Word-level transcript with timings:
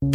Það 0.00 0.08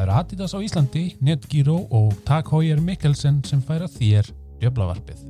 eru 0.00 0.12
Adidas 0.16 0.56
á 0.56 0.64
Íslandi, 0.64 1.20
Netgyro 1.20 1.84
og 1.92 2.16
Tag 2.24 2.48
Heuer 2.48 2.80
Mikkelsen 2.80 3.44
sem 3.44 3.60
færa 3.60 3.84
þér 3.92 4.24
djöflavarpið. 4.64 5.20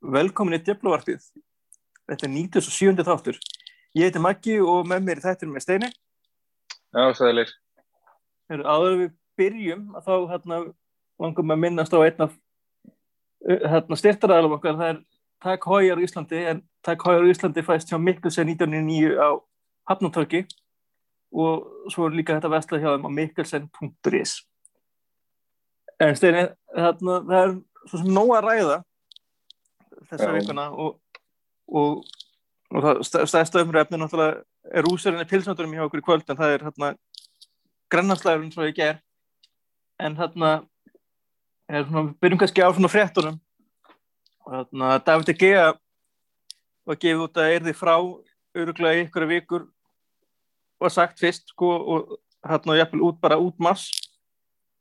Velkomin 0.00 0.56
í 0.56 0.64
Djöflavarpið. 0.64 1.20
Þetta 2.08 2.24
er 2.24 2.32
97. 2.40 3.04
þáttur. 3.04 3.36
Ég 3.92 4.08
heiti 4.08 4.20
Maggi 4.22 4.56
og 4.64 4.86
með 4.88 5.04
mér 5.04 5.20
þættinum 5.20 5.58
er 5.58 5.64
Steini. 5.64 5.88
Já, 6.92 7.04
sæðileg. 7.16 7.50
Áður 8.52 8.94
við 9.02 9.10
byrjum 9.40 9.82
að 9.96 10.06
þá 10.06 10.14
hérna, 10.30 10.60
langum 11.20 11.52
að 11.52 11.60
minnast 11.60 11.96
á 11.96 12.00
einn 12.00 12.24
af 12.24 12.32
uh, 12.32 13.66
hérna, 13.74 13.98
styrtaræðalum 14.00 14.56
okkar. 14.56 14.78
Það 14.80 14.92
er 14.92 15.60
Heuer 15.66 16.00
á 16.00 16.04
Íslandi 16.04 16.40
en 16.48 16.62
Heuer 16.88 17.26
á 17.26 17.32
Íslandi 17.32 17.64
fæst 17.66 17.92
hjá 17.92 17.98
Mikkelsen 18.00 18.48
1909 18.54 19.12
á 19.20 19.30
Hafnartorki 19.90 20.46
og 21.32 21.92
svo 21.92 22.06
er 22.06 22.16
líka 22.16 22.36
þetta 22.36 22.52
vestlað 22.52 22.84
hjá 22.84 22.90
þeim 22.92 23.08
á 23.08 23.10
mikkelsen.is. 23.18 24.34
En 26.02 26.16
Steini, 26.16 26.46
hérna, 26.76 27.20
það 27.28 27.38
er 27.42 27.54
svo 27.88 28.00
sem 28.00 28.12
nóg 28.12 28.34
að 28.36 28.48
ræða 28.48 28.78
þessa 30.10 30.32
vikuna 30.34 30.66
og, 30.72 30.98
og, 31.68 32.02
og 32.72 32.84
það 32.84 33.28
stæðsta 33.28 33.62
umræfni 33.62 34.00
náttúrulega 34.00 34.42
er 34.72 34.88
úserinni 34.88 35.28
pilsnöturum 35.28 35.74
hjá 35.76 35.84
okkur 35.86 36.00
í 36.00 36.06
kvöld 36.06 36.30
en 36.30 36.38
það 36.38 36.54
er 36.54 36.66
hérna 36.66 36.92
grannanslæðurinn 37.92 38.52
svo 38.54 38.66
ég 38.66 38.76
ger 38.76 39.00
en 40.00 40.16
hérna 40.16 40.52
er 41.68 41.86
við 41.88 42.12
byrjum 42.22 42.40
kannski 42.40 42.64
á 42.64 42.72
svona 42.72 42.90
fréttunum. 42.92 43.38
Og 44.42 44.54
hérna 44.56 44.96
David 45.04 45.28
De 45.28 45.34
Gea 45.38 45.72
var 46.88 46.98
gefið 46.98 47.24
út 47.26 47.40
að 47.40 47.54
erði 47.56 47.74
frá 47.76 47.94
öruglega 48.58 49.04
ykkur 49.06 49.28
vikur 49.30 49.68
var 50.82 50.92
sagt 50.92 51.20
fyrst 51.22 51.52
sko 51.54 51.70
og 51.70 52.16
hérna 52.48 52.78
jafnvel 52.80 53.06
út 53.08 53.20
bara 53.22 53.38
út 53.40 53.58
mars. 53.62 53.90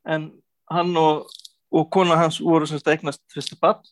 En 0.08 0.32
hann 0.72 0.96
og, 0.98 1.28
og 1.72 1.92
kona 1.94 2.18
hans 2.18 2.40
voru 2.42 2.68
semst 2.68 2.88
að 2.88 2.98
eignast 2.98 3.22
fyrstu 3.34 3.60
bann 3.62 3.84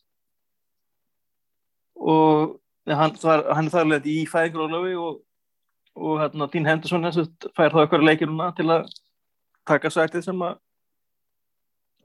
og 2.00 2.56
hann, 2.98 3.14
þar, 3.20 3.46
hann 3.54 3.68
er 3.68 3.74
þar 3.74 3.92
leðið 3.94 4.10
í 4.14 4.24
fæðingarólöfi 4.30 4.96
og, 5.00 5.20
og 6.00 6.24
hérna 6.24 6.48
Dín 6.54 6.70
Henderson 6.70 7.06
fær 7.06 7.74
þá 7.74 7.84
eitthvað 7.84 8.08
leikir 8.08 8.32
núna 8.32 8.50
til 8.58 8.70
að 8.72 8.90
taka 9.70 9.92
sætið 9.94 10.26
sem 10.26 10.44
að 10.48 10.58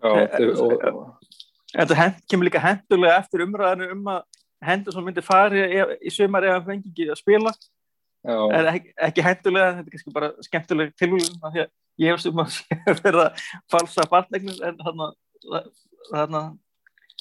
Eh, 0.05 0.41
þetta 1.75 1.97
hent, 1.97 2.19
kemur 2.29 2.49
líka 2.49 2.61
hendulega 2.63 3.21
eftir 3.23 3.45
umræðinu 3.45 3.95
um 3.95 4.11
að 4.13 4.25
Henderson 4.65 5.07
myndi 5.07 5.25
fari 5.25 5.63
í 6.05 6.13
sumar 6.13 6.45
ef 6.45 6.59
hann 6.59 6.67
fengi 6.67 6.91
ekki 6.91 7.07
að 7.13 7.21
spila. 7.21 7.53
En 8.25 8.69
ekki, 8.71 8.93
ekki 9.09 9.25
hendulega, 9.25 9.71
þetta 9.79 9.89
er 9.89 9.95
kannski 9.95 10.15
bara 10.15 10.31
skemmtileg 10.45 10.93
tilvíðum 11.01 11.49
að 11.49 11.59
ég 12.01 12.13
hef 12.13 12.23
sem 12.25 12.45
að 12.45 12.59
vera 13.01 13.27
að 13.29 13.49
falsa 13.73 14.07
barnegnir 14.11 14.61
en 14.69 14.79
þarna, 14.81 15.11
þarna 16.11 16.45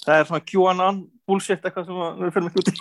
það 0.04 0.20
er 0.20 0.30
svona 0.30 0.46
QAnon 0.52 1.02
bullshit 1.28 1.64
eitthvað 1.64 1.88
sem 1.88 2.04
að 2.06 2.24
við 2.24 2.36
fyrir 2.36 2.48
miklu 2.50 2.64
út 2.64 2.72
í 2.72 2.78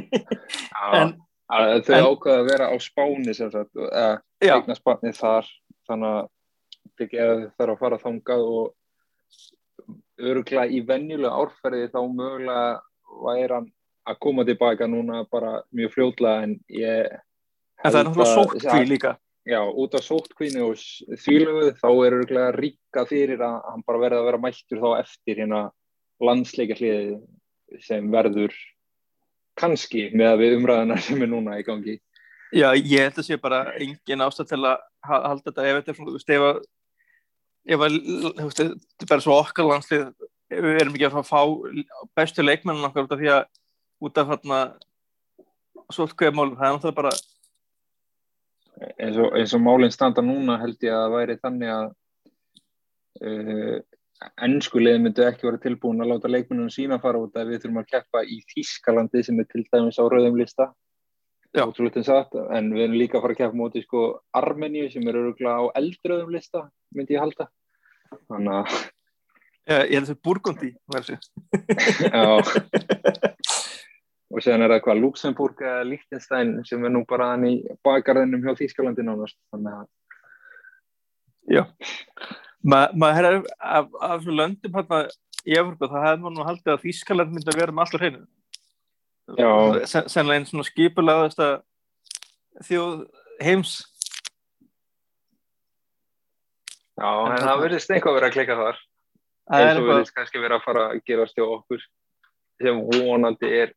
en 0.00 1.14
að 1.50 1.80
þau 1.86 2.02
ákvaða 2.12 2.36
að 2.38 2.50
vera 2.50 2.68
á 2.70 2.76
spáni 2.82 3.34
sem 3.36 3.50
sagt, 3.52 3.72
eignast 4.42 4.84
barnið 4.86 5.18
þar 5.18 5.48
þannig 5.88 6.20
að 6.20 7.10
geða 7.10 7.34
þarf 7.56 7.74
að 7.74 7.80
fara 7.80 7.98
þangað 8.04 8.46
og 8.50 9.90
öruglega 10.20 10.68
í 10.68 10.82
venjulega 10.86 11.32
árferði 11.42 11.90
þá 11.92 12.00
mögulega 12.04 12.68
væri 13.24 13.56
hann 13.56 13.70
að 14.10 14.20
koma 14.24 14.44
tilbaka 14.48 14.88
núna 14.90 15.24
bara 15.32 15.60
mjög 15.76 15.96
fljótlega 15.96 16.46
en 16.46 16.54
ég 16.72 17.18
en 17.80 17.92
það 17.92 18.00
er 18.00 18.08
náttúrulega 18.08 18.36
sótkví 18.36 18.86
líka. 18.88 19.16
Já, 19.48 19.60
út 19.64 19.94
af 19.96 20.04
sóttkvínu 20.04 20.66
og 20.68 20.80
þvílugu 21.22 21.70
þá 21.80 21.88
er 21.88 22.16
öruglega 22.18 22.50
ríka 22.58 23.06
fyrir 23.08 23.40
að 23.40 23.56
hann 23.70 23.84
bara 23.86 24.02
verði 24.02 24.18
að 24.20 24.26
vera 24.28 24.40
mættur 24.44 24.82
þá 24.82 24.90
eftir 24.98 25.40
hérna 25.40 25.62
landsleika 26.20 26.76
hliði 26.76 27.80
sem 27.86 28.10
verður 28.12 28.52
kannski 29.60 30.08
með 30.16 30.32
að 30.32 30.42
við 30.42 30.56
umræðana 30.58 30.98
sem 31.04 31.22
er 31.22 31.30
núna 31.30 31.58
í 31.60 31.64
gangi. 31.66 31.98
Já, 32.50 32.68
ég 32.74 33.04
held 33.06 33.20
að 33.20 33.26
sé 33.28 33.38
bara 33.40 33.60
engin 33.78 34.24
ástæð 34.26 34.48
til 34.50 34.60
að 34.64 34.76
ha- 35.06 35.22
halda 35.28 35.46
þetta 35.50 35.66
ef 35.68 35.76
þetta 35.78 35.92
er 35.92 35.98
svona, 35.98 36.10
þú 36.10 36.16
veist, 36.18 36.34
ef 36.34 36.46
að 36.48 36.60
ef 37.70 37.84
að, 37.86 37.96
þú 38.40 38.46
veist, 38.48 38.62
þetta 38.64 39.04
er 39.06 39.10
bara 39.12 39.24
svo 39.26 39.36
okkar 39.38 39.68
landslið, 39.70 40.06
við 40.50 40.80
erum 40.80 40.96
ekki 40.96 41.10
að 41.10 41.28
fá- 41.28 42.06
bestu 42.18 42.42
leikmennin 42.42 42.88
okkar 42.88 43.06
út 43.06 43.14
af 43.14 43.20
því 43.20 43.30
að 43.36 43.44
út 44.08 44.18
af 44.18 44.32
þarna 44.32 44.60
svolkveðmálum, 45.94 46.56
það 46.58 46.66
er 46.66 46.74
náttúrulega 46.74 46.98
bara 47.02 47.14
eins 48.98 49.18
og, 49.20 49.34
eins 49.36 49.54
og 49.56 49.62
málinn 49.62 49.92
standa 49.92 50.22
núna 50.24 50.56
held 50.62 50.80
ég 50.86 50.94
að 50.96 51.14
væri 51.14 51.36
þannig 51.42 51.72
að 51.74 51.86
uh, 53.26 53.76
ennskulegið 54.44 55.00
myndu 55.04 55.22
ekki 55.24 55.46
vera 55.48 55.62
tilbúin 55.62 56.02
að 56.04 56.10
láta 56.12 56.30
leikmennunum 56.30 56.72
sína 56.72 56.96
fara 57.00 57.20
út 57.22 57.36
að 57.38 57.48
við 57.52 57.60
þurfum 57.62 57.82
að 57.82 57.90
keppa 57.94 58.18
í 58.24 58.26
Þískalandi 58.52 59.20
sem 59.26 59.40
er 59.40 59.46
til 59.48 59.64
dæmis 59.72 60.00
á 60.00 60.04
rauðum 60.04 60.40
lista. 60.40 60.64
Satt, 61.50 62.34
en 62.54 62.64
við 62.74 62.82
erum 62.84 63.00
líka 63.00 63.14
að 63.18 63.24
fara 63.24 63.34
að 63.34 63.40
keppa 63.40 63.58
móti 63.58 63.80
sko 63.82 64.00
Armeníu 64.38 64.86
sem 64.92 65.08
er 65.10 65.18
öruglega 65.18 65.58
á 65.58 65.62
eldröðum 65.80 66.30
lista 66.34 66.60
myndi 66.94 67.16
ég 67.16 67.22
halda. 67.24 67.44
Þannig 68.28 68.54
að 68.60 68.68
ja, 69.70 69.78
ég 69.86 69.96
held 69.96 70.04
að 70.04 70.10
það 70.10 70.16
er 70.16 70.24
Burgundi 70.26 70.70
og 74.30 74.38
séðan 74.44 74.64
er 74.66 74.72
það 74.74 74.84
hvað 74.84 75.02
Luxemburg 75.04 75.56
eða 75.64 75.88
Liechtenstein 75.88 76.50
sem 76.68 76.80
er 76.86 76.92
nú 76.94 77.00
bara 77.08 77.30
hann 77.32 77.44
í 77.48 77.50
bakgarðinum 77.86 78.44
hjá 78.44 78.52
Þýskalandi 78.60 79.02
nánast 79.06 79.38
þannig 79.50 79.74
að 79.80 79.86
Já 81.50 81.62
Ma, 82.60 82.82
maður 82.92 83.16
herra 83.16 83.36
af, 83.58 83.86
af 84.00 84.18
þessu 84.20 84.34
löndum 84.36 84.74
hérna 84.76 85.00
í 85.48 85.56
Evropa, 85.56 85.88
það 85.88 86.06
hefði 86.06 86.22
maður 86.24 86.36
nú 86.36 86.46
haldið 86.48 86.74
að 86.74 86.82
Þískaland 86.84 87.32
myndi 87.32 87.52
að 87.52 87.60
vera 87.62 87.74
með 87.74 87.86
allur 87.86 88.04
hreinu. 88.04 88.20
Sen, 89.88 90.08
sennilega 90.10 90.40
einn 90.40 90.48
svona 90.48 90.66
skipulaðasta 90.66 91.48
þjóð 92.66 93.04
heims. 93.40 93.76
Já, 97.00 97.08
En 97.08 97.36
en 97.38 97.46
það 97.46 97.62
verðist 97.64 97.92
eitthvað 97.94 98.18
verið 98.18 98.28
að 98.28 98.36
klika 98.36 98.58
þar. 98.58 98.80
Það 99.50 99.66
eins 99.66 99.80
og 99.80 99.88
verðist 99.88 100.16
kannski 100.16 100.42
verið 100.42 100.56
að 100.58 100.66
fara 100.66 100.82
að 100.90 101.04
gerast 101.08 101.38
hjá 101.38 101.46
okkur 101.46 101.86
sem 102.60 102.82
vonandi 102.90 103.52
er 103.62 103.72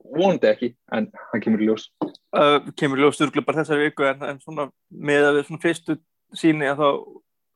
vonandi 0.00 0.48
ekki, 0.48 0.70
en 0.96 1.08
hann 1.32 1.42
kemur 1.42 1.64
ljós. 1.64 1.88
Uh, 2.30 2.70
kemur 2.78 3.02
ljós 3.02 3.18
styrkla 3.18 3.42
bara 3.44 3.60
þessari 3.60 3.88
viku 3.88 4.06
en, 4.06 4.22
en 4.30 4.38
svona 4.42 4.68
með 4.88 5.26
að 5.26 5.40
við 5.40 5.48
svona 5.48 5.64
fyrstu 5.64 5.98
síni 6.38 6.70
að 6.70 6.80
þá 6.80 6.88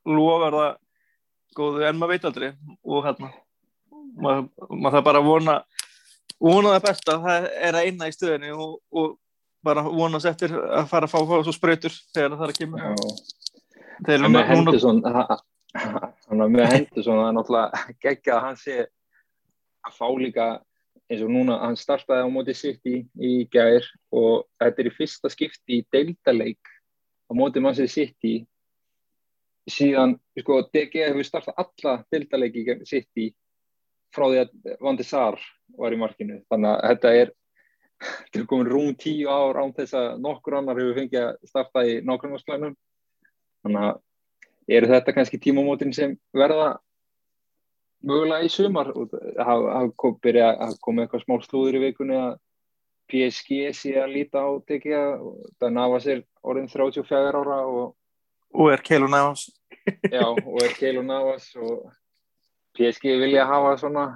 lofar 0.07 0.57
það 0.59 0.73
góðu 1.59 1.85
en 1.89 1.99
maður 2.01 2.13
veit 2.15 2.29
aldrei. 2.29 2.51
Og 2.85 3.05
hérna 3.07 3.31
maður, 4.15 4.49
maður 4.71 4.97
það 4.99 5.07
bara 5.09 5.23
að 5.23 5.29
vona 5.31 5.57
vona 6.45 6.75
það 6.75 6.87
besta, 6.89 7.19
það 7.25 7.47
er 7.69 7.79
að 7.79 7.89
eina 7.89 8.09
í 8.11 8.15
stöðinni 8.15 8.51
og, 8.53 8.77
og 8.93 9.15
bara 9.65 9.85
vonast 9.87 10.29
eftir 10.29 10.53
að 10.53 10.89
fara 10.91 11.09
að 11.09 11.15
fá, 11.15 11.19
fá 11.31 11.37
svo 11.47 11.55
sprautur 11.57 11.95
þegar 12.15 12.35
það 12.37 12.45
er 12.45 12.53
að 12.53 12.59
kemur. 12.59 12.85
En 14.05 14.05
með 14.05 14.21
núna- 14.27 14.45
Henderson 14.51 15.01
þannig 15.05 16.45
að 16.45 16.53
með 16.55 16.69
Henderson 16.75 17.19
það 17.21 17.29
er 17.29 17.37
náttúrulega 17.39 17.83
geggja 18.05 18.37
að 18.37 18.45
hann 18.49 18.59
sé 18.61 18.77
að 19.85 19.97
fá 19.99 20.07
líka 20.21 20.49
eins 21.11 21.23
og 21.25 21.31
núna, 21.33 21.59
hann 21.61 21.77
startaði 21.77 22.25
á 22.25 22.29
móti 22.33 22.55
City 22.57 22.97
í 23.21 23.33
gær 23.53 23.85
og 24.15 24.47
þetta 24.61 24.83
er 24.83 24.89
í 24.89 24.95
fyrsta 24.99 25.31
skipti 25.33 25.81
í 25.81 25.87
deildaleik 25.93 26.71
á 27.29 27.33
móti 27.37 27.63
mannsið 27.63 27.91
City 27.93 28.35
síðan, 29.71 30.19
sko, 30.39 30.61
DG 30.75 31.07
hefur 31.07 31.27
startað 31.27 31.61
alla 31.63 31.95
deildaleiki 32.13 32.63
í 32.63 32.67
gegn 32.69 32.89
City 32.89 33.31
frá 34.15 34.29
því 34.29 34.43
að 34.43 34.75
Vandi 34.85 35.07
Sar 35.07 35.41
var 35.79 35.95
í 35.95 35.99
markinu, 35.99 36.43
þannig 36.53 36.71
að 36.71 36.85
þetta 36.91 37.15
er 37.23 37.33
þetta 38.05 38.41
er 38.41 38.49
komin 38.51 38.71
rúm 38.71 38.95
tíu 38.99 39.29
ár 39.31 39.61
án 39.63 39.73
þess 39.75 39.97
að 39.99 40.09
nokkur 40.23 40.59
annar 40.59 40.81
hefur 40.81 40.99
fengið 40.99 41.23
að 41.23 41.51
starta 41.51 41.85
í 41.87 42.01
nákvæmnarsklænum 42.05 42.75
þannig 43.65 43.87
að 43.89 44.75
eru 44.77 44.91
þetta 44.91 45.15
kannski 45.17 45.41
tímamótin 45.41 45.95
sem 45.97 46.17
verða 46.35 46.75
mögulega 48.05 48.47
í 48.47 48.53
sumar? 48.53 48.93
Hafa 49.39 49.77
haf 49.79 49.93
kom, 50.01 50.17
byrja 50.23 50.53
að 50.67 50.79
koma 50.85 51.05
eitthvað 51.05 51.25
smá 51.25 51.37
slúður 51.45 51.79
í 51.79 51.85
vikunni 51.89 52.19
að 52.21 52.39
PSG 53.13 53.69
sé 53.77 53.95
að 54.01 54.15
líta 54.15 54.41
á 54.41 54.49
og 54.49 54.65
það 54.69 55.75
nafa 55.77 56.01
sér 56.01 56.25
orðin 56.43 56.71
34 56.73 57.41
ára 57.41 57.59
og, 57.69 57.95
og 58.55 58.73
er 58.73 58.83
Keilo 58.87 59.11
Navas. 59.11 59.49
Já, 60.11 60.25
og 60.31 60.59
er 60.63 60.75
Keilo 60.79 61.03
Navas 61.03 61.51
og 61.61 61.91
PSG 62.79 63.19
vilja 63.21 63.47
hafa 63.47 63.77
svona 63.83 64.07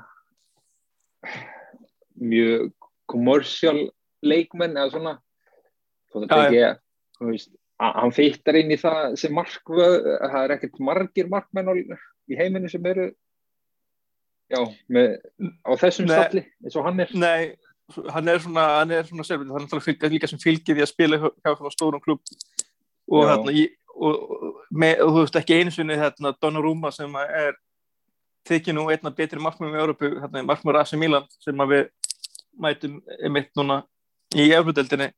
mjög 2.19 2.73
kommersial 3.11 3.89
leikmenn 4.23 4.77
eða 4.79 4.93
svona. 4.95 5.15
Þó 6.09 6.21
þetta 6.23 6.43
ekki 6.47 6.61
er, 6.65 6.77
þú 7.19 7.31
veist, 7.33 7.55
hann 7.79 8.15
fyrtar 8.15 8.59
inn 8.59 8.75
í 8.75 8.81
það 8.81 9.17
sem 9.21 9.35
markvöð, 9.37 9.97
það 10.25 10.43
er 10.43 10.55
ekkert 10.57 10.83
margir 10.83 11.31
markmenn 11.31 11.95
í 12.29 12.39
heiminu 12.39 12.71
sem 12.73 12.87
eru 12.91 13.09
já, 14.49 14.61
með, 14.89 15.19
á 15.63 15.71
þessum 15.81 16.09
stalli 16.11 16.45
eins 16.65 16.79
og 16.79 16.87
hann 16.89 17.05
er. 17.05 17.13
Nei, 17.15 17.43
hann 18.15 18.31
er 18.33 18.43
svona, 18.43 18.67
hann 18.81 18.95
er 18.95 19.09
svona 19.09 19.27
hann 19.29 19.51
er 19.61 19.67
náttúrulega 19.67 20.13
líka 20.13 20.31
sem 20.31 20.41
fylgir 20.43 20.77
því 20.77 20.85
að 20.85 20.93
spila 20.93 21.21
hjá 21.23 21.53
svona 21.53 21.75
stórum 21.75 22.03
klubb 22.05 22.25
og 23.09 23.25
hérna, 23.25 23.55
og, 23.99 24.59
með, 24.71 25.05
og 25.05 25.15
þú 25.15 25.23
veist 25.25 25.39
ekki 25.41 25.59
einu 25.59 25.75
sinni 25.75 25.99
hérna 25.99 26.35
Donnarumma 26.43 26.93
sem 26.95 27.15
er 27.25 27.57
þykir 28.49 28.77
nú 28.77 28.89
einna 28.93 29.13
betri 29.15 29.41
markmum 29.43 29.75
í 29.75 29.81
Európu, 29.81 30.11
hérna 30.23 30.45
markmur 30.47 30.79
AC 30.81 30.95
Milan 30.97 31.27
sem 31.43 31.67
við 31.69 31.89
mætum 32.59 33.01
einmitt 33.19 33.51
núna 33.59 33.83
í 34.35 34.49
Európa-deldinni 34.49 35.13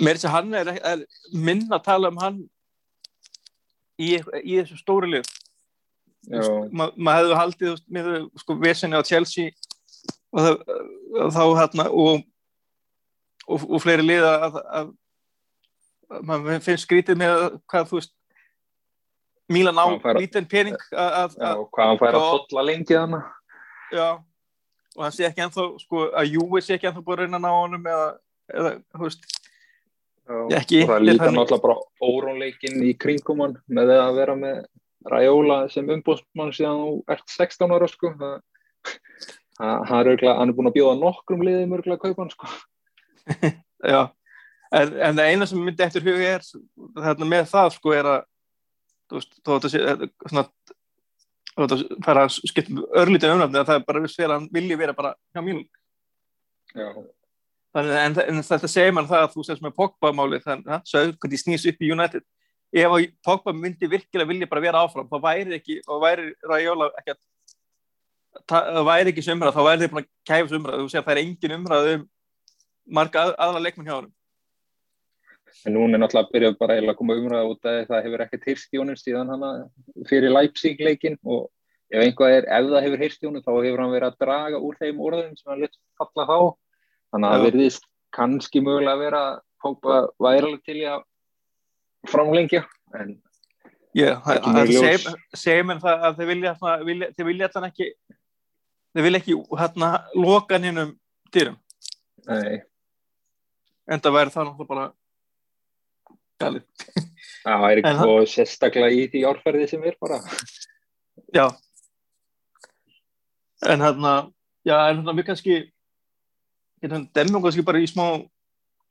mér 0.00 0.16
er 0.16 0.20
þess 0.20 0.28
að 0.28 0.34
hann 0.36 0.56
er, 0.56 0.70
er 0.80 1.04
minna 1.34 1.76
að 1.76 1.86
tala 1.88 2.10
um 2.12 2.20
hann 2.22 2.40
í, 4.00 4.16
í 4.16 4.58
þessu 4.60 4.78
stóri 4.80 5.10
lið. 5.12 5.28
Maður 6.72 6.98
ma 7.02 7.16
hefði 7.18 7.38
haldið 7.38 7.80
með 7.92 8.10
sko 8.40 8.56
vesenni 8.62 8.98
á 8.98 9.02
Chelsea 9.04 9.50
og, 10.32 10.62
og 11.18 11.32
þá 11.34 11.42
hérna 11.58 11.88
og, 11.90 12.22
og, 13.46 13.66
og 13.66 13.82
fleiri 13.82 14.06
lið 14.06 14.28
að, 14.28 14.60
að 14.62 14.92
maður 16.26 16.64
finnst 16.64 16.86
skrítið 16.86 17.20
með 17.22 17.36
hvað 17.70 17.88
þú 17.90 18.00
veist 18.00 18.14
Mílan 19.52 19.76
á 19.76 19.86
lítinn 20.16 20.48
pening 20.48 20.78
að, 20.94 21.34
já, 21.36 21.50
hvað 21.74 21.88
hann 21.88 22.00
fær 22.00 22.16
að 22.16 22.26
totla 22.30 22.64
lengi 22.64 22.96
þannig 22.96 23.24
já 23.92 24.06
og 24.92 25.02
hann 25.04 25.14
sé 25.14 25.26
ekki 25.28 25.44
ennþá 25.44 25.66
sko 25.82 26.04
að 26.10 26.34
Júi 26.36 26.62
sé 26.62 26.76
ekki 26.76 26.88
ennþá 26.88 27.04
búin 27.04 27.18
að 27.18 27.24
reyna 27.24 27.40
að 27.40 27.44
ná 27.44 27.50
honum 27.56 27.88
eða, 27.92 28.06
eða 28.52 28.72
þú 28.94 29.02
veist 29.06 29.26
já, 29.32 30.58
ekki, 30.60 30.82
og 30.84 30.92
það 30.92 31.04
líka 31.08 31.30
náttúrulega 31.32 31.64
bara 31.66 32.08
órónleikin 32.08 32.86
í 32.86 32.94
kringum 33.00 33.42
hann 33.44 33.58
með 33.66 33.94
að 33.96 34.20
vera 34.20 34.38
með 34.38 34.62
Raiola 35.10 35.66
sem 35.72 35.88
umbústmann 35.90 36.52
síðan 36.54 36.82
þú 36.82 36.90
ert 37.10 37.32
16 37.34 37.74
ára 37.74 37.88
sko. 37.90 38.12
Það, 39.58 39.96
örgulega, 39.98 40.36
hann 40.38 40.52
er 40.52 40.56
búin 40.56 40.70
að 40.70 40.76
bjóða 40.76 40.98
nokkrum 41.00 41.42
liðum 41.46 41.74
örgulega 41.76 41.98
að 41.98 42.04
kaupa 42.04 42.22
hann 42.22 42.34
sko. 42.34 42.52
Já 43.92 44.02
en, 44.72 44.92
en 45.08 45.16
það 45.18 45.30
eina 45.30 45.48
sem 45.48 45.62
myndi 45.62 45.84
eftir 45.84 46.04
hug 46.06 46.20
er 46.26 46.44
þarna 46.96 47.28
með 47.28 47.48
það 47.52 47.72
sko 47.76 47.96
er 47.96 48.10
að 48.16 48.20
þú 49.10 49.18
veist, 49.18 49.34
þó 49.44 49.54
að 49.54 49.66
þetta 49.66 50.10
svona 50.30 50.44
þó 51.52 51.64
að 51.64 51.72
þetta 51.74 52.04
fara 52.06 52.26
að 52.26 52.36
skipta 52.38 52.84
örlítið 53.02 53.34
umræfni 53.34 53.60
að 53.60 53.70
það 53.70 53.80
er 53.80 53.88
bara 53.88 54.04
viss 54.04 54.18
fyrir 54.18 54.30
að 54.30 54.38
hann 54.38 54.52
vilji 54.56 54.78
vera 54.80 54.96
bara 54.96 55.14
hjá 55.32 55.42
mínu 55.44 55.66
þannig 57.72 57.98
en, 58.02 58.20
en 58.28 58.44
þetta 58.46 58.70
segir 58.70 58.94
mann 58.96 59.08
það 59.10 59.26
að 59.26 59.34
þú 59.34 59.44
segist 59.48 59.64
með 59.64 59.76
Pogba-máli 59.80 60.40
þannig 60.44 60.72
að 60.72 60.86
það 60.92 61.12
hvernig 61.20 61.40
snýst 61.40 61.68
upp 61.70 61.84
í 61.84 61.90
United. 61.92 62.24
Ef 62.72 62.94
Pogba 63.24 63.52
myndi 63.56 63.88
virkilega 63.88 64.28
vilja 64.28 64.48
bara 64.48 64.64
vera 64.64 64.82
áfram 64.84 65.08
þá 65.10 65.18
væri 65.24 65.58
ekki, 65.58 65.78
þá 65.84 65.94
væri 66.00 66.32
Raiola 66.48 66.88
ekki 67.00 67.16
það 68.48 68.82
væri 68.88 69.12
ekki 69.12 69.24
umræð, 69.34 69.56
þá 69.56 69.62
væri 69.66 69.82
þið 69.82 69.94
bara 69.94 70.08
kæfis 70.30 70.56
umræð 70.56 70.80
þú 70.80 70.88
segir 70.88 71.02
að 71.02 71.08
það 71.08 71.14
er 71.14 71.22
engin 71.22 71.56
umræð 71.58 71.88
um 71.92 72.04
marga 72.98 73.24
að, 73.26 73.34
aðla 73.44 73.64
leikmenn 73.66 73.88
hjá 73.88 73.96
hann 73.98 74.10
en 75.66 75.74
núna 75.76 75.96
er 75.96 76.02
náttúrulega 76.02 76.26
að 76.26 76.34
byrja 76.36 76.52
bara 76.60 76.78
að 76.80 76.94
koma 76.98 77.16
umræða 77.18 77.50
út 77.50 77.68
að 77.68 77.80
það 77.90 78.06
hefur 78.06 78.24
ekkert 78.24 78.46
heyrst 78.50 78.74
í 78.74 78.80
honum 78.80 78.98
síðan 78.98 79.32
hann 79.32 79.46
fyrir 80.08 80.32
Leipzig 80.32 80.80
leikin 80.82 81.18
og 81.22 81.48
ef 81.92 82.04
einhvað 82.06 82.36
er, 82.38 82.48
ef 82.48 82.68
það 82.70 82.86
hefur 82.86 83.02
heyrst 83.04 83.22
í 83.22 83.28
honum 83.28 83.44
þá 83.44 83.52
hefur 83.54 83.82
hann 83.84 83.94
verið 83.94 84.08
að 84.08 84.20
draga 84.24 84.60
úr 84.68 84.78
þeim 84.80 85.02
orðum 85.08 85.34
sem 85.38 85.52
hann 85.52 85.64
lett 85.64 85.76
falla 86.00 86.28
þá. 86.28 86.38
Þannig 87.12 87.28
að 87.28 87.34
það 87.36 87.46
verðist 87.48 87.88
kannski 88.16 88.62
mögulega 88.64 88.94
að 88.96 89.04
vera 89.04 89.22
hópa 89.62 89.98
væralega 90.22 90.64
til 90.68 90.80
að 90.88 91.04
framlengja 92.12 92.64
en 92.98 93.20
Já, 93.92 94.16
segir 95.36 95.66
mér 95.68 95.80
það 95.82 96.04
að 96.08 96.20
þeir 96.20 96.28
vilja 96.30 96.52
þeir 97.12 97.26
vilja 97.28 97.48
þann 97.52 97.66
ekki 97.68 97.88
þeir 98.96 99.04
vilja 99.04 99.20
ekki 99.20 99.34
hérna 99.60 99.90
loka 100.16 100.56
hann 100.56 100.64
hinn 100.64 100.80
um 100.80 100.94
dyrum. 101.34 101.58
Nei. 102.28 102.62
En 103.92 104.00
það 104.00 104.16
væri 104.16 104.32
það 104.32 104.48
náttúrulega 104.48 104.70
bara 104.70 104.86
galið 106.42 107.10
það 107.42 107.66
er 107.70 107.80
eitthvað 107.80 108.24
sérstaklega 108.30 108.96
í 108.96 109.06
því 109.12 109.24
árferði 109.30 109.68
sem 109.70 109.84
er 109.88 109.98
bara. 110.02 110.20
Já. 111.34 111.46
En 113.68 113.82
hérna 113.82 114.14
já 114.66 114.76
en 114.78 115.00
hérna 115.00 115.16
við 115.18 115.28
kannski 115.30 115.58
hérna 116.82 117.04
demum 117.14 117.42
kannski 117.44 117.64
bara 117.66 117.82
í 117.82 117.88
smá 117.90 118.06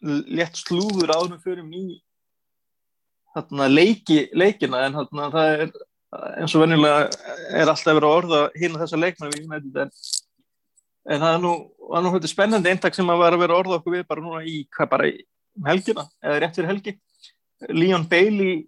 létt 0.01 0.57
slúður 0.57 1.13
áðurum 1.13 1.41
fyrir 1.43 1.67
í 1.77 2.01
hérna 3.35 3.69
leiki 3.71 4.25
leikina. 4.33 4.85
En 4.87 4.99
hérna 4.99 5.29
það 5.33 5.53
er 5.55 5.73
eins 6.41 6.55
og 6.55 6.65
venjulega 6.65 7.05
er 7.55 7.69
alltaf 7.69 7.95
verið 7.95 8.07
að 8.07 8.17
orða 8.17 8.41
hérna 8.57 8.81
þessa 8.81 8.99
leikna 8.99 9.29
við 9.31 9.45
en, 9.47 9.91
en 11.07 11.21
það 11.23 11.35
er 11.35 11.43
nú, 11.45 11.53
nú 12.03 12.27
spennandi 12.27 12.71
eintak 12.71 12.97
sem 12.97 13.11
að 13.11 13.21
vera 13.23 13.37
að 13.37 13.43
vera 13.45 13.59
orða 13.61 13.77
okkur 13.79 13.95
við 13.95 14.07
bara 14.09 14.25
núna 14.25 14.41
í 14.43 14.65
hvað 14.75 14.91
bara 14.91 15.07
í 15.07 15.13
helgina 15.67 16.05
eða 16.19 16.41
rétt 16.43 16.59
fyrir 16.59 16.71
helgi 16.71 16.97
Leon 17.69 18.07
Bailey 18.09 18.65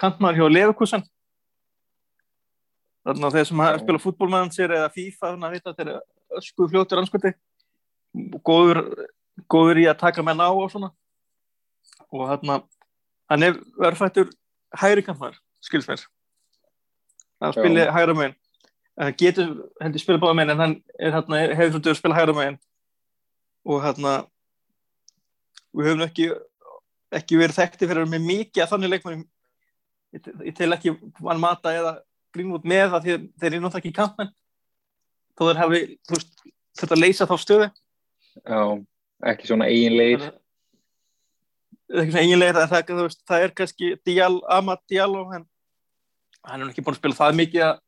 kantmar 0.00 0.36
hjá 0.36 0.46
Leverkusen. 0.48 1.04
Þannig 3.02 3.26
að 3.26 3.36
þeir 3.36 3.48
sem 3.48 3.62
ja. 3.64 3.78
spila 3.82 4.00
fútbólmannsir 4.02 4.72
eða 4.72 4.92
FIFA 4.94 5.32
þannig 5.32 5.48
að 5.48 5.56
þetta 5.66 5.84
er 5.84 6.38
ösku 6.38 6.68
fljóttur 6.70 7.02
anskvöldi 7.02 7.32
góður, 8.46 8.82
góður 9.50 9.80
í 9.82 9.88
að 9.90 10.00
taka 10.04 10.24
menn 10.24 10.40
á 10.40 10.48
og 10.48 10.70
svona. 10.70 10.92
Og 12.12 12.28
hérna 12.30 12.62
hann 13.32 13.48
er 13.48 13.58
verðfættur 13.80 14.30
hægri 14.78 15.04
kantmar 15.04 15.36
skilsverð 15.64 16.06
hann 17.42 17.52
spilir 17.56 17.90
hægra 17.92 18.14
megin. 18.14 18.36
Það 19.00 19.16
getur 19.18 19.52
heldur 19.80 20.02
spila 20.02 20.20
báða 20.22 20.36
megin 20.38 20.54
en 20.54 20.62
hann 20.62 20.76
er, 20.98 21.14
hérna, 21.16 21.40
hefur 21.56 21.80
fyrir 21.80 21.94
að 21.94 21.98
spila 21.98 22.18
hægra 22.18 22.36
megin. 22.36 22.58
Og 23.66 23.82
hérna 23.82 24.14
við 25.72 25.88
höfum 25.90 26.06
ekki 26.06 26.28
ekki 27.18 27.38
verið 27.40 27.58
þekkti 27.58 27.88
fyrir 27.90 28.08
með 28.08 28.26
mikið 28.28 28.64
að 28.64 28.72
þannig 28.72 28.92
leikmennum 28.92 29.24
ég 30.12 30.56
tel 30.56 30.72
ekki 30.76 30.94
vann 31.20 31.40
mata 31.40 31.72
eða 31.72 31.92
Greenwood 32.32 32.66
með 32.68 32.94
það 32.94 33.04
því 33.04 33.14
þeir 33.40 33.48
eru 33.50 33.62
náttúrulega 33.62 33.80
ekki 33.80 33.92
í 33.92 33.96
kampen 33.96 34.30
þó 35.36 35.42
þeir 35.46 35.60
hafi 35.62 35.80
þetta 36.80 36.96
að 36.96 37.00
leysa 37.00 37.28
þá 37.28 37.34
stöðu. 37.40 37.68
Já, 38.40 38.60
ekki 39.32 39.48
svona 39.48 39.68
eiginleir 39.68 40.26
ekki 41.92 42.12
svona 42.12 42.24
eiginleir 42.24 42.56
það, 42.56 42.68
það, 42.72 43.02
veist, 43.02 43.24
það 43.28 43.46
er 43.46 43.56
kannski 43.56 43.90
Dial, 44.06 44.36
Amad 44.52 44.80
Diallo 44.88 45.26
en 45.36 45.46
hann 46.48 46.64
er 46.64 46.70
ekki 46.72 46.84
búin 46.84 46.96
að 46.96 47.02
spila 47.02 47.18
það 47.18 47.40
mikið 47.40 47.66
að, 47.66 47.82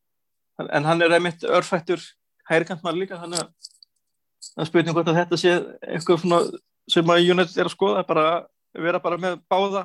en 0.69 0.89
hann 0.89 1.05
er 1.05 1.17
einmitt 1.17 1.47
örfættur 1.49 2.05
hægirkantmar 2.49 2.97
líka 2.97 3.21
þannig 3.23 3.45
að 3.45 4.69
spurning 4.69 4.97
hvort 4.97 5.11
að 5.11 5.23
þetta 5.23 5.41
sé 5.41 5.55
eitthvað 5.89 6.59
sem 6.93 7.11
að 7.11 7.31
United 7.33 7.57
er 7.57 7.71
að 7.71 7.75
skoða 7.75 8.05
bara 8.07 8.27
vera 8.75 9.01
bara 9.03 9.21
með 9.21 9.39
báða 9.51 9.85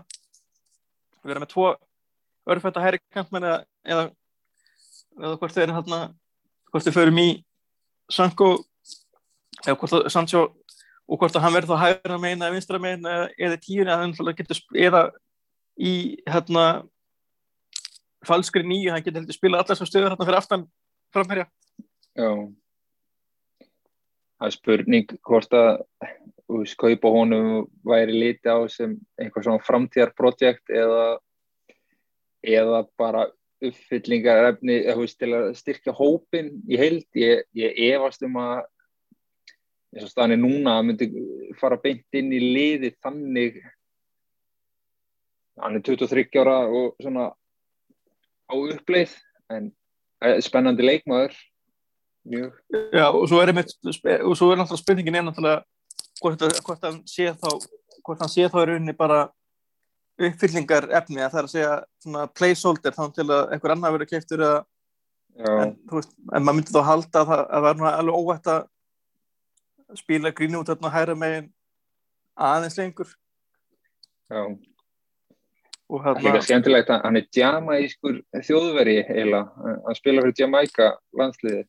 vera 1.24 1.44
með 1.44 1.52
tvo 1.54 1.68
örfætta 2.50 2.82
hæri 2.84 3.02
kantmenn 3.14 3.46
eða, 3.46 3.60
eða, 3.86 4.06
eða 5.20 5.38
hvort 5.42 5.58
eru 5.58 5.76
hérna 5.78 6.00
hvort 6.72 6.88
þau 6.88 6.96
förum 6.96 7.22
í 7.22 7.30
Sanko 8.10 8.52
eða 9.66 9.76
hvort 9.76 9.94
það 9.94 10.10
Sancho 10.14 10.46
og 11.10 11.18
hvort 11.18 11.36
að 11.36 11.46
hann 11.46 11.56
verður 11.58 11.76
þá 11.76 11.84
hægra 11.84 12.22
megin 12.22 12.46
eða 12.46 12.56
vinstra 12.56 12.82
megin 12.82 13.10
eða 13.10 13.60
tíun 13.66 13.90
eða, 13.90 14.54
eða 14.78 15.04
í 15.80 15.94
hérna 16.28 16.66
falskri 18.28 18.66
nýju, 18.68 18.92
hann 18.92 19.04
getur 19.04 19.22
heldur 19.22 19.38
spila 19.38 19.62
allar 19.62 19.80
sem 19.80 19.88
stöður 19.88 20.12
hérna 20.12 20.28
fyrir 20.28 20.40
aftan 20.40 20.66
framherja. 21.16 21.46
Já. 22.20 22.32
Það 24.40 24.50
er 24.50 24.56
spurning 24.56 25.14
hvort 25.28 25.56
að 25.56 25.82
kaupa 26.80 27.12
honum 27.14 27.68
væri 27.86 28.16
liti 28.16 28.50
á 28.50 28.58
sem 28.70 28.98
einhver 29.22 29.46
svona 29.46 29.64
framtíðarprojekt 29.66 30.72
eða 30.74 31.20
eða 32.44 32.86
bara 32.98 33.28
uppfyllingar 33.60 34.54
efni 34.54 34.80
til 35.20 35.32
að 35.36 35.50
styrkja 35.60 35.94
hópin 35.94 36.54
í 36.70 36.78
heild. 36.80 37.08
Ég, 37.16 37.44
ég 37.54 37.76
efast 37.92 38.24
um 38.24 38.38
að 38.40 38.64
eins 39.94 40.06
og 40.06 40.14
staðinni 40.14 40.40
núna 40.40 40.78
myndi 40.86 41.10
fara 41.60 41.80
beint 41.82 42.06
inn 42.16 42.32
í 42.34 42.40
liði 42.40 42.94
þannig. 43.04 43.60
Hann 45.60 45.76
er 45.76 45.84
23 45.84 46.40
ára 46.40 46.62
og 46.70 46.96
svona 47.02 47.32
á 48.50 48.54
uppleið 48.56 49.18
en 49.52 49.72
eh, 50.24 50.40
spennandi 50.46 50.86
leikmaður. 50.86 51.36
Mjög. 52.30 52.56
Já 52.94 53.08
og 53.10 53.26
svo 53.32 53.42
er, 53.42 53.52
með, 53.56 53.74
og 54.24 54.36
svo 54.38 54.52
er 54.54 54.60
náttúrulega 54.60 54.84
spurningin 54.84 55.20
er 55.20 55.26
náttúrulega 55.26 55.64
hvort, 56.22 56.48
hvort 56.66 56.88
hann 56.88 57.04
sé 57.08 57.32
þá 57.34 57.52
hvort 58.06 58.24
hann 58.24 58.32
sé 58.32 58.48
þá 58.50 58.58
í 58.64 58.66
rauninni 58.70 58.96
bara 58.98 59.28
uppfyllingar 60.20 60.90
efni 61.00 61.22
að 61.24 61.32
það 61.32 61.40
er 61.42 61.48
að 61.48 61.54
segja 61.54 61.76
svona 62.04 62.26
placeholder 62.36 62.96
þá 62.96 63.04
til 63.16 63.28
að 63.30 63.54
einhver 63.54 63.74
annar 63.76 63.96
verður 63.96 64.12
keiftur 64.12 64.44
eða 64.48 64.60
en, 65.40 65.76
veist, 65.92 66.16
en 66.34 66.44
maður 66.44 66.58
myndi 66.60 66.76
þá 66.76 66.82
halda 66.88 67.22
að 67.22 67.32
það, 67.32 67.44
að 67.46 67.68
það 67.70 67.86
er 67.92 68.02
alveg 68.02 68.20
óvægt 68.20 68.52
að 68.54 70.00
spila 70.00 70.34
grínu 70.36 70.60
út 70.60 70.70
þarna 70.70 70.92
hæra 70.94 71.16
megin 71.18 71.48
aðeins 72.40 72.78
lengur. 72.80 73.14
Já, 74.30 74.42
og 75.90 76.04
það 76.04 76.20
er 76.20 76.26
hérna, 76.28 76.44
skemmtilegt 76.46 76.92
að 76.94 77.02
hann 77.08 77.20
er 77.20 77.30
jamaískur 77.40 78.20
þjóðveri 78.46 78.98
eiginlega, 79.08 79.74
hann 79.88 79.98
spila 79.98 80.26
fyrir 80.26 80.44
Jamaica 80.44 80.92
landsliði 81.18 81.64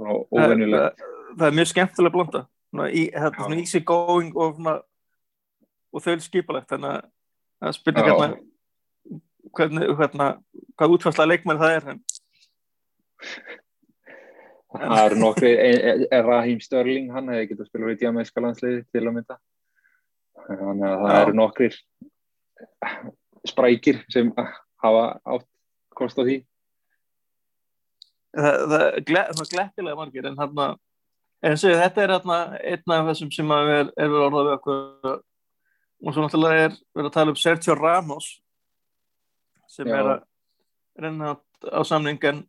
og 0.00 0.32
óvennilegt. 0.32 1.02
það, 1.02 1.12
það 1.34 1.46
er 1.50 1.58
mjög 1.58 1.70
skemmtilega 1.74 2.14
blanda 2.16 2.46
svona, 2.74 2.90
í, 2.90 3.06
hérna, 3.14 3.38
Já. 3.38 3.44
svona 3.46 3.60
easy 3.62 3.80
going 3.86 4.34
og, 4.34 4.58
svona, 4.58 4.74
og 5.94 6.04
þau 6.04 6.16
skipalegt 6.24 6.72
þannig 6.74 6.98
að 6.98 7.68
er 7.70 7.78
spurning 7.78 8.10
Já. 8.10 8.14
hérna 8.14 8.28
hvernig, 9.54 9.90
hérna, 9.98 10.30
hvað 10.74 10.96
útfærsla 10.96 11.28
leikmenn 11.28 11.60
það 11.60 11.76
er 11.78 12.00
Það 14.74 15.04
eru 15.04 15.18
nokkri, 15.20 15.50
e- 15.54 15.82
e- 15.90 16.06
e- 16.10 16.22
Raheem 16.26 16.58
Sterling, 16.60 17.12
hann 17.14 17.28
hefði 17.30 17.50
getað 17.52 17.68
spilað 17.68 17.92
fyrir 17.92 18.00
Jamaica 18.08 18.42
landsliði 18.42 18.80
til 18.90 19.02
að 19.04 19.12
mynda. 19.14 19.36
Þannig 20.48 20.88
að 20.88 21.04
það 21.04 21.18
eru 21.20 21.34
nokkrir 21.38 21.76
sprækir 23.46 24.00
sem 24.10 24.32
hafa 24.82 25.04
átt 25.22 25.46
kost 25.94 26.18
á 26.18 26.26
því. 26.26 26.40
það, 28.34 28.82
er 28.82 29.00
glettilega 29.06 29.96
margir 29.96 30.26
en 30.26 30.36
hérna 30.42 30.66
en 31.44 31.58
segja, 31.60 31.80
þetta 31.82 32.02
er 32.02 32.14
hérna 32.14 32.38
einn 32.60 32.94
af 32.96 33.10
þessum 33.10 33.32
sem 33.34 33.54
að 33.54 33.72
er, 33.74 33.90
er 33.96 34.12
verið 34.12 34.26
orðað 34.28 34.48
við 34.48 34.54
okkur. 34.58 35.18
Og 36.04 36.14
svo 36.14 36.24
náttúrulega 36.24 36.68
er 36.68 36.78
verið 36.96 37.10
að 37.10 37.16
tala 37.16 37.32
um 37.32 37.40
Sergio 37.40 37.76
Ramos 37.78 38.30
sem 39.70 39.88
Já. 39.88 39.96
er 39.98 40.10
að 40.14 40.24
reyna 41.00 41.34
á 41.64 41.80
samning 41.86 42.20
en, 42.28 42.42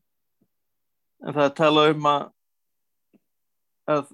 það 1.26 1.44
er 1.46 1.54
talað 1.58 1.94
um 1.96 2.10
að 2.12 2.26
að 3.86 4.08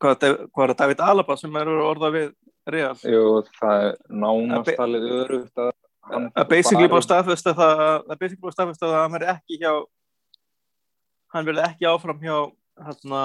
hvað, 0.00 0.26
hvað 0.54 0.68
er 0.70 0.78
David 0.78 1.02
Alaba 1.02 1.36
sem 1.38 1.56
er 1.58 1.66
verið 1.66 1.88
orðað 1.90 2.16
við 2.16 2.28
Real? 2.70 2.94
Jú, 3.06 3.24
það 3.58 3.82
er 3.82 3.90
Að 3.90 4.22
nánast 4.22 4.72
talið 4.78 5.10
örugt 5.20 5.62
að 5.62 5.74
að 6.06 6.48
basically 6.50 6.86
búið 6.86 7.00
að 7.00 7.06
staðfesta 7.08 7.54
það 7.58 7.80
að 7.82 8.18
basically 8.20 8.42
búið 8.42 8.52
að 8.52 8.56
staðfesta 8.56 8.86
það 8.86 8.96
að 8.96 9.02
hann 9.02 9.14
verði 9.16 9.30
ekki 9.32 9.58
hjá 9.62 9.72
hann 11.34 11.48
verði 11.48 11.64
ekki 11.66 11.88
áfram 11.90 12.20
hjá 12.22 12.36
hérna 12.86 13.22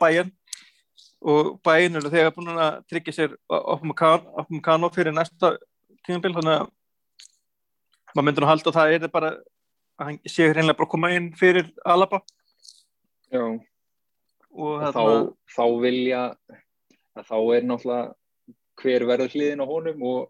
bæinn 0.00 0.32
og 1.18 1.60
bæinn 1.66 1.98
eru 1.98 2.10
þegar 2.12 2.34
búin 2.34 2.54
að 2.54 2.82
tryggja 2.90 3.14
sér 3.14 3.36
opnum 3.48 4.60
kano 4.62 4.90
fyrir 4.94 5.14
næsta 5.14 5.56
tímabil 6.06 6.34
þannig 6.36 6.60
að 6.60 6.68
maður 8.14 8.26
myndur 8.28 8.46
að 8.46 8.52
halda 8.52 8.70
að 8.70 8.78
það 8.78 8.94
er 8.94 9.14
bara 9.14 9.32
að 9.98 10.06
hann 10.06 10.20
sé 10.26 10.46
hreinlega 10.46 10.78
bara 10.78 10.86
að 10.86 10.92
koma 10.94 11.10
inn 11.14 11.32
fyrir 11.36 11.66
Alaba. 11.84 12.22
Já, 13.32 13.42
og 13.42 13.58
og 14.58 14.86
þá, 14.94 15.02
þá 15.54 15.64
vilja 15.82 16.22
að 17.18 17.28
þá 17.28 17.36
er 17.56 17.66
náttúrulega 17.66 18.14
hver 18.78 19.06
verður 19.10 19.34
hliðin 19.34 19.62
á 19.62 19.66
honum 19.66 20.04
og 20.06 20.20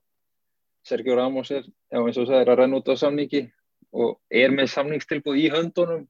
Sergio 0.88 1.16
Ramos 1.18 1.50
er, 1.52 1.66
já 1.92 2.00
eins 2.00 2.16
og 2.16 2.28
það 2.30 2.40
er 2.42 2.50
að 2.52 2.60
renna 2.62 2.80
út 2.80 2.88
á 2.88 2.96
samningi 2.96 3.42
og 3.92 4.16
er 4.30 4.52
með 4.54 4.70
samningstilbúð 4.72 5.40
í 5.42 5.48
höndunum 5.52 6.06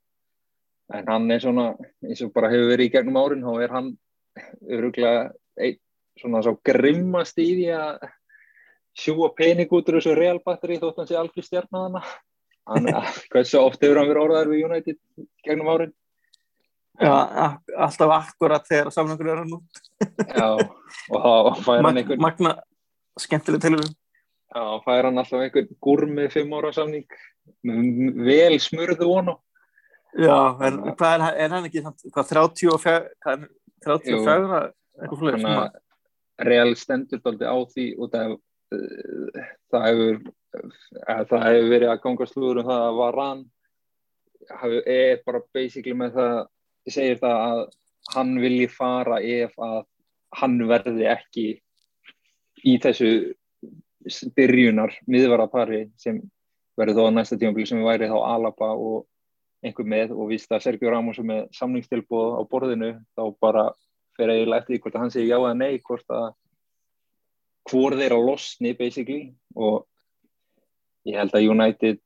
en 0.95 1.11
hann 1.13 1.31
er 1.31 1.43
svona, 1.43 1.73
eins 2.05 2.23
og 2.25 2.33
bara 2.35 2.51
hefur 2.53 2.73
verið 2.73 2.89
í 2.89 2.93
gegnum 2.95 3.19
árin, 3.21 3.45
þá 3.45 3.65
er 3.65 3.75
hann 3.75 3.91
öruglega 4.69 5.27
ein, 5.61 5.77
svona 6.19 6.43
svo 6.45 6.57
grimmast 6.65 7.39
í 7.43 7.49
því 7.53 7.69
að 7.77 8.09
sjúa 8.99 9.31
pening 9.37 9.71
út 9.71 9.91
úr 9.91 9.99
þessu 9.99 10.17
Real 10.19 10.41
batteri 10.45 10.81
þótt 10.81 11.03
hann 11.03 11.11
sé 11.11 11.19
algjör 11.19 11.47
stjarnadana 11.47 12.03
hann, 12.03 12.91
hversu 13.33 13.61
oft 13.61 13.83
hefur 13.85 14.01
hann 14.01 14.11
verið 14.11 14.25
orðaður 14.25 14.53
við 14.55 14.67
United 14.69 15.01
gegnum 15.47 15.73
árin? 15.75 15.95
Já, 16.99 17.15
alltaf 17.79 18.11
akkurat 18.11 18.65
þegar 18.67 18.89
samlingur 18.91 19.29
er 19.31 19.43
hann 19.45 19.53
nú. 19.53 19.61
Já, 20.03 20.49
og 21.15 21.21
þá 21.23 21.61
fær 21.63 21.85
hann 21.87 22.01
einhvern 22.01 22.25
magna 22.25 22.57
skemmtileg 23.23 23.63
tilvíðum 23.63 23.93
Já, 24.49 24.63
fær 24.83 25.07
hann 25.07 25.21
alltaf 25.21 25.45
einhvern 25.45 25.69
gúrmi 25.85 26.25
fimm 26.33 26.57
ára 26.59 26.73
samning. 26.75 27.07
Vel 27.63 28.59
smurðu 28.63 29.07
vonu 29.07 29.37
Já, 30.17 30.39
en 30.65 30.79
hvað 30.97 31.15
er, 31.15 31.37
er 31.45 31.53
hann 31.53 31.69
ekki 31.69 31.83
hvað, 31.85 32.31
34 32.33 32.99
hvað 33.25 33.35
er- 33.35 33.49
34 33.85 34.61
eitthvað 34.99 35.47
að 35.53 35.77
Real 36.49 36.75
stendur 36.79 37.21
daldi 37.23 37.47
á 37.47 37.57
því 37.67 37.87
og 37.99 38.11
það, 38.15 38.35
uh, 38.75 39.41
það 39.73 39.87
hefur 39.89 40.19
uh, 40.23 41.23
það 41.29 41.45
hefur 41.49 41.71
verið 41.75 41.93
að 41.93 42.03
ganga 42.07 42.29
slúður 42.31 42.63
um 42.63 42.69
það 42.71 42.85
að 42.87 42.99
Varan 43.03 43.45
hefur, 44.63 44.81
er 44.87 45.23
bara 45.27 45.43
basically 45.55 45.97
með 45.99 46.17
það 46.19 46.37
segir 46.89 47.21
það 47.21 47.45
að 47.51 47.63
hann 48.15 48.33
vilji 48.41 48.69
fara 48.73 49.21
ef 49.21 49.59
að 49.61 49.81
hann 50.39 50.57
verði 50.71 51.09
ekki 51.11 51.47
í 52.65 52.79
þessu 52.83 53.11
byrjunar 54.39 54.95
miðvarapari 55.11 55.89
sem 56.01 56.21
verður 56.79 56.97
þó 56.97 57.11
á 57.11 57.17
næsta 57.19 57.39
tímabili 57.39 57.69
sem 57.69 57.83
væri 57.85 58.09
þá 58.09 58.17
Alaba 58.23 58.71
og 58.73 59.07
einhver 59.65 59.89
með 59.91 60.15
og 60.15 60.31
víst 60.31 60.53
að 60.55 60.65
Sergio 60.67 60.91
Ramos 60.93 61.19
er 61.19 61.27
með 61.27 61.47
samningstilbúð 61.59 62.39
á 62.39 62.43
borðinu 62.51 62.91
þá 63.19 63.23
bara 63.43 63.65
fer 64.19 64.33
eiginlega 64.33 64.63
eftir 64.63 64.83
hvort 64.83 64.97
að 64.97 65.05
hann 65.05 65.15
segir 65.15 65.31
já 65.33 65.39
eða 65.39 65.55
nei 65.59 65.79
hvort 65.79 66.15
að 66.15 66.29
hvor 67.69 67.97
þeirra 67.99 68.19
losni 68.23 68.73
basically. 68.79 69.33
Og 69.59 69.85
ég 71.09 71.19
held 71.19 71.35
að 71.35 71.51
United 71.53 72.05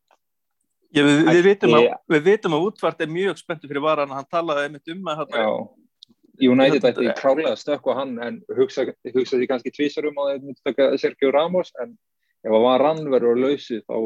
Já, 0.93 1.01
við, 1.07 1.23
við, 1.25 1.45
vitum 1.47 1.75
að, 1.79 1.87
við 2.13 2.25
vitum 2.27 2.55
að 2.57 2.65
útvart 2.67 2.99
er 3.01 3.09
mjög 3.09 3.39
spenntur 3.41 3.71
fyrir 3.71 3.81
varan 3.81 4.11
hann 4.13 4.27
talaði 4.29 4.67
einmitt 4.67 4.91
um 4.93 5.07
að 5.09 5.23
hérna, 5.23 5.45
United 6.43 6.83
Þetta- 6.85 7.05
ætti 7.07 7.21
klálega 7.21 7.53
að 7.55 7.61
stökkva 7.63 7.95
hann 7.97 8.13
en 8.21 8.41
hugsa, 8.59 8.85
hugsa 9.15 9.39
því 9.39 9.49
kannski 9.49 9.73
tvísar 9.73 10.09
um 10.11 10.21
að 10.21 10.33
þeir 10.33 10.43
myndi 10.43 10.61
stökka 10.61 10.89
Sergio 11.01 11.31
Ramos 11.33 11.73
en 11.81 11.95
ef 12.45 12.53
að 12.53 12.67
var 12.67 12.85
hann 12.91 13.01
verður 13.09 13.33
að 13.33 13.45
lausu 13.47 13.81
þá 13.87 13.97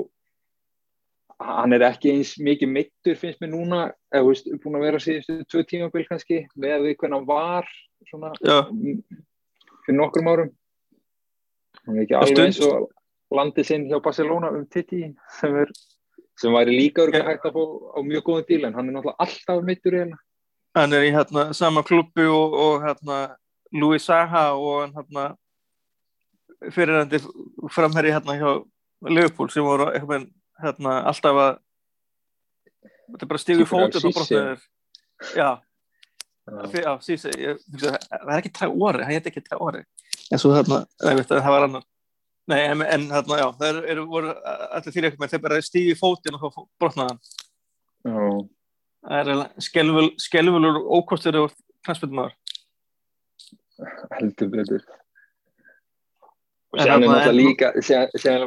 hann 1.42 1.76
er 1.76 1.84
ekki 1.90 2.12
eins 2.14 2.34
mikið 2.40 2.70
mittur 2.72 3.18
finnst 3.20 3.42
mér 3.42 3.52
núna 3.52 3.80
eða 4.14 4.22
þú 4.22 4.28
veist, 4.30 4.52
búin 4.62 4.78
að 4.78 4.86
vera 4.86 5.00
síðustu 5.02 5.38
tvö 5.52 5.64
tímabil 5.68 6.06
kannski 6.08 6.38
með 6.56 6.86
því 6.86 6.94
hvernig 7.00 7.18
hann 7.18 7.28
var 7.28 7.68
svona 8.08 8.30
fyrir 8.40 9.98
nokkrum 9.98 10.30
árum. 10.32 10.54
Hann 11.84 11.98
er 11.98 12.06
ekki 12.06 12.16
alveg 12.18 12.44
eins 12.46 12.62
og 12.64 12.88
landið 13.36 13.68
sinn 13.68 13.88
hjá 13.90 14.00
Barcelona 14.02 14.52
um 14.54 14.64
Titi 14.70 15.02
sem, 15.40 15.58
er, 15.60 15.72
sem 16.40 16.54
væri 16.54 16.78
líka 16.78 17.04
örgulega 17.04 17.34
hægt 17.34 17.48
að 17.48 17.58
fá 17.58 17.64
á 17.64 18.00
mjög 18.06 18.24
góðum 18.30 18.48
díl 18.48 18.64
en 18.64 18.78
hann 18.78 18.88
er 18.88 18.96
náttúrulega 18.96 19.26
alltaf 19.26 19.66
mittur 19.66 19.98
eiginlega 19.98 20.24
hann 20.76 20.92
er 20.92 21.06
í 21.06 21.12
hérna, 21.14 21.50
sama 21.56 21.82
klubbu 21.86 22.26
og, 22.28 22.56
og 22.60 22.84
hérna, 22.84 23.18
Louis 23.72 24.04
Saha 24.04 24.50
og 24.56 24.92
hérna, 24.96 25.30
fyrirandi 26.72 27.20
framherri 27.72 28.12
hérna 28.14 28.36
hjá 28.36 28.50
Liverpool 29.08 29.50
sem 29.52 29.64
voru 29.64 29.88
eitthvað 29.92 30.28
hérna, 30.62 30.96
alltaf 31.10 31.40
að 31.42 31.52
þetta 33.12 33.24
er 33.26 33.30
bara 33.32 33.42
stígu 33.42 33.66
fótið 33.68 34.08
og 34.08 34.16
brotnaður 34.16 34.64
já, 35.36 35.50
Já. 36.46 36.92
síse 37.02 37.32
ég, 37.40 37.60
það 37.82 37.98
er 38.22 38.38
ekki 38.38 38.54
træ 38.54 38.68
orði, 38.70 39.04
það 39.04 39.12
heit 39.12 39.30
ekki 39.32 39.44
træ 39.46 39.58
orði 39.58 39.84
en 40.30 40.42
svo 40.42 40.54
að 40.56 40.72
það 41.30 41.52
var 41.52 41.68
annar. 41.68 41.84
Nei, 42.46 42.60
en, 42.62 42.82
en 42.82 43.08
hérna, 43.10 43.38
já, 43.40 43.46
það 43.58 43.78
eru, 43.90 44.04
voru 44.06 44.34
allir 44.46 45.06
eitthvað 45.08 45.22
með 45.24 45.32
þeir 45.32 45.44
bara 45.46 45.62
stígu 45.66 45.96
fótið 45.98 46.36
og 46.38 46.44
þá 46.44 46.60
brotnaðan 46.82 47.22
það 49.06 49.32
er 49.32 49.62
skelvul, 49.66 50.08
skelvulur 50.22 50.78
ókostur 50.98 51.40
og 51.42 51.56
knastbyrnumar 51.86 52.36
heldur 54.16 54.50
betur 54.52 54.86
er 56.82 56.90
náttúrulega 57.02 57.26
er- 57.26 57.36
líka 57.36 57.68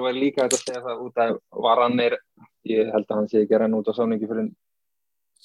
er 0.10 0.18
líka 0.18 0.44
hægt 0.46 0.56
að 0.58 0.64
segja 0.64 0.82
það 0.86 1.04
út 1.06 1.18
af 1.18 1.38
varann 1.66 2.00
er, 2.00 2.18
ég 2.66 2.92
held 2.94 3.06
að 3.08 3.16
hann 3.16 3.30
sé 3.30 3.44
ekki 3.44 3.56
að 3.56 3.62
renna 3.64 3.80
út 3.82 3.90
á 3.90 3.94
samningi 3.98 4.30
fyrir 4.30 4.52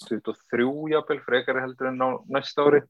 23 0.09 0.91
jafnvel, 0.91 1.21
frekari 1.23 1.62
heldur 1.62 1.88
en 1.93 2.03
á 2.03 2.09
næsta 2.29 2.67
ári. 2.67 2.83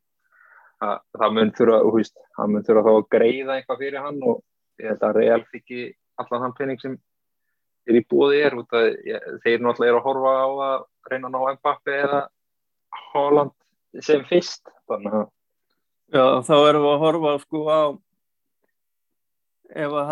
Það, 0.81 1.01
það 1.19 1.35
mun 1.37 1.51
þurfa, 1.55 1.81
þú 1.85 1.91
veist, 1.95 2.17
það 2.37 2.49
mun 2.51 2.65
þurfa 2.67 2.85
þá 2.85 2.93
að 2.95 3.11
greiða 3.15 3.57
eitthvað 3.59 3.83
fyrir 3.85 4.01
hann 4.05 4.23
og 4.23 4.41
ég 4.81 4.89
held 4.91 5.05
að 5.07 5.17
Real 5.21 5.45
fikki 5.53 5.83
allan 6.19 6.43
þann 6.45 6.57
pening 6.59 6.81
sem 6.83 6.97
er 7.89 7.99
í 8.01 8.03
búið 8.11 8.41
er 8.41 8.57
út 8.59 8.75
að 8.75 8.89
ég, 9.07 9.29
þeir 9.45 9.63
náttúrulega 9.63 9.93
eru 9.93 10.01
að 10.01 10.07
horfa 10.09 10.33
á 10.35 10.49
að 10.67 10.85
reyna 11.13 11.29
að 11.29 11.35
ná 11.35 11.55
Mbappi 11.59 11.97
eða 12.01 12.21
Holland 13.13 13.55
sem 14.03 14.25
fyrst 14.29 14.67
þannig 14.91 15.19
að 15.21 15.27
Já, 16.15 16.25
þá 16.47 16.55
erum 16.69 16.85
við 16.85 16.91
að 16.93 17.03
horfa 17.05 17.31
sko 17.43 17.61
á 17.71 17.81
ef 19.71 19.97
að 20.01 20.11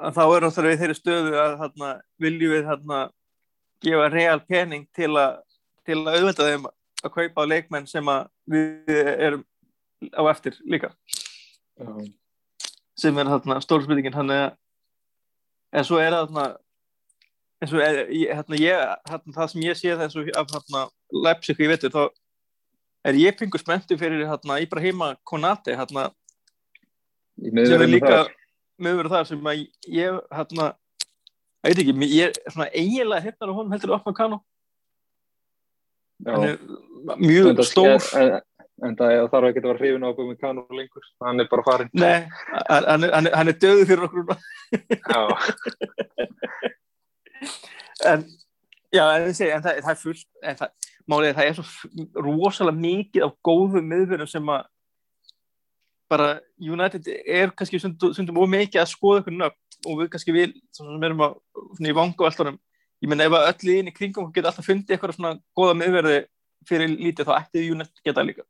að 0.00 0.16
þá 0.16 0.22
erum 0.24 0.54
það 0.54 0.68
við 0.68 0.82
þeirri 0.82 0.98
stöðu 0.98 1.38
að 1.40 1.56
hérna 1.60 1.88
viljum 2.22 2.54
við 2.54 2.68
hérna 2.68 3.00
gefa 3.84 4.06
real 4.12 4.40
pening 4.46 4.86
til 4.96 5.10
að 5.16 5.40
til 5.88 5.98
að 5.98 6.14
auðvelda 6.14 6.46
þeim 6.46 6.64
að 7.00 7.14
kaupa 7.16 7.44
á 7.44 7.50
leikmenn 7.50 7.88
sem 7.88 8.08
að 8.12 8.22
við 8.52 8.98
erum 9.16 9.44
á 10.12 10.22
eftir 10.30 10.56
líka. 10.68 10.92
Já, 11.80 11.88
sem 13.00 13.18
er 13.18 13.30
hérna 13.32 13.60
stórspurningin 13.64 14.16
hann 14.16 14.34
er 14.34 14.50
en 15.72 15.86
svo 15.86 16.00
er 16.00 16.12
það 16.12 16.26
hérna 16.26 16.46
eins 17.60 17.72
og 17.76 17.82
er, 17.84 17.98
ég, 18.08 18.30
hérna, 18.32 18.56
ég, 18.56 18.74
hérna, 19.10 19.34
það 19.36 19.50
sem 19.52 19.62
ég 19.66 19.78
sé 19.78 19.90
þessu 20.00 20.20
af 20.38 20.46
hérna 20.54 20.80
Leipzig 21.12 21.60
í 21.60 21.70
vetur 21.70 21.94
þá 21.94 22.02
er 23.10 23.14
ég 23.20 23.36
pingu 23.36 23.58
spenntu 23.60 23.94
fyrir 24.00 24.28
hérna 24.28 24.54
Ibrahima 24.64 25.08
Konate 25.28 25.70
í 25.72 25.74
sem 25.80 25.96
er 27.80 27.88
líka 27.88 28.16
þar 28.80 28.86
miðverður 28.86 29.12
þar 29.14 29.26
sem 29.28 29.48
að 29.50 29.60
ég 29.92 30.20
hérna, 30.32 30.68
ég 31.64 31.68
veit 31.70 31.82
ekki, 31.82 31.94
ég 32.10 32.30
er 32.30 32.52
svona 32.52 32.68
eiginlega 32.72 33.24
hefnar 33.26 33.52
á 33.52 33.56
honum 33.58 33.74
heldur 33.74 33.94
upp 33.96 34.06
Já. 36.20 36.32
er 36.48 36.58
mjög 37.16 37.50
það- 37.56 37.68
stór 37.70 38.00
En, 38.20 38.40
en 38.88 38.96
það 38.96 39.14
þarf 39.32 39.48
ekki 39.50 39.60
að 39.60 39.68
vera 39.68 39.78
hrifin 39.78 40.04
á 40.04 40.10
með 40.28 40.38
kanú 40.40 40.62
lengur. 40.72 41.04
Hann 41.20 41.40
er 41.40 41.48
bara 41.50 41.62
farin. 41.62 41.90
Nei, 41.92 42.28
hann, 42.68 42.84
hann, 42.88 43.02
hann, 43.12 43.26
er- 43.26 43.58
döðu 43.60 43.86
fyrir 43.88 44.04
okkur 44.08 44.24
en 48.04 48.24
já, 48.94 49.04
en, 49.16 49.34
segi, 49.34 49.50
en 49.52 49.62
það, 49.64 49.80
það 49.84 49.90
er 49.92 50.00
fullt 50.00 50.26
en 50.42 50.56
það, 50.60 50.70
málið 51.10 51.28
er 51.30 51.36
það 51.38 51.48
er 51.50 51.58
svo 51.58 52.22
rosalega 52.24 52.80
mikið 52.80 53.26
af 53.26 53.34
góðum 53.48 53.90
miðverðum 53.92 54.30
sem 54.30 54.52
að 54.54 54.64
bara 56.10 56.30
United 56.58 57.06
er 57.08 57.52
kannski 57.56 57.80
stundum 57.80 58.40
of 58.42 58.50
mikið 58.50 58.82
að 58.82 58.90
skoða 58.90 59.22
ykkur 59.22 59.36
nöfn 59.36 59.88
og 59.88 60.00
við 60.02 60.10
kannski 60.12 60.34
vil, 60.34 60.50
sem 60.76 61.06
erum 61.06 61.24
að 61.24 61.88
í 61.88 61.96
vangu 61.96 62.26
veltunum, 62.26 62.58
ég 63.00 63.10
menna 63.10 63.28
ef 63.28 63.36
að 63.38 63.48
öll 63.52 63.72
í 63.72 63.76
inn 63.80 63.90
í 63.90 63.96
kringum 63.96 64.26
okkur 64.26 64.40
geta 64.40 64.52
alltaf 64.52 64.68
fundið 64.68 64.96
eitthvað 64.96 65.16
svona 65.16 65.34
góða 65.56 65.76
miðverði 65.80 66.18
fyrir 66.68 66.92
lítið 66.92 67.30
þá 67.30 67.34
ætti 67.38 67.66
United 67.72 68.04
geta 68.04 68.26
líka 68.26 68.44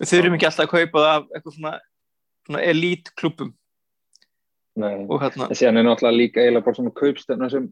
við 0.00 0.10
þurfum 0.10 0.38
ekki 0.38 0.48
alltaf 0.48 0.66
að 0.66 0.72
kaupa 0.72 1.04
það 1.04 1.12
af 1.12 1.28
eitthvað 1.36 1.58
svona, 1.58 1.74
svona 2.48 2.64
elite 2.72 3.14
klubum 3.20 3.52
Nei. 4.82 5.04
og 5.04 5.20
hérna 5.22 5.50
En 5.52 5.58
síðan 5.58 5.78
er 5.78 5.86
náttúrulega 5.86 6.18
líka 6.18 6.42
eiginlega 6.42 6.66
bara 6.66 6.80
svona 6.80 6.94
kaupstefna 6.96 7.50
sem 7.52 7.70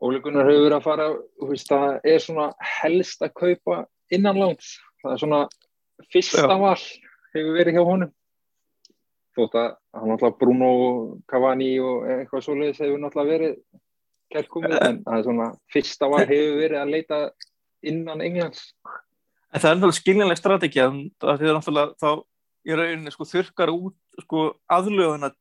Óli 0.00 0.20
Gunnar 0.24 0.48
hefur 0.48 0.62
verið 0.64 0.76
að 0.78 0.84
fara, 0.86 1.06
veist, 1.44 1.68
það 1.68 2.06
er 2.08 2.22
svona 2.24 2.44
helst 2.64 3.20
að 3.20 3.34
kaupa 3.36 3.80
innanlands. 4.14 4.78
Það 5.02 5.12
er 5.12 5.20
svona 5.20 5.40
fyrsta 6.08 6.44
Já. 6.46 6.56
val 6.56 6.84
hefur 7.34 7.58
verið 7.58 7.78
hjá 7.78 7.84
honum. 7.86 8.14
Þótt 9.36 9.54
að 9.60 9.68
hann 9.96 10.10
náttúrulega 10.10 10.40
Bruno 10.40 10.70
Cavani 11.30 11.70
og 11.84 12.08
eitthvað 12.10 12.46
svoleiðis 12.46 12.82
hefur 12.82 13.02
náttúrulega 13.04 13.34
verið 13.36 13.54
kærkomið, 14.30 14.74
en 14.86 14.98
það 15.04 15.18
er 15.18 15.26
svona 15.26 15.46
fyrsta 15.74 16.10
val 16.10 16.24
hefur 16.24 16.58
verið 16.60 16.80
að 16.80 16.92
leita 16.94 17.20
innan 17.86 18.24
Englands. 18.26 18.66
En 19.50 19.62
það 19.62 19.70
er 19.70 19.78
náttúrulega 19.78 20.00
skiljanleg 20.00 20.40
strategið 20.40 20.98
það 21.22 21.46
er 21.46 21.56
náttúrulega 21.58 21.94
þá 22.02 22.10
í 22.66 22.76
rauninni 22.76 23.14
sko, 23.14 23.26
þurkar 23.28 23.72
út 23.72 23.96
sko, 24.24 24.44
aðlöðuna 24.70 25.32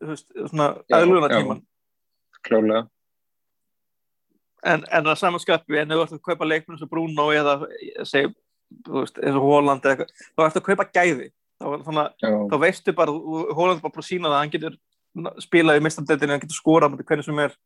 aðlöðuna 0.00 1.30
tíman 1.32 1.62
Klálega. 2.46 2.86
en, 4.64 4.84
en 4.86 5.10
að 5.10 5.18
samanskapi 5.20 5.80
en 5.80 5.92
ef 5.92 5.98
þú 5.98 6.04
ert 6.06 6.14
að 6.16 6.22
kaupa 6.28 6.48
leikmenn 6.48 6.84
og 6.86 6.92
Bruno 6.92 7.26
eða 7.34 7.56
seg, 8.08 8.30
veist, 8.88 9.20
eins 9.20 9.36
og 9.36 9.46
Holland 9.46 9.84
eða 9.84 9.96
eitthvað, 9.96 10.26
þá 10.34 10.44
ert 10.46 10.58
að 10.60 10.66
kaupa 10.68 10.88
gæði. 10.94 11.30
Þá, 11.60 11.66
þannig, 11.86 12.26
þá 12.50 12.56
veistu 12.62 12.94
bara 12.96 13.14
Holland 13.58 13.82
bara 13.84 14.00
að 14.00 14.08
sína 14.08 14.30
það 14.30 14.36
að 14.36 14.42
hann 14.44 14.54
getur 14.54 14.78
spilað 15.42 15.80
í 15.80 15.84
mistandeldinu, 15.84 16.34
hann 16.34 16.44
getur 16.44 16.56
skorað 16.56 16.94
með 16.94 17.06
hvernig 17.10 17.26
sem 17.26 17.42
er. 17.42 17.56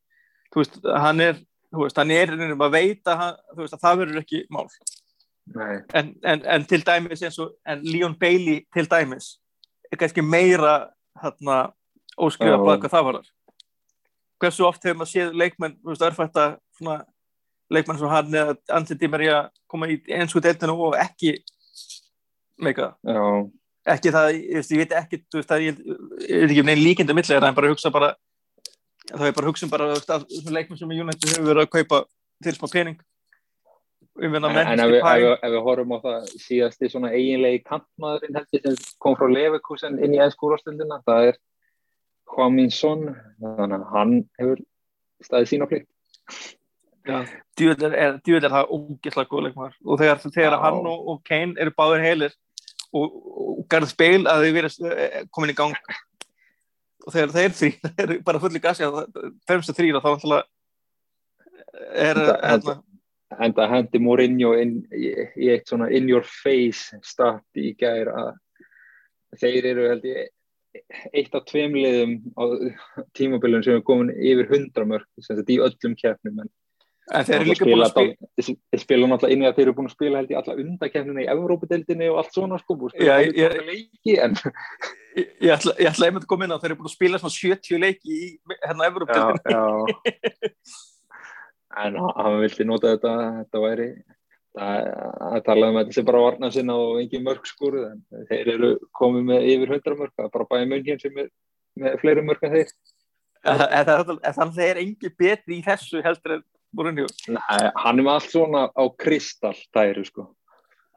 Þú 0.50 0.62
veist, 0.62 0.80
hann 1.04 1.22
er 1.22 1.38
þú 1.74 1.84
veist, 1.84 1.98
hann 1.98 2.12
er 2.14 2.32
einhvern 2.32 2.42
veginn 2.44 2.66
að 2.66 2.74
veita 2.74 3.16
hann, 3.18 3.38
þú 3.52 3.62
veist, 3.62 3.76
að 3.76 3.84
það 3.84 4.02
verður 4.02 4.20
ekki 4.22 4.42
mál. 4.54 4.66
En, 5.98 6.12
en, 6.24 6.44
en 6.54 6.66
til 6.68 6.80
dæmis 6.86 7.22
eins 7.26 7.38
og 7.42 7.56
en 7.68 7.82
Leon 7.84 8.14
Bailey 8.16 8.62
til 8.72 8.86
dæmis 8.88 9.34
er 9.92 10.00
kannski 10.00 10.24
meira 10.24 10.76
hérna, 11.20 11.58
óskrifa 12.16 12.56
Já. 12.56 12.62
bara 12.64 12.80
hvað 12.80 12.94
það 12.94 13.08
var 13.08 13.18
hversu 14.40 14.64
oft 14.64 14.86
hefur 14.86 15.02
maður 15.02 15.10
séð 15.12 15.36
leikmenn 15.36 15.76
þú 15.82 15.92
veist, 15.92 16.06
leikmenn 17.72 17.98
sem 18.00 18.10
hann 18.12 18.38
eða 18.40 18.56
Ansi 18.76 18.96
Di 18.98 19.08
Maria 19.10 19.44
koma 19.70 19.88
í 19.90 19.98
einsku 20.12 20.42
deildinu 20.44 20.76
og 20.88 20.98
ekki 21.00 21.36
meika. 22.60 22.92
Ekki 23.84 24.12
það, 24.14 24.30
ég, 24.36 24.52
veist, 24.58 24.72
ég 24.72 24.82
veit 24.82 24.94
ekki 24.96 25.22
það 25.34 25.66
er, 25.70 25.80
er 26.28 26.46
ekki 26.48 26.62
um 26.62 26.70
neinn 26.70 26.84
líkindu 26.84 27.16
millega 27.16 27.48
en 27.48 27.56
bara 27.56 27.72
hugsa 27.72 27.92
bara 27.92 28.14
það 29.10 29.26
er 29.28 29.34
bara 29.36 29.50
hugsa 29.50 29.66
um 29.66 29.72
bara 29.72 29.90
að 29.98 30.28
leikmenn 30.52 30.80
sem 30.80 30.94
United 30.94 31.34
hefur 31.34 31.50
verið 31.50 31.66
að 31.66 31.74
kaupa 31.74 32.04
til 32.44 32.54
smá 32.56 32.70
pening. 32.72 33.02
En, 34.14 34.30
en 34.30 34.46
ef, 34.46 34.90
við, 34.92 35.00
ef, 35.00 35.16
við, 35.18 35.32
ef 35.42 35.50
við 35.50 35.64
horfum 35.66 35.94
á 35.96 35.98
það 36.04 36.26
síðasti 36.38 36.90
svona 36.92 37.10
eiginlegi 37.10 37.64
kantmaðurinn 37.66 38.36
heldur 38.38 38.76
sem 38.78 38.92
kom 39.02 39.16
frá 39.18 39.26
Leverkusen 39.26 39.98
inn 39.98 40.14
í 40.14 40.20
ennskúrastundina, 40.22 41.00
það 41.08 41.32
er 41.32 41.40
Hwamin 42.30 42.70
Son, 42.70 43.08
þannig 43.42 43.80
að 43.80 43.88
hann 43.90 44.14
hefur 44.38 44.62
staðið 45.26 45.50
sína 45.50 45.68
plikt. 45.70 45.90
Djúvel 47.04 47.90
er, 47.90 48.16
er 48.18 48.48
það 48.48 48.72
ógeðslega 48.72 49.30
góð 49.30 49.46
leikmaður. 49.48 49.76
Og 49.84 50.00
þegar, 50.00 50.24
þegar 50.24 50.58
hann 50.62 50.80
og, 50.88 51.04
og 51.12 51.20
Kane 51.28 51.60
eru 51.60 51.74
báður 51.76 52.04
heilir 52.04 52.34
og, 52.94 53.14
og 53.58 53.62
Garð 53.70 53.94
Bale 54.00 54.30
að 54.30 54.46
þau 54.46 54.56
verið 54.58 55.28
komin 55.34 55.52
í 55.52 55.58
gang 55.58 55.76
og 57.04 57.12
þegar 57.12 57.34
þeir 57.34 57.54
þrý 57.58 57.70
eru 58.04 58.18
bara 58.26 58.42
fulli 58.42 58.62
gassi 58.62 58.86
að 58.86 59.04
fremstu 59.48 59.76
þrýra 59.76 60.02
þá 60.04 60.10
er 61.94 62.20
hérna, 62.22 62.80
En 63.42 63.54
það 63.56 63.72
hendi 63.72 63.98
Mourinho 63.98 64.52
inn 64.60 64.76
í, 64.94 65.08
í 65.10 65.50
eitt 65.50 65.66
svona 65.66 65.88
in 65.90 66.06
your 66.06 66.22
face 66.28 66.94
start 67.02 67.58
í 67.58 67.72
gær 67.78 68.10
að 68.12 68.28
þeir 69.40 69.70
eru 69.72 69.88
held 69.90 70.04
ég 70.06 70.28
eitt 71.14 71.34
af 71.34 71.46
tveim 71.48 71.74
liðum 71.74 72.14
á 72.38 72.44
tímabilum 73.18 73.64
sem 73.66 73.78
er 73.78 73.86
komin 73.86 74.12
yfir 74.14 74.46
100 74.50 74.86
mörg 74.90 75.06
sem 75.22 75.38
þetta 75.38 75.54
í 75.54 75.58
öllum 75.66 75.96
keppnum 75.98 76.44
en 76.44 76.52
en 77.12 77.24
þeir 77.28 77.34
eru 77.36 77.48
líka 77.50 77.66
búin 77.68 77.82
að 77.84 77.90
spila 77.92 78.14
þeir 78.72 78.80
spila 78.80 79.08
náttúrulega 79.10 79.34
inn 79.36 79.44
í 79.44 79.48
að 79.48 79.56
þeir 79.58 79.64
eru 79.66 79.74
búin 79.76 79.88
að 79.90 79.94
spila 79.96 80.20
held 80.22 80.30
ég 80.32 80.38
alla 80.40 80.54
undakefnina 80.62 81.24
í 81.24 81.28
Evrópadeildinni 81.34 82.08
og 82.12 82.20
allt 82.22 82.32
svona 82.38 82.58
sko 82.62 82.76
Já, 82.96 83.14
ég- 83.20 83.36
ég, 83.36 83.58
leiki 83.68 84.16
en 84.24 84.36
ég, 85.18 85.28
ég 85.44 85.52
ætla, 85.52 85.74
ég 85.78 85.90
ætla 85.90 86.08
einmitt 86.08 86.24
að 86.24 86.30
koma 86.32 86.48
inn 86.48 86.56
á 86.56 86.60
þeir 86.62 86.70
eru 86.72 86.78
búin 86.80 86.88
að 86.88 86.96
spila 86.96 87.20
svona 87.20 87.36
70 87.36 87.82
leiki 87.82 88.16
í 88.16 88.30
hérna 88.64 88.88
já. 89.52 89.64
en 91.84 92.00
hann- 92.00 92.40
vildi 92.40 92.64
nota 92.68 92.94
þetta 92.94 93.14
þetta 93.42 93.62
væri 93.66 93.88
það, 94.54 94.88
að 95.34 95.44
tala 95.50 95.68
um 95.70 95.76
að 95.78 95.84
þetta 95.84 95.98
sé 95.98 96.06
bara 96.08 96.24
varna 96.24 96.50
sinna 96.54 96.78
og 96.78 97.00
engin 97.02 97.24
mörg 97.26 97.52
en 97.84 98.02
þeir 98.30 98.52
eru 98.56 98.72
komið 98.96 99.28
með 99.28 99.48
yfir 99.52 99.76
100 99.76 100.00
mörg 100.00 100.16
það 100.16 100.28
er 100.28 100.34
bara 100.38 100.48
bæði 100.54 100.68
mun 100.72 100.88
hér 100.88 101.00
sem 101.04 101.18
er 101.24 101.30
með 101.84 102.00
fleiri 102.00 102.24
mörg 102.24 102.44
en 102.48 102.56
þeir 102.56 102.74
þannig 103.44 104.20
að 104.24 104.36
það 104.40 104.60
er 104.64 104.82
engi 104.86 105.10
betri 105.18 105.58
í 105.58 105.64
þessu 105.66 106.00
heldur 106.04 106.38
en 106.38 106.44
Mourinho. 106.74 107.06
Nei, 107.30 107.60
hann 107.80 107.98
er 108.00 108.04
með 108.04 108.12
allt 108.16 108.32
svona 108.32 108.64
á 108.74 108.82
kristall 108.98 109.58
tæru 109.74 110.04
sko. 110.08 110.26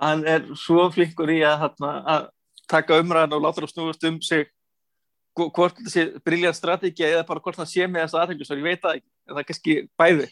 Hann 0.02 0.26
er 0.30 0.46
svo 0.58 0.88
flinkur 0.94 1.30
í 1.34 1.40
að, 1.46 1.58
hérna, 1.63 1.92
að 2.06 2.28
taka 2.70 3.00
umræðan 3.02 3.38
og 3.38 3.44
láta 3.46 3.63
það 3.63 3.72
snúast 3.74 4.08
um 4.10 4.20
sig 4.22 4.48
hvo- 5.38 5.52
hvort 5.54 5.78
sé 5.90 6.08
briljant 6.26 6.58
strategið 6.58 7.13
eða 7.16 7.28
bara 7.30 7.40
hvort 7.46 7.58
það 7.62 7.72
sé 7.72 7.88
með 7.88 8.06
þess 8.08 8.20
aðhengjusvar, 8.22 8.62
ég 8.62 8.68
veit 8.68 8.86
en 8.86 9.02
það 9.30 9.42
er 9.42 9.48
kannski 9.52 9.76
bæði. 9.98 10.28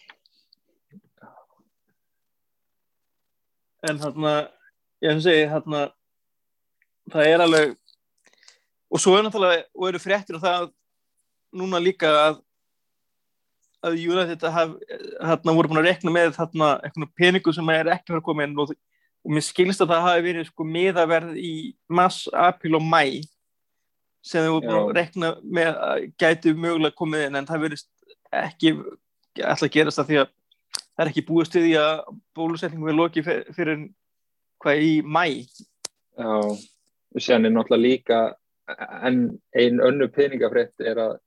En 3.86 4.00
hérna 4.02 4.34
ég 5.04 5.12
hef 5.12 5.20
að 5.20 5.26
segja 5.28 5.50
hérna 5.52 5.82
það 7.14 7.30
er 7.30 7.44
alveg 7.46 7.76
og 8.96 9.02
svo 9.02 9.14
er 9.18 9.26
náttúrulega, 9.26 9.66
og 9.76 9.88
eru 9.90 10.02
fréttir 10.02 10.38
um 10.38 10.42
það 10.42 10.70
núna 11.56 11.82
líka 11.84 12.10
að 12.10 12.42
að 13.86 13.98
United 14.02 14.44
haf, 14.56 14.74
hérna 15.22 15.56
voru 15.56 15.72
búin 15.72 15.82
að 15.82 15.90
rekna 15.90 16.14
með 16.14 16.34
þarna 16.38 16.72
eitthvað 16.86 17.14
peningu 17.20 17.54
sem 17.56 17.72
er 17.74 17.92
ekki 17.94 18.14
verið 18.14 18.22
að 18.22 18.28
koma 18.28 18.46
inn 18.48 18.60
og, 18.62 18.74
og 19.26 19.36
mér 19.36 19.46
skilst 19.46 19.84
að 19.84 19.94
það 19.94 20.06
hafi 20.10 20.26
verið 20.28 20.50
sko 20.50 20.68
miðaverð 20.76 21.40
í 21.40 21.54
mars, 21.88 22.22
apríl 22.32 22.78
og 22.80 22.86
mæ 22.86 23.04
sem 24.26 24.46
þau 24.46 24.56
voru 24.56 24.68
búin 24.68 24.80
að 24.82 24.96
rekna 24.98 25.34
með 25.44 25.82
að 25.88 26.06
gæti 26.22 26.56
mögulega 26.58 26.98
komið 26.98 27.28
inn 27.28 27.40
en 27.40 27.50
það 27.50 27.68
verið 27.68 27.86
ekki 28.36 28.74
alltaf 29.44 29.72
gerast 29.74 30.02
það 30.02 30.10
því 30.10 30.22
að 30.24 30.32
það 30.96 31.04
er 31.04 31.12
ekki 31.12 31.26
við 31.28 31.52
því 31.56 31.76
að 31.82 32.00
bólusetningum 32.38 32.90
er 32.92 33.00
lokið 33.00 33.28
fyr- 33.28 33.52
fyrir 33.56 33.84
hvað 34.64 34.86
í 34.88 34.96
mæ 35.04 35.26
Já, 36.16 36.32
og 36.32 37.22
sér 37.22 37.44
er 37.44 37.52
náttúrulega 37.52 37.84
líka 37.84 38.20
en 39.04 39.40
ein 39.54 39.82
önnu 39.84 40.08
peningafrétt 40.10 40.80
er 40.80 41.02
að 41.04 41.18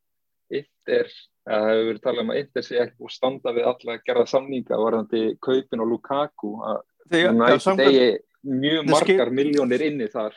Inter, 0.48 1.10
að 1.48 1.64
það 1.64 1.70
hefur 1.72 1.88
verið 1.88 2.02
talað 2.04 2.22
um 2.24 2.30
að 2.34 2.38
Inter 2.42 2.66
sé 2.66 2.78
ekki 2.82 3.08
að 3.08 3.14
standa 3.16 3.52
við 3.56 3.66
alla 3.70 3.96
að 3.96 4.04
gera 4.08 4.24
samninga 4.28 4.78
varðandi 4.84 5.22
kaupin 5.44 5.82
og 5.84 5.90
Lukaku 5.94 6.52
að 6.68 6.78
samkvæmt- 7.08 7.84
eigi 7.88 8.08
mjög 8.44 8.80
Það 8.84 8.92
margar 8.94 9.30
miljónir 9.40 9.82
inni 9.88 10.08
þar 10.12 10.34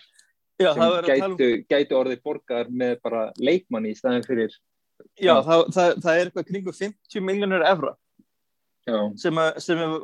já, 0.62 0.74
sem 0.74 0.82
það 0.82 0.98
að 0.98 1.08
tala 1.08 1.26
um 1.28 1.38
gætu, 1.38 1.50
gætu 1.70 1.98
orðið 2.00 2.22
borgar 2.24 2.70
með 2.70 2.96
bara 3.04 3.24
leikmanni 3.38 3.92
í 3.92 3.98
staðin 3.98 4.26
fyrir 4.26 4.54
já, 5.20 5.36
það, 5.46 5.66
það, 5.76 5.96
það 6.06 6.16
er 6.22 6.26
eitthvað 6.30 6.48
kringu 6.52 6.74
50 6.80 7.26
miljónur 7.28 7.66
evra 7.68 7.96
já, 8.88 8.98
sem, 9.22 9.38
að, 9.44 9.60
sem 9.62 9.78
er, 9.86 9.96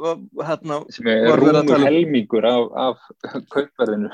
hérna, 0.48 0.80
sem 0.94 1.08
er 1.14 1.28
að 1.32 1.40
rúmur 1.42 1.62
um- 1.78 1.86
helmingur 1.88 2.46
af, 2.46 2.68
af 2.78 3.46
kaupverðinu. 3.54 4.12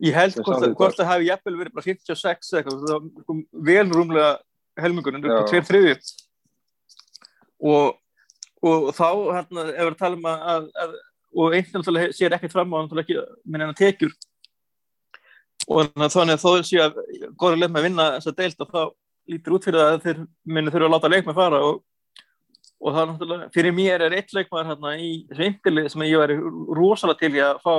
Ég 0.00 0.14
held 0.16 0.32
hvort, 0.38 0.46
sagði 0.56 0.70
að- 0.70 0.76
hvort 0.80 0.96
það 0.96 1.10
hafi 1.10 1.26
jafnvel 1.28 1.56
verið 1.60 1.74
bara 1.76 1.84
56 1.84 2.52
eða 2.54 2.60
eitthvað, 2.62 2.86
það 2.88 3.42
vel 3.68 3.90
rúmlega 3.92 4.30
helmingurinn, 4.78 5.24
upp 5.26 5.42
á 5.42 5.50
tveir 5.50 5.66
þriðju. 5.68 5.96
Og, 7.70 7.98
og 8.64 8.90
þá 8.96 9.08
hérna, 9.36 9.66
ef 9.74 9.88
við 9.90 9.96
tala 10.00 10.18
um 10.18 10.28
að, 10.30 10.44
að, 10.54 10.68
að 10.84 10.98
og 11.30 11.54
einn 11.54 11.68
náttúrulega 11.74 12.14
sér 12.16 12.34
ekkert 12.34 12.54
fram 12.54 12.72
á 12.74 12.82
náttúrulega 12.82 13.06
ekki 13.06 13.50
minn 13.50 13.66
enn 13.66 13.76
tekjur. 13.78 14.14
Og 15.70 15.86
þannig 15.92 16.34
að 16.34 16.42
þó 16.42 16.50
þessi 16.56 16.80
að 16.82 16.98
góður 17.38 17.60
leik 17.60 17.70
með 17.70 17.80
að 17.80 17.86
vinna 17.86 18.08
þessa 18.16 18.34
deilt 18.40 18.64
og 18.64 18.72
þá 18.72 18.82
lítur 19.30 19.54
út 19.54 19.68
fyrir 19.68 19.80
það 19.80 19.92
að 19.92 20.02
þeir 20.06 20.20
minni 20.50 20.74
þurfa 20.74 20.88
að 20.88 20.94
láta 20.96 21.10
leikmenn 21.12 21.38
fara 21.38 21.60
og, 21.68 21.80
og 22.80 22.94
það 22.94 23.02
er 23.02 23.10
náttúrulega, 23.12 23.48
fyrir 23.54 23.76
mér 23.76 24.06
er 24.06 24.16
eitt 24.18 24.34
leikmæður 24.34 24.70
hérna 24.72 24.94
í 24.98 25.10
þessu 25.30 25.46
eindirlið 25.46 25.90
sem 25.92 26.06
ég 26.08 26.22
væri 26.24 26.38
rosalega 26.80 27.20
til 27.20 27.44
að 27.46 27.60
fá 27.62 27.74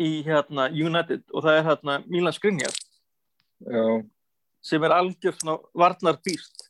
í 0.00 0.10
hérna 0.26 0.66
United 0.72 1.22
og 1.30 1.44
það 1.44 1.58
er 1.60 1.68
hérna 1.68 1.98
Milan 2.08 2.34
Skriniar. 2.34 2.80
Já, 3.60 3.84
sem 4.62 4.82
er 4.84 4.96
algjör 4.96 5.36
svona 5.36 5.58
varnar 5.74 6.18
býst 6.24 6.66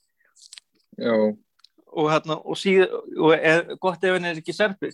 já, 0.98 1.14
og 1.90 2.10
hérna 2.10 2.38
og 2.44 2.58
síð 2.58 2.86
og 3.18 3.34
er 3.34 3.76
gott 3.80 4.04
ef 4.04 4.16
hann 4.16 4.30
er 4.30 4.38
ekki 4.42 4.54
serbi 4.54 4.92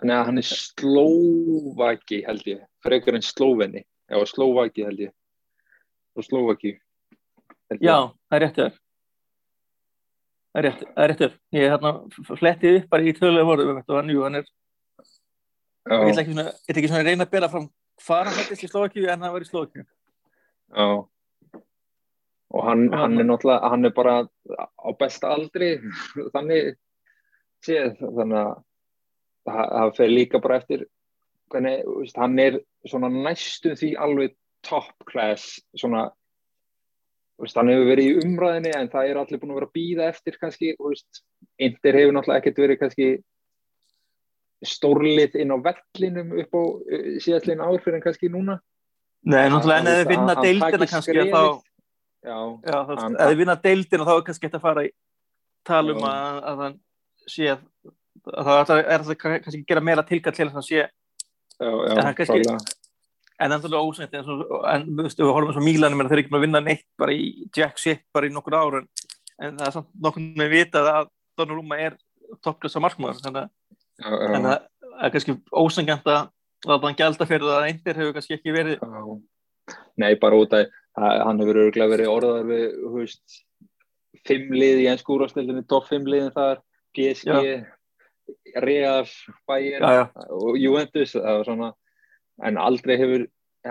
þannig 0.00 0.16
að 0.16 0.26
hann 0.28 0.40
er 0.40 0.48
slóvaki 0.48 2.22
held 2.26 2.46
ég, 2.48 2.60
frekar 2.84 3.18
en 3.18 3.26
slóveni 3.26 3.84
já, 3.84 4.20
slóvaki 4.26 4.86
held 4.86 5.08
ég. 5.08 5.16
Og 6.16 6.26
slóvaki 6.26 6.78
já, 7.78 8.10
það 8.28 8.36
er 8.36 8.42
rétt 8.44 8.56
þér. 8.58 8.78
Það 10.50 10.60
er 10.60 10.66
rétt, 10.66 10.80
það 10.80 11.04
er 11.04 11.12
rétt 11.12 11.20
þér. 11.20 11.34
Ég 11.54 11.66
er 11.66 11.74
hérna 11.74 11.92
flettið 12.40 12.78
upp 12.80 12.88
bara 12.90 13.06
í 13.06 13.14
tölulega 13.14 13.46
voru 13.46 13.68
og 13.70 13.92
hann, 13.94 14.10
jú, 14.10 14.24
hann 14.24 14.40
er 14.40 14.48
ég 15.90 16.18
já, 16.18 16.48
ekki 16.72 16.88
svona, 16.88 17.04
reyna 17.06 17.26
að 17.26 17.36
bera 17.36 17.50
fram 17.52 17.68
hvað 18.00 18.24
hann 18.26 18.40
hættist 18.40 18.66
í 18.66 18.70
Slovakíu 18.70 19.06
en 19.06 19.22
hann 19.22 19.34
var 19.34 19.44
í 19.44 19.48
Slovakíu 19.48 19.84
já. 20.74 20.88
Og 22.50 22.64
hann, 22.66 22.88
hann 22.92 23.18
er 23.18 23.26
náttúrulega 23.28 23.70
hann 23.70 23.86
er 23.86 23.92
bara 23.94 24.14
á 24.58 24.88
besta 24.98 25.30
aldri 25.34 25.76
þannig 26.34 26.74
séð. 27.64 28.00
Þannig 28.00 28.40
að 28.40 28.54
það, 29.50 29.92
fer 29.96 30.10
líka 30.10 30.40
bara 30.42 30.60
eftir 30.60 30.86
hvernig, 31.50 31.84
veist, 31.86 32.16
hann 32.18 32.38
er 32.38 32.60
svona 32.88 33.10
næstum 33.12 33.76
því 33.78 33.94
alveg 33.98 34.36
top 34.66 34.92
class 35.08 35.58
svona 35.78 36.08
veist, 37.40 37.56
hann 37.56 37.70
hefur 37.72 37.90
verið 37.90 38.10
í 38.10 38.24
umræðinni 38.24 38.72
en 38.76 38.90
það 38.92 39.10
er 39.10 39.20
allir 39.20 39.40
búin 39.40 39.54
að 39.54 39.60
vera 39.60 39.70
að 39.70 39.76
býða 39.78 40.08
eftir 40.12 40.38
kannski, 40.40 40.74
Inter 41.60 41.98
hefur 41.98 42.16
náttúrulega 42.16 42.42
ekkert 42.42 42.62
verið 42.64 42.80
kannski 42.82 43.10
stórlið 44.70 45.38
inn 45.40 45.54
á 45.56 45.58
vellinum 45.64 46.34
upp 46.42 46.56
á 46.56 46.62
uh, 46.62 47.14
síðastlegin 47.22 47.64
ár 47.64 47.80
fyrir 47.80 47.98
en 47.98 48.04
kannski 48.04 48.28
núna 48.32 48.58
Nei, 49.28 49.48
náttúrulega 49.52 49.80
en 49.82 49.90
ef 49.90 49.98
þið 50.00 50.08
vinna 50.14 50.34
deildina 50.40 50.86
kannski 50.88 51.12
skrefið. 51.12 51.32
þá, 51.34 51.42
já, 52.24 52.36
já, 52.64 52.78
ef 52.80 53.26
þið 53.30 53.38
vinna 53.42 53.56
deildina 53.66 54.06
þá 54.08 54.12
er 54.16 54.22
kannski 54.28 54.46
hægt 54.48 54.56
að 54.58 54.64
fara 54.64 54.84
í 54.86 54.90
tala 55.68 55.92
um 55.92 56.00
Já. 56.00 56.08
að, 56.10 56.38
að 56.50 56.62
hann 56.64 56.76
sé 57.28 57.50
að, 57.52 57.64
að 58.32 58.48
það 58.50 58.72
er 58.78 58.80
er 58.80 58.98
alltaf 59.04 59.18
kannski 59.20 59.60
að 59.60 59.66
gera 59.68 59.82
meira 59.90 60.04
tilkall 60.08 60.32
til 60.38 60.46
að 60.48 60.54
hann 60.56 60.64
sé 60.66 60.78
já, 60.80 60.86
já, 61.60 62.14
klálega. 62.16 62.56
en 63.40 63.52
ennþálega 63.56 63.84
ósænt 63.90 64.16
en, 64.16 64.24
svo- 64.24 64.62
en 64.72 64.86
þú 64.88 65.04
veist, 65.04 65.20
við 65.20 65.32
horfum 65.36 65.52
svo 65.58 65.64
Mílanum 65.68 66.00
þeir 66.06 66.12
eru 66.16 66.22
ekki 66.24 66.32
með 66.32 66.40
að 66.40 66.46
vinna 66.46 66.64
neitt 66.64 66.86
bara 67.00 67.12
í 67.12 67.28
Jack 67.56 67.76
shit 67.80 68.02
bara 68.16 68.26
í 68.28 68.32
nokkur 68.32 68.56
ár 68.56 68.78
en, 68.80 68.88
það 69.60 69.66
er 69.68 69.76
samt 69.76 69.92
nokkur 70.00 70.24
með 70.40 70.50
vitað 70.56 70.90
að 70.96 71.12
Donnarumma 71.40 71.78
er 71.80 71.96
topplösa 72.44 72.80
markmaður 72.80 73.20
þannig 73.20 73.44
að 74.00 74.40
það 74.40 75.04
er 75.04 75.12
kannski 75.14 75.36
ósengjant 75.52 76.08
að 76.08 76.28
láta 76.68 76.86
hann 76.86 76.98
gælda 76.98 77.26
fyrir 77.28 77.46
það 77.46 77.58
að 77.58 77.68
eindir 77.70 78.00
hefur 78.00 78.16
kannski 78.16 78.36
ekki 78.36 78.54
verið 78.54 78.80
Já. 78.80 79.04
Nei, 80.00 80.14
bara 80.20 80.38
út 80.40 80.54
að 80.56 80.70
hann 80.98 81.40
hefur 81.42 81.60
örgulega 81.64 81.92
verið 81.92 82.10
orðar 82.10 82.48
við, 82.48 82.64
veist, 82.94 83.36
fimm 84.26 84.54
lið 84.54 84.82
í 84.84 84.88
ennsku 84.90 85.14
úrvastildinni, 85.14 85.64
topp 85.70 85.88
fimm 85.90 86.08
liðin 86.10 86.34
þar, 86.34 86.62
PSG, 86.96 87.62
Real, 88.62 89.06
Bayern 89.48 89.84
já, 89.84 90.00
já, 90.00 90.26
og 90.36 90.58
Juventus, 90.58 91.14
það 91.16 91.38
var 91.38 91.48
svona, 91.48 91.70
en 92.48 92.60
aldrei 92.60 92.96
hefur, 93.00 93.26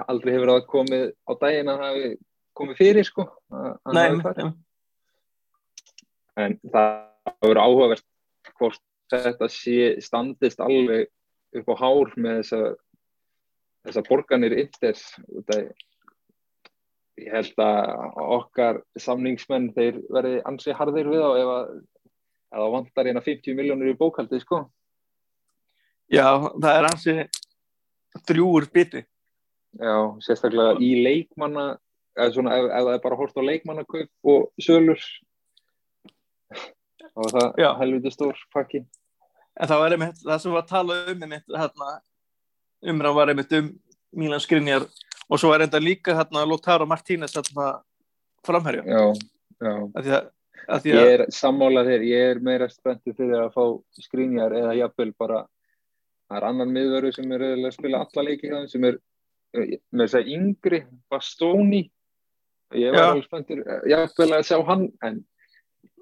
aldrei 0.06 0.34
hefur 0.36 0.54
það 0.54 0.66
komið 0.74 1.06
á 1.28 1.32
daginn 1.44 1.72
að 1.74 1.86
hefur 1.86 2.18
komið 2.60 2.82
fyrir, 2.82 3.08
sko. 3.08 3.28
hafi 3.52 3.96
nei, 3.98 4.52
En 6.40 6.56
það 6.72 7.34
hefur 7.44 7.60
áhugavert 7.60 8.06
hvort 8.60 8.84
þetta 9.12 9.48
sé 9.52 9.96
standist 10.04 10.62
alveg 10.64 11.10
upp 11.58 11.72
á 11.74 11.76
hár 11.82 12.12
með 12.20 12.42
þessa, 12.42 12.62
þessa 13.88 14.04
borganir 14.10 14.58
af 14.60 15.62
ég 17.20 17.32
held 17.34 17.62
að 17.64 18.20
okkar 18.38 18.82
samningsmenn 19.00 19.70
þeir 19.76 20.00
verði 20.14 20.42
ansi 20.48 20.76
harðir 20.76 21.10
við 21.12 21.24
á 21.24 21.32
ef 21.36 21.52
að 21.54 21.72
það 22.50 22.74
vantar 22.76 23.10
hérna 23.10 23.24
50 23.26 23.58
miljónur 23.58 23.92
í 23.92 23.98
bókaldið 23.98 24.44
sko. 24.44 24.64
Já, 26.10 26.26
það 26.58 26.72
er 26.74 26.88
hansi 26.88 27.16
drjúur 28.30 28.70
biti. 28.74 29.04
Já, 29.78 29.96
sérstaklega 30.26 30.80
í 30.82 30.96
leikmanna 31.04 31.68
eða 32.18 32.32
svona 32.34 32.56
ef, 32.58 32.70
ef 32.72 32.88
það 32.88 32.96
er 32.96 33.04
bara 33.04 33.20
hort 33.20 33.38
á 33.38 33.42
leikmannakaup 33.46 34.32
og 34.34 34.48
sölur. 34.66 35.04
Og 37.14 37.30
það 37.36 37.62
helviti 37.84 38.14
stór 38.16 38.42
pakki 38.56 38.84
en 39.60 39.70
það 39.70 39.84
var 39.84 39.96
einmitt, 39.96 40.24
það 40.24 40.42
sem 40.44 40.56
var 40.56 40.66
að 40.66 40.74
tala 40.74 40.98
um 41.14 41.24
einmitt, 41.28 41.46
hérna, 41.50 41.92
umræðan 42.94 43.20
var 43.20 43.34
einmitt 43.34 43.56
um 43.60 43.70
Mílan 44.20 44.42
Skrinjar 44.42 44.88
og 45.30 45.40
svo 45.42 45.52
er 45.54 45.66
enda 45.66 45.80
líka 45.82 46.16
hérna 46.18 46.46
Lotaro 46.48 46.88
Martínez 46.90 47.36
hérna 47.38 47.70
framherja. 48.46 48.84
Já, 48.86 49.14
já. 49.62 49.74
Af 49.94 50.04
því 50.06 50.16
að, 50.18 50.30
af 50.68 50.84
því 50.84 50.94
að 50.94 51.00
Ég 51.04 51.14
er 51.14 51.24
sammálað 51.36 51.92
þér, 51.92 52.08
ég 52.10 52.32
er 52.32 52.42
meira 52.50 52.70
spenntur 52.72 53.18
fyrir 53.18 53.44
að 53.44 53.54
fá 53.54 53.64
skrínjar 54.06 54.56
eða 54.58 54.76
jafnvel 54.80 55.14
bara 55.20 55.44
það 56.30 56.40
er 56.40 56.50
annan 56.50 56.74
miðveru 56.74 57.14
sem 57.14 57.32
er 57.36 57.46
að 57.50 57.72
spila 57.76 58.04
alla 58.06 58.26
leiki 58.26 58.52
sem 58.72 58.90
er 58.90 59.00
með 59.58 60.04
þess 60.04 60.20
að 60.20 60.32
yngri 60.36 60.84
Bastoni. 61.10 61.84
Ég 62.78 62.94
var 62.94 63.12
alveg 63.12 63.26
spenntur 63.26 63.64
jafnvel 63.90 64.32
að 64.38 64.48
sjá 64.50 64.60
hann 64.68 64.88
en 65.06 65.24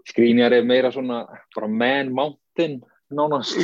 skrínjar 0.08 0.56
er 0.56 0.68
meira 0.68 0.92
svona 0.92 1.26
bara 1.56 1.68
man 1.72 2.14
mountain 2.16 2.82
nánast. 3.16 3.60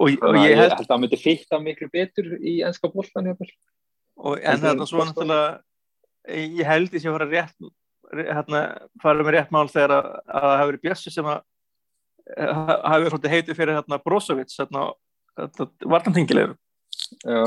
Og, 0.00 0.14
og 0.24 0.38
ég 0.40 0.56
held 0.56 0.72
að 0.78 0.86
það 0.88 1.00
myndi 1.02 1.18
fitta 1.20 1.58
miklu 1.60 1.90
betur 1.92 2.30
í 2.40 2.60
jafnvel 2.62 3.50
og, 4.16 4.38
en 4.40 4.46
en 4.54 4.62
þetta 4.64 4.86
svo 4.88 5.04
náttúrulega 5.04 5.60
ég 6.30 6.66
held 6.68 6.94
ég 6.94 7.02
sé 7.02 7.08
að 7.10 7.16
fara 7.18 7.28
rétt 7.28 7.70
hérna, 8.10 8.60
fara 9.02 9.24
með 9.24 9.34
rétt 9.36 9.52
mál 9.54 9.68
þegar 9.70 9.92
að, 9.96 10.08
að 10.24 10.46
það 10.46 10.56
hafi 10.60 10.70
verið 10.70 10.84
Bjössi 10.86 11.12
sem 11.14 11.28
að 11.30 11.38
eh, 12.36 12.52
ha- 12.56 12.80
hafi 12.94 13.06
verið 13.08 13.34
heitið 13.34 13.58
fyrir 13.60 13.76
hérna 13.76 14.00
Brozovic 14.04 14.56
hérna, 14.56 14.86
vartantingilegur 15.84 16.56
Já, 17.24 17.44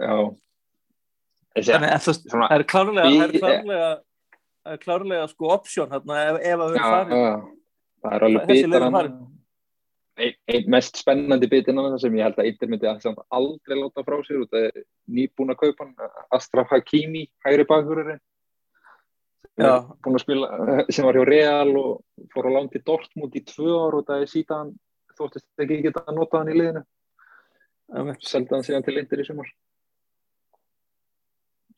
já. 0.00 0.14
Þessi, 1.56 1.72
þannig 1.72 1.92
að 1.92 2.04
það 2.04 2.18
svona, 2.20 2.48
það 2.50 2.56
er 2.58 2.66
klárlega 2.72 3.06
það 3.06 3.24
er 3.26 3.38
klárlega, 3.40 3.88
það 4.66 4.76
er 4.76 4.82
klárlega 4.84 5.28
sko 5.32 5.50
option 5.56 5.92
hérna 5.92 6.20
ef, 6.22 6.38
ef 6.40 6.64
að 6.66 6.74
við 6.76 6.80
já, 6.82 6.86
það 8.04 8.16
er 8.16 8.26
alveg 8.28 8.46
bitar 8.52 8.76
er 8.76 8.86
hann. 8.86 9.10
Einn 10.16 10.34
ein 10.48 10.70
mest 10.72 10.96
spennandi 10.96 11.48
bitin 11.50 11.78
hann 11.78 11.98
sem 12.00 12.14
ég 12.16 12.24
held 12.24 12.38
að 12.40 12.48
Inter 12.50 12.70
myndi 12.72 12.88
að 12.88 13.20
aldrei 13.28 13.76
láta 13.76 14.04
frá 14.06 14.16
sér 14.24 14.44
út 14.44 14.56
af 14.56 14.78
nýbúin 15.08 15.52
að 15.52 15.60
kaupa 15.64 15.84
hann 15.84 15.94
Astraf 16.36 16.72
Hakimi, 16.72 17.26
hægri 17.44 17.66
bakururinn 17.68 18.22
Já. 19.56 19.84
búin 20.04 20.18
að 20.18 20.24
spila 20.24 20.48
sem 20.92 21.06
var 21.06 21.16
hjá 21.16 21.24
Real 21.28 21.70
og 21.80 22.26
fór 22.32 22.48
á 22.48 22.56
lán 22.56 22.68
til 22.72 22.82
Dortmund 22.84 23.36
í 23.36 23.44
tvö 23.44 23.76
ár 23.86 24.00
og 24.00 24.08
það 24.08 24.24
er 24.24 24.32
síðan 24.32 24.74
þóttist 25.16 25.64
ekki 25.64 25.78
geta 25.86 26.02
að 26.04 26.18
nota 26.18 26.42
hann 26.42 26.50
í 26.52 26.56
liðinu. 26.58 26.82
Selda 28.20 28.58
hann 28.58 28.66
síðan 28.66 28.84
til 28.84 28.98
Inter 29.00 29.22
í 29.22 29.24
sumar. 29.24 29.48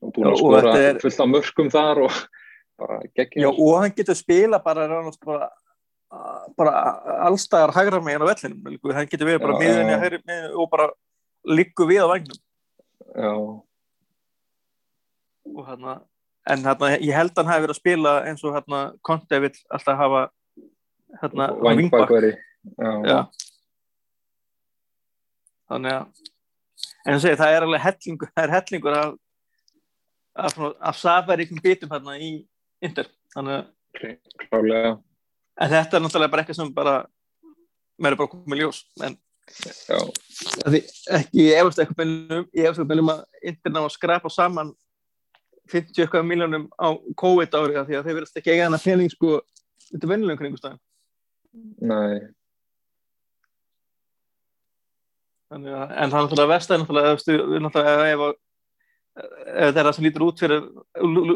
Og 0.03 0.11
Já, 0.11 0.15
búin 0.17 0.31
að 0.33 0.41
skora 0.41 0.73
er- 0.89 0.99
fullt 1.05 1.23
af 1.23 1.31
mörgum 1.31 1.71
þar 1.71 2.01
og 2.09 2.19
bara 2.83 2.99
Já, 3.05 3.11
geggjum 3.21 3.63
og 3.63 3.77
hann 3.83 3.95
getur 3.95 4.19
spila 4.19 4.59
bara, 4.63 4.89
bara, 5.27 5.49
bara 6.57 6.73
allstaðar 7.29 7.75
hægra 7.77 8.01
megin 8.01 8.25
á 8.25 8.29
vellinum 8.31 8.95
hann 8.97 9.09
getur 9.11 9.29
verið 9.29 9.43
bara 9.45 9.59
miðinni 9.61 9.93
já. 9.93 10.01
hægri 10.03 10.21
megin 10.25 10.55
og 10.57 10.71
bara 10.73 10.87
liggur 11.45 11.89
við 11.91 12.01
á 12.05 12.09
vagnum 12.09 12.39
já, 13.13 13.33
og 15.57 15.67
hérna 15.69 15.99
en 16.49 16.65
hérna, 16.65 16.91
ég 16.97 17.13
held 17.13 17.35
að 17.35 17.43
hann 17.45 17.53
hafi 17.53 17.65
verið 17.67 17.75
að 17.77 17.81
spila 17.83 18.13
eins 18.25 18.45
og 18.45 18.55
hérna, 18.57 18.81
Conte 19.05 19.41
vill 19.45 19.53
alltaf 19.69 19.99
hafa 20.01 20.23
hérna, 21.23 21.51
á 21.53 21.71
vingbak 21.77 22.09
vangbakveri 22.09 22.33
já, 22.33 22.91
Já. 23.05 23.19
þannig 25.69 25.93
að 25.93 26.07
en 27.05 27.15
þú 27.17 27.21
segir, 27.25 27.41
það 27.41 27.55
er 27.57 27.67
alveg 27.67 27.85
hellingur 27.85 28.33
það 28.33 28.45
er 28.47 28.55
hellingur 28.57 28.97
af 29.03 29.11
af, 30.39 30.53
svona- 30.55 30.77
af 30.81 30.97
safaríkum 30.97 31.61
bitum 31.63 31.91
hérna 31.93 32.17
í 32.17 32.33
Inter, 32.81 33.09
þannig 33.35 33.55
að 33.59 34.19
klálega 34.49 34.91
en 35.59 35.73
þetta 35.73 35.99
er 35.99 36.05
náttúrulega 36.05 36.33
bara 36.33 36.45
eitthvað 36.45 36.61
sem 36.61 36.75
bara 36.75 36.97
mér 37.99 38.15
er 38.15 38.21
bara 38.21 38.33
komið 38.33 38.63
ljós 38.63 38.83
en 39.05 39.17
já, 39.89 39.99
að 40.65 40.75
því 40.75 40.81
ekki 41.19 41.47
ég 41.47 41.63
efast 41.63 41.83
eitthvað 41.83 42.03
meðlum 42.03 42.49
ég 42.53 42.69
efast 42.69 42.79
eitthvað 42.79 42.91
meðlum 42.93 43.13
að 43.15 43.23
Inter 43.51 43.75
ná 43.75 43.81
að 43.83 43.95
skrapa 43.97 44.33
saman 44.33 44.75
50 45.69 46.05
eitthvað 46.05 46.27
miljónum 46.29 46.67
á 46.81 46.89
COVID 47.21 47.61
ári 47.61 47.79
af 47.79 47.89
því 47.89 47.99
að 47.99 48.09
þeir 48.09 48.19
verðast 48.19 48.41
ekki 48.41 48.55
eiga 48.55 48.67
hana 48.69 48.83
pening 48.83 49.13
sko 49.13 49.39
þetta 49.89 50.05
er 50.05 50.13
venjulegum 50.15 50.43
kringustæðin 50.43 50.83
nei. 51.91 52.19
Þannig 55.49 55.73
að, 55.73 55.93
en 55.97 56.11
það 56.13 56.19
er 56.19 56.27
náttúrulega 56.27 56.53
vestæð 56.53 56.81
náttúrulega, 56.83 57.11
þú 57.11 57.19
veist, 57.19 57.31
við 57.33 57.63
náttúrulega 57.65 58.09
ef 58.13 58.25
að 58.27 58.35
ef 59.19 59.73
það 59.73 59.81
er 59.81 59.87
það 59.87 59.95
sem 59.97 60.07
lítur 60.07 60.25
út 60.29 60.43
fyrir 60.43 60.67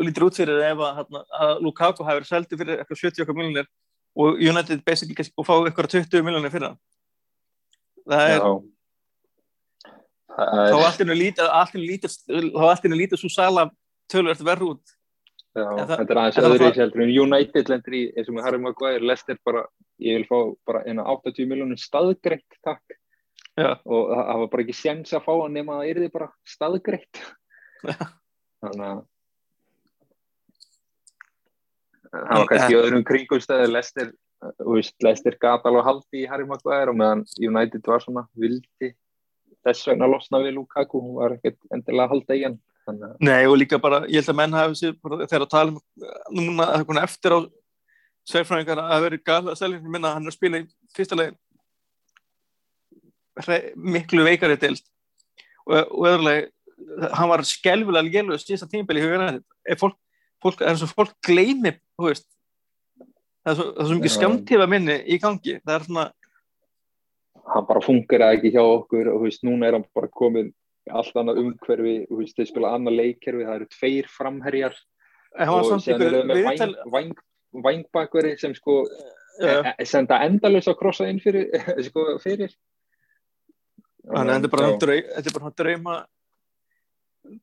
lítur 0.06 0.26
út 0.28 0.36
fyrir 0.38 0.60
ef 0.68 0.82
að, 0.86 1.16
að 1.42 1.62
Lukaku 1.64 2.04
hafi 2.06 2.20
verið 2.20 2.28
seldi 2.28 2.58
fyrir 2.60 2.82
eitthvað 2.82 3.00
70 3.00 3.24
okkar 3.24 3.38
miljonir 3.38 3.70
og 4.16 4.40
United 4.40 4.82
basically 4.84 5.16
kannski 5.16 5.34
og 5.40 5.48
fá 5.48 5.54
eitthvað 5.60 5.92
20 5.96 6.26
miljonir 6.26 6.52
fyrir 6.52 6.70
hann. 6.70 6.80
Það 8.02 8.32
er 8.32 8.42
þá 10.32 10.72
er, 10.72 10.80
allt 10.86 11.04
innu 11.04 11.16
lítið 11.16 11.46
þá 11.46 12.66
allt 12.70 12.88
innu 12.88 12.98
lítið 12.98 13.20
svo 13.20 13.30
sala 13.32 13.68
tölvöld 14.12 14.44
verð 14.46 14.68
út. 14.72 14.96
Já, 15.52 15.66
þetta 15.84 16.08
er 16.08 16.18
aðeins 16.22 16.38
öðru 16.40 17.02
í 17.02 17.04
en 17.04 17.14
United 17.26 17.68
lendur 17.68 17.96
í, 17.96 18.02
eins 18.16 18.28
og 18.30 18.36
með 18.38 18.46
Harry 18.46 18.60
Maguire, 18.62 19.04
Leicester 19.04 19.36
bara, 19.44 19.66
ég 20.00 20.16
vil 20.16 20.28
fá 20.30 20.38
bara 20.70 20.80
eina 20.88 21.04
80 21.12 21.48
miljonir 21.50 21.80
staðgreitt, 21.80 22.56
takk. 22.64 22.96
Já. 23.52 23.74
og 23.84 24.06
það, 24.08 24.38
var 24.40 24.48
bara 24.54 24.62
ekki 24.64 24.74
séns 24.78 25.10
að 25.12 25.26
fá 25.26 25.32
hann 25.42 25.52
nema 25.58 25.74
að 25.74 25.82
það 25.82 25.90
yrði 25.90 26.06
bara 26.14 26.28
staðgreitt. 26.48 27.18
Þannig 28.64 28.86
að 28.86 29.02
það 32.12 32.42
var 32.42 32.50
kannski 32.50 32.74
í 32.74 32.80
öðrum 32.80 33.06
kringumstæði 33.08 33.70
Leicester, 33.70 34.10
þú 34.58 34.74
veist, 34.76 34.96
Leicester 35.04 35.38
gat 35.40 35.64
alveg 35.68 35.86
haldi 35.86 36.24
í 36.24 36.28
Harry 36.30 36.48
Maguire 36.48 36.92
og 36.92 36.98
meðan 36.98 37.24
United 37.40 37.88
var 37.88 38.04
svona 38.04 38.26
vildi 38.38 38.92
þess 39.62 39.88
vegna 39.88 40.10
losna 40.10 40.42
við 40.42 40.58
Lukaku 40.58 41.00
hún 41.00 41.16
var 41.20 41.36
ekkert 41.36 41.58
endilega 41.72 42.08
að 42.08 42.14
halda 42.16 42.38
í 42.38 42.44
hann 42.46 42.58
þannig 42.86 43.08
að 43.08 43.26
Nei 43.28 43.42
og 43.46 43.58
líka 43.60 43.78
bara, 43.82 44.02
ég 44.10 44.22
held 44.22 44.32
að 44.32 44.40
menn 44.40 44.58
hafi 44.58 44.74
þegar 44.82 45.46
að 45.46 45.52
tala 45.54 45.68
um 45.72 45.78
núna 46.34 47.04
eftir 47.04 47.36
á 47.36 47.40
sérfræðingar 48.28 48.82
að 48.82 49.04
vera 49.06 49.22
gala 49.26 49.54
að 49.54 49.60
selja 49.60 49.82
minna 49.82 50.10
að 50.10 50.18
hann 50.18 50.26
er 50.26 50.32
að 50.32 50.38
spila 50.38 50.62
í 50.62 50.66
fyrsta 50.96 51.18
leið 51.18 51.38
miklu 53.76 54.26
veikari 54.26 54.58
deild. 54.60 54.82
Og, 55.64 55.78
og 55.78 56.08
öðrulega 56.10 56.50
hann 57.14 57.30
var 57.30 57.44
skelvilega 57.46 58.08
lélög 58.08 58.42
síðasta 58.42 58.68
tímbili 58.70 59.02
í 59.02 59.06
hugur 59.06 59.40
ef 59.70 59.80
fólk, 59.80 59.96
fólk, 60.42 60.64
eins 60.66 60.82
og 60.84 60.92
fólk 60.92 61.14
gleymi 61.26 61.74
þú 61.96 62.08
veist 62.08 62.28
það 63.42 63.52
er 63.52 63.58
svo, 63.58 63.68
það 63.68 63.84
er 63.84 63.90
svo 63.90 63.98
mikið 64.00 64.10
Já. 64.10 64.16
skamtífa 64.16 64.68
minni 64.70 64.98
í 65.06 65.18
gangi 65.22 65.58
það 65.62 65.74
er 65.76 65.86
svona, 65.88 66.06
hann 67.54 67.68
bara 67.68 67.84
funkar 67.84 68.26
ekki 68.30 68.52
hjá 68.54 68.62
okkur 68.62 69.12
og 69.14 69.24
veist, 69.26 69.46
núna 69.46 69.68
er 69.68 69.78
hann 69.78 69.88
bara 69.94 70.10
komin 70.12 70.52
allt 70.90 71.18
annað 71.18 71.38
umhverfi, 71.42 71.96
veist, 72.10 72.36
þeir 72.38 72.48
spila 72.50 72.72
annað 72.76 72.98
leikkerfi, 72.98 73.46
það 73.46 73.58
eru 73.60 73.68
tveir 73.70 74.08
framherjar 74.10 74.78
og 75.32 75.52
eru 75.58 75.78
ykkur 75.78 76.16
þeir 76.16 76.26
með 76.28 76.78
væng, 76.92 77.12
vangbakveri 77.64 78.34
sem 78.40 78.54
sko 78.58 78.82
Já. 79.40 79.74
e, 79.78 79.86
senda 79.88 80.18
endalus 80.26 80.68
að 80.68 80.78
krossa 80.80 81.06
inn 81.08 81.20
fyrir, 81.22 81.48
sko, 81.88 82.16
fyrir. 82.22 82.52
Þannig 84.02 84.34
að 84.34 84.34
er 84.34 84.42
þetta 85.14 85.30
er 85.30 85.36
bara 85.36 85.46
hann 85.46 85.56
drauma 85.62 85.96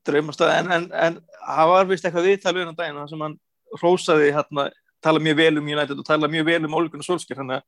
draumastað 0.08 0.54
en, 0.58 0.72
en, 0.76 0.86
en 0.92 1.18
það 1.46 1.72
var 1.74 1.90
vist 1.90 2.06
eitthvað 2.08 2.28
viðtal 2.30 2.54
við 2.58 2.66
hann 2.68 2.78
daginn 2.80 3.00
þar 3.00 3.12
sem 3.12 3.24
hann 3.26 3.36
rósaði 3.84 4.32
hérna, 4.36 4.66
tala 5.04 5.22
mjög 5.24 5.38
vel 5.40 5.52
um 5.62 5.70
United 5.72 6.02
og 6.02 6.08
tala 6.08 6.30
mjög 6.32 6.48
vel 6.50 6.62
um 6.68 6.76
Ólgun 6.80 7.04
og 7.04 7.08
Solskjær 7.08 7.40
þannig 7.42 7.62
að 7.62 7.68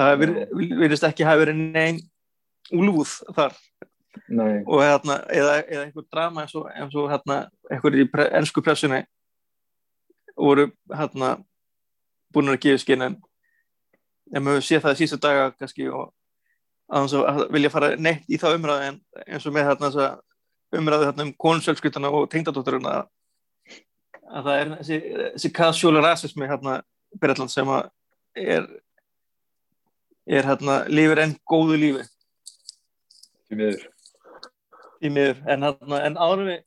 það 0.00 0.20
vir- 0.20 0.74
virðist 0.82 1.06
ekki 1.08 1.26
hafa 1.26 1.42
verið 1.44 1.62
neinn 1.74 2.00
úlfúð 2.70 3.14
þar. 3.34 3.56
Nei, 4.30 4.60
og 4.66 4.82
hérna, 4.82 5.16
eða, 5.30 5.56
eða 5.70 5.84
einhver 5.86 6.04
drama 6.10 6.42
eins 6.44 6.54
og, 6.58 6.66
eins 6.74 6.94
og 6.98 7.08
hérna, 7.10 7.40
einhver 7.70 7.96
í 7.98 8.04
pre, 8.10 8.26
ennsku 8.38 8.62
pressunni 8.62 9.00
voru 10.36 10.68
hérna 10.90 11.36
búin 12.34 12.50
að 12.52 12.60
gefa 12.64 12.82
skinn 12.84 13.04
en 13.06 13.16
en 14.34 14.44
maður 14.46 14.62
sé 14.66 14.78
það 14.82 14.98
síðustu 14.98 15.18
daga 15.22 15.48
kannski 15.58 15.88
og 15.90 16.12
að 16.90 17.14
að 17.22 17.40
vilja 17.54 17.70
fara 17.72 17.88
neitt 17.98 18.26
í 18.30 18.38
þá 18.38 18.52
umræðu 18.54 18.86
en 18.88 18.98
eins 19.26 19.46
og 19.46 19.54
með 19.54 19.66
hérna 19.70 19.90
þessa 19.90 20.08
umræðu 20.76 21.08
hérna 21.08 21.26
um 21.26 21.32
konusjálfskrytana 21.44 22.12
og 22.14 22.28
tengdadótturina 22.30 23.00
að 24.30 24.46
það 24.46 24.54
er 24.56 24.72
þessi, 24.78 24.98
þessi 25.34 25.52
casual 25.54 26.02
rasismi 26.04 26.48
hérna 26.50 26.80
Bretland 27.20 27.50
sem 27.50 27.68
að 27.70 27.90
er 28.38 28.68
er 30.30 30.46
hérna 30.46 30.82
lifir 30.90 31.18
enn 31.24 31.36
góðu 31.48 31.78
lífi. 31.80 32.04
Því 33.50 33.58
miður. 33.58 33.86
í 35.00 35.08
miður. 35.10 35.38
En, 35.48 35.64
hérna, 35.64 36.02
en 36.06 36.18
áður 36.20 36.44
við 36.46 36.58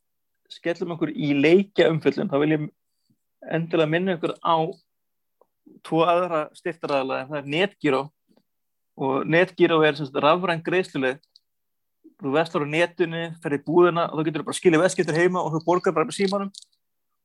skellum 0.51 0.95
okkur 0.95 1.11
í 1.13 1.29
leikja 1.37 1.89
umfyllun 1.91 2.31
þá 2.31 2.39
vil 2.41 2.55
ég 2.55 2.65
endilega 3.53 3.91
minna 3.91 4.15
ykkur 4.17 4.33
á 4.41 4.57
tvo 5.85 6.03
aðra 6.07 6.47
stiftaræðala 6.57 7.21
en 7.21 7.29
það 7.29 7.39
er 7.39 7.51
Netgyro 7.53 8.01
og 8.99 9.29
Netgyro 9.29 9.79
er 9.85 10.01
rafræn 10.21 10.63
greiðsluleg 10.65 11.21
þú 12.23 12.33
veslar 12.37 12.63
á 12.63 12.73
netinu, 12.73 13.23
ferði 13.43 13.59
í 13.59 13.63
búðina 13.67 14.05
og 14.09 14.19
þú 14.19 14.25
getur 14.29 14.45
bara 14.47 14.57
skilja 14.57 14.81
veskiptur 14.81 15.17
heima 15.19 15.41
og 15.43 15.55
þú 15.55 15.63
borgar 15.67 15.95
bara 15.95 16.07
með 16.07 16.17
símanum. 16.21 16.51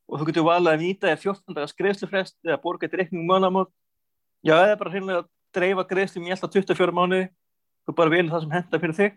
Og 0.08 0.20
þú 0.20 0.28
getur 0.30 0.46
valið 0.48 0.72
að 0.72 0.82
nýta 0.82 1.10
eða 1.10 1.20
14 1.22 1.56
dagas 1.56 1.76
greiðslufrest 1.78 2.36
eða 2.46 2.58
borga 2.62 2.88
eitt 2.88 2.96
reikning 2.98 3.28
mönamót 3.28 3.70
já, 4.42 4.56
eða 4.56 4.78
bara 4.80 4.94
hreinlega 4.94 5.22
að 5.22 5.28
dreifa 5.54 5.84
greiðslum 5.90 6.26
í 6.26 6.34
alltaf 6.34 6.54
24 6.56 6.96
mánuði. 6.96 7.28
Þú 7.86 7.94
bara 8.00 8.14
velur 8.14 8.32
það 8.32 8.44
sem 8.44 8.56
henda 8.56 8.82
fyrir 8.82 8.98
þig. 8.98 9.16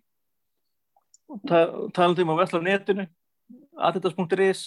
Og 1.32 1.41
ta 1.48 1.63
talandi 1.96 2.26
um 2.26 2.34
að 2.36 2.41
vesla 2.44 2.62
á 2.62 2.67
netinu 2.67 3.08
adidas.is 3.82 4.63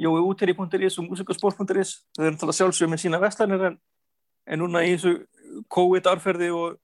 jóiúteri.is 0.00 0.98
og 0.98 1.08
musikasport.is 1.08 1.92
þau 2.16 2.24
eru 2.24 2.34
náttúrulega 2.34 2.58
sjálfsögum 2.58 2.94
með 2.94 3.02
sína 3.04 3.20
veslanir 3.22 3.66
en, 3.68 3.76
en 4.50 4.60
núna 4.60 4.82
í 4.82 4.96
þessu 4.96 5.14
COVID-arferði 5.70 6.50
og, 6.54 6.78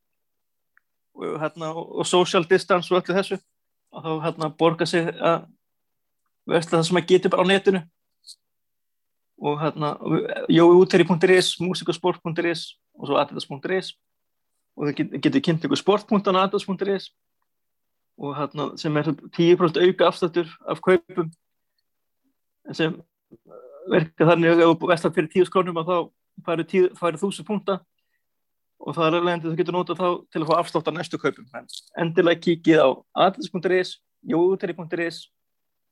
hérna, 1.21 1.73
og 1.75 2.07
social 2.07 2.45
distance 2.49 2.93
og 2.95 3.01
öllu 3.01 3.17
þessu. 3.17 3.39
Og 3.93 4.05
þá 4.05 4.11
hérna, 4.27 4.51
borga 4.59 4.87
sig 4.87 5.09
að 5.09 5.49
vesla 6.51 6.79
það 6.79 6.87
sem 6.89 7.01
að 7.01 7.09
getur 7.09 7.35
bara 7.35 7.47
á 7.47 7.51
netinu. 7.51 7.83
Og 9.41 9.59
hérna 9.61 9.95
jóiúteri.is 10.53 11.57
musikasport.is 11.61 12.65
og 12.95 13.09
svo 13.09 13.17
adidas.is 13.17 13.95
og 14.77 14.95
get, 14.97 15.13
getur 15.23 15.43
kynnt 15.45 15.65
ykkur 15.65 15.81
sport.an 15.81 16.37
adidas.is 16.37 17.11
og 18.21 18.35
hérna 18.37 18.77
sem 18.77 18.97
er 18.97 19.13
10% 19.13 19.81
auka 19.81 20.07
afstættur 20.07 20.49
af 20.69 20.81
kaupum. 20.85 21.31
Sem 22.73 23.01
verka 23.91 24.27
þannig 24.29 24.53
að 24.53 24.65
ef 24.67 24.75
þú 24.77 24.91
vestar 24.91 25.15
fyrir 25.17 25.31
10 25.33 25.49
skrónum 25.49 25.81
að 25.81 25.91
þá 25.91 25.97
færi 27.01 27.21
þúsund 27.21 27.49
punta 27.49 27.81
og 28.81 28.97
það 28.97 29.07
er 29.07 29.16
alveg 29.19 29.43
þú 29.45 29.57
getur 29.59 29.77
notað 29.77 30.01
þá 30.01 30.09
til 30.33 30.43
að 30.43 30.49
fá 30.49 30.55
afslátt 30.59 30.88
á 30.88 30.93
næstu 30.97 31.21
kaupum. 31.21 31.49
En 31.55 31.66
endilega 32.05 32.45
kikið 32.47 32.81
á 32.81 32.88
atletis.is 33.27 33.99
jóuteri.is 34.31 35.21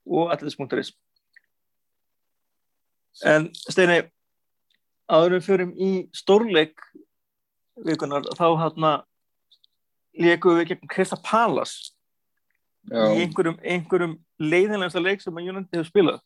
og 0.09 0.33
atletis.is 0.33 0.95
en 3.27 3.49
Steini 3.53 4.03
áðurum 5.11 5.43
förum 5.43 5.71
í 5.75 6.09
stórleik 6.15 6.79
vikunar 7.85 8.27
þá 8.39 8.47
hérna 8.63 8.93
leikum 10.19 10.59
við 10.59 10.73
gegn 10.73 10.91
Krista 10.91 11.19
Palas 11.23 11.95
Já, 12.89 13.05
í 13.13 13.25
einhverjum, 13.25 13.59
einhverjum 13.61 14.15
leiðinlegasta 14.41 15.03
leik 15.03 15.23
sem 15.23 15.37
að 15.37 15.51
United 15.53 15.77
hefur 15.77 15.89
spilað. 15.89 16.21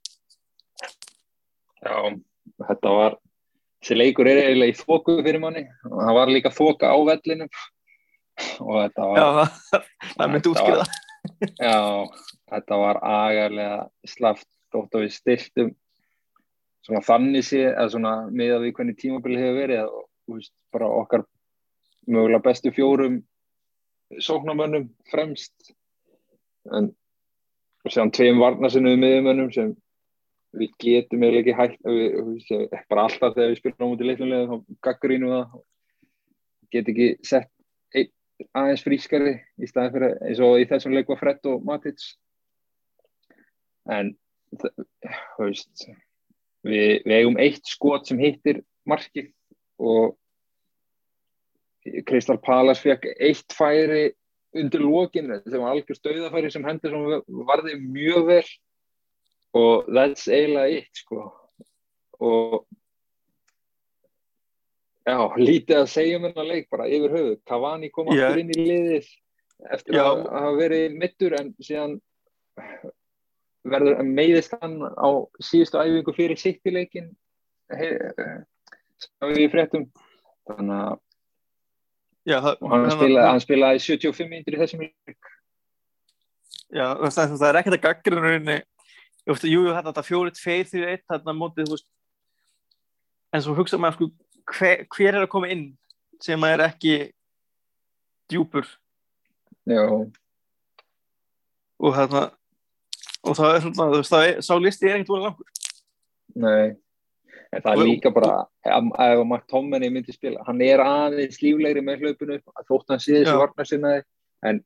Já, 1.83 1.97
þetta 2.69 2.93
var, 2.95 3.17
þessi 3.83 3.97
leikur 3.99 4.29
er 4.31 4.39
eiginlega 4.45 4.73
í 4.73 4.79
þóku 4.79 5.17
fyrir 5.27 5.41
manni 5.43 5.65
og 5.91 5.99
það 5.99 6.17
var 6.21 6.31
líka 6.33 6.53
þóka 6.55 6.91
á 6.95 6.97
vellinum. 7.11 7.51
Og 8.63 8.77
þetta 8.79 9.09
var, 9.11 9.19
Já, 9.19 9.83
það, 10.17 10.31
myndi 10.33 10.53
var- 10.55 10.95
Já, 11.59 11.79
þetta 12.53 12.79
var 12.81 13.01
agarlega 13.03 13.81
slaft 14.09 14.49
þótt 14.73 14.97
að 14.97 15.05
við 15.05 15.13
stiltum 15.19 15.75
svona 16.87 17.03
þannig 17.07 17.45
sé 17.47 17.61
eða 17.69 17.91
svona 17.93 18.15
með 18.31 18.55
að 18.57 18.65
við 18.67 18.75
hvernig 18.79 18.99
tímabili 18.99 19.39
hefur 19.43 19.59
verið 19.61 19.83
og 19.85 20.07
þú 20.27 20.39
veist, 20.39 20.55
bara 20.73 20.89
okkar 21.03 21.27
mögulega 22.09 22.43
bestu 22.47 22.73
fjórum 22.75 23.21
sóknarmönnum 24.23 24.89
fremst. 25.11 25.55
En 26.73 26.91
og 27.83 27.91
séðan 27.91 28.13
tveim 28.15 28.39
varnarsinnuðu 28.39 28.99
miðjumönnum 29.03 29.53
sem 29.55 29.71
við 30.53 30.73
getum 30.83 31.23
eiginlega 31.25 31.43
ekki 31.43 31.57
hægt 31.59 31.87
við, 31.87 32.17
veist, 32.29 32.77
bara 32.91 33.07
alltaf 33.09 33.37
þegar 33.37 33.53
við 33.53 33.61
spilum 33.61 33.85
á 33.85 33.91
mútið 33.91 34.11
leiknulega 34.11 34.49
þá 34.51 34.79
gaggarínu 34.89 35.33
það. 35.33 35.59
Get 36.73 36.91
ekki 36.93 37.09
sett 37.29 37.51
einn 37.97 38.11
aðeins 38.59 38.85
frískari 38.85 39.35
í 39.61 39.69
staði 39.71 39.95
fyrir 39.97 40.17
eins 40.29 40.43
og 40.45 40.57
í 40.61 40.69
þessum 40.71 40.97
leik 40.97 41.13
var 41.13 41.21
Fred 41.21 41.53
og 41.53 41.65
Matic. 41.69 42.01
En 43.91 44.15
það- 44.61 44.87
veist 45.39 45.87
við, 46.67 47.03
við 47.05 47.15
eigum 47.19 47.39
eitt 47.43 47.67
skot 47.69 48.09
sem 48.09 48.21
hittir 48.21 48.63
markið 48.89 49.33
og 49.83 50.19
Kristal 52.07 52.39
Palas 52.39 52.83
fekk 52.83 53.09
eitt 53.19 53.57
færi 53.57 54.13
undir 54.55 54.85
lókinu 54.85 55.41
sem 55.43 55.63
var 55.63 55.73
algjör 55.73 55.99
stöðafæri 55.99 56.53
sem 56.53 56.65
hendur 56.67 56.93
sem 56.93 57.41
varði 57.49 57.79
mjög 57.81 58.29
vel 58.29 58.45
og 59.59 59.89
that's 59.89 60.29
eiginlega 60.29 60.79
eitt 60.79 61.03
sko 61.03 61.27
og 62.23 62.63
já, 65.03 65.19
lítið 65.37 65.81
að 65.81 65.91
segja 65.91 66.19
um 66.21 66.29
hennar 66.29 66.49
leik 66.49 66.71
bara 66.73 66.89
yfir 66.89 67.17
höfu, 67.17 67.37
Cavani 67.49 67.91
kom 67.91 68.11
Já. 68.13 68.29
aftur 68.29 68.43
inn 68.43 68.55
í 68.55 68.67
liðið 68.71 69.11
eftir 69.73 69.99
Já. 69.99 70.05
að 70.05 70.25
hafa 70.31 70.53
verið 70.61 70.99
mittur 70.99 71.37
en 71.39 71.53
síðan 71.63 71.99
verður 73.63 74.03
meiðist 74.07 74.55
hann 74.61 74.81
á 74.83 75.09
síðustu 75.43 75.81
æfingu 75.83 76.15
fyrir 76.17 76.41
sittileikin 76.41 77.13
sem 77.73 79.35
við 79.35 79.51
fréttum 79.53 79.89
þannig 80.49 80.79
að 80.79 81.01
Já, 82.23 82.37
það, 82.39 82.61
hann, 82.71 82.91
spilaði, 82.95 83.23
hann 83.27 83.41
spilaði 83.43 83.81
75 83.83 84.29
minnir 84.31 84.55
í 84.55 84.59
þessum 84.61 84.85
leik 84.87 85.31
Já, 86.73 86.87
það, 87.11 87.43
er 87.49 87.59
ekkert 87.59 87.77
að 87.77 87.83
gaggrinu 87.83 88.61
Jú, 89.29 89.35
þetta, 89.39 89.87
þetta 89.91 90.05
fjóri, 90.07 90.35
tveir, 90.35 90.67
því 90.67 90.85
eitt 90.91 91.05
þarna 91.11 91.35
mótið, 91.39 91.69
þú 91.69 91.77
veist. 91.77 91.89
En 93.33 93.45
svo 93.45 93.55
hugsa 93.57 93.79
maður 93.81 93.99
sko 93.99 94.11
hver, 94.53 94.85
hver 94.93 95.15
er 95.15 95.23
að 95.23 95.31
koma 95.33 95.51
inn 95.53 95.67
sem 96.23 96.43
er 96.49 96.65
ekki 96.67 96.97
djúpur? 98.31 98.67
Já, 99.69 99.85
og 101.83 101.97
þarna 101.97 102.23
og 103.23 103.37
það 103.39 103.53
er 103.55 103.61
svona, 103.65 103.89
þú 103.93 104.01
veist, 104.01 104.13
það 104.13 104.29
er, 104.29 104.41
sá 104.43 104.53
listi 104.59 104.89
er 104.89 104.97
ekkert 104.97 105.13
úr 105.15 105.25
langur. 105.27 105.49
Nei. 106.43 106.75
En 107.53 107.61
það 107.61 107.73
er 107.73 107.85
líka 107.85 108.11
bara 108.15 108.35
ef 108.65 109.23
Mark 109.29 109.45
Tommenni 109.51 109.91
myndi 109.93 110.15
spila 110.15 110.41
hann 110.47 110.63
er 110.65 110.81
aðeins 110.81 111.43
líflegri 111.43 111.83
með 111.85 112.07
hlaupinu 112.07 112.39
þótt 112.41 112.95
hann 112.95 113.03
sé 113.03 113.19
þessi 113.19 113.35
Já. 113.35 113.41
varnarsinnaði. 113.43 114.05
En 114.49 114.63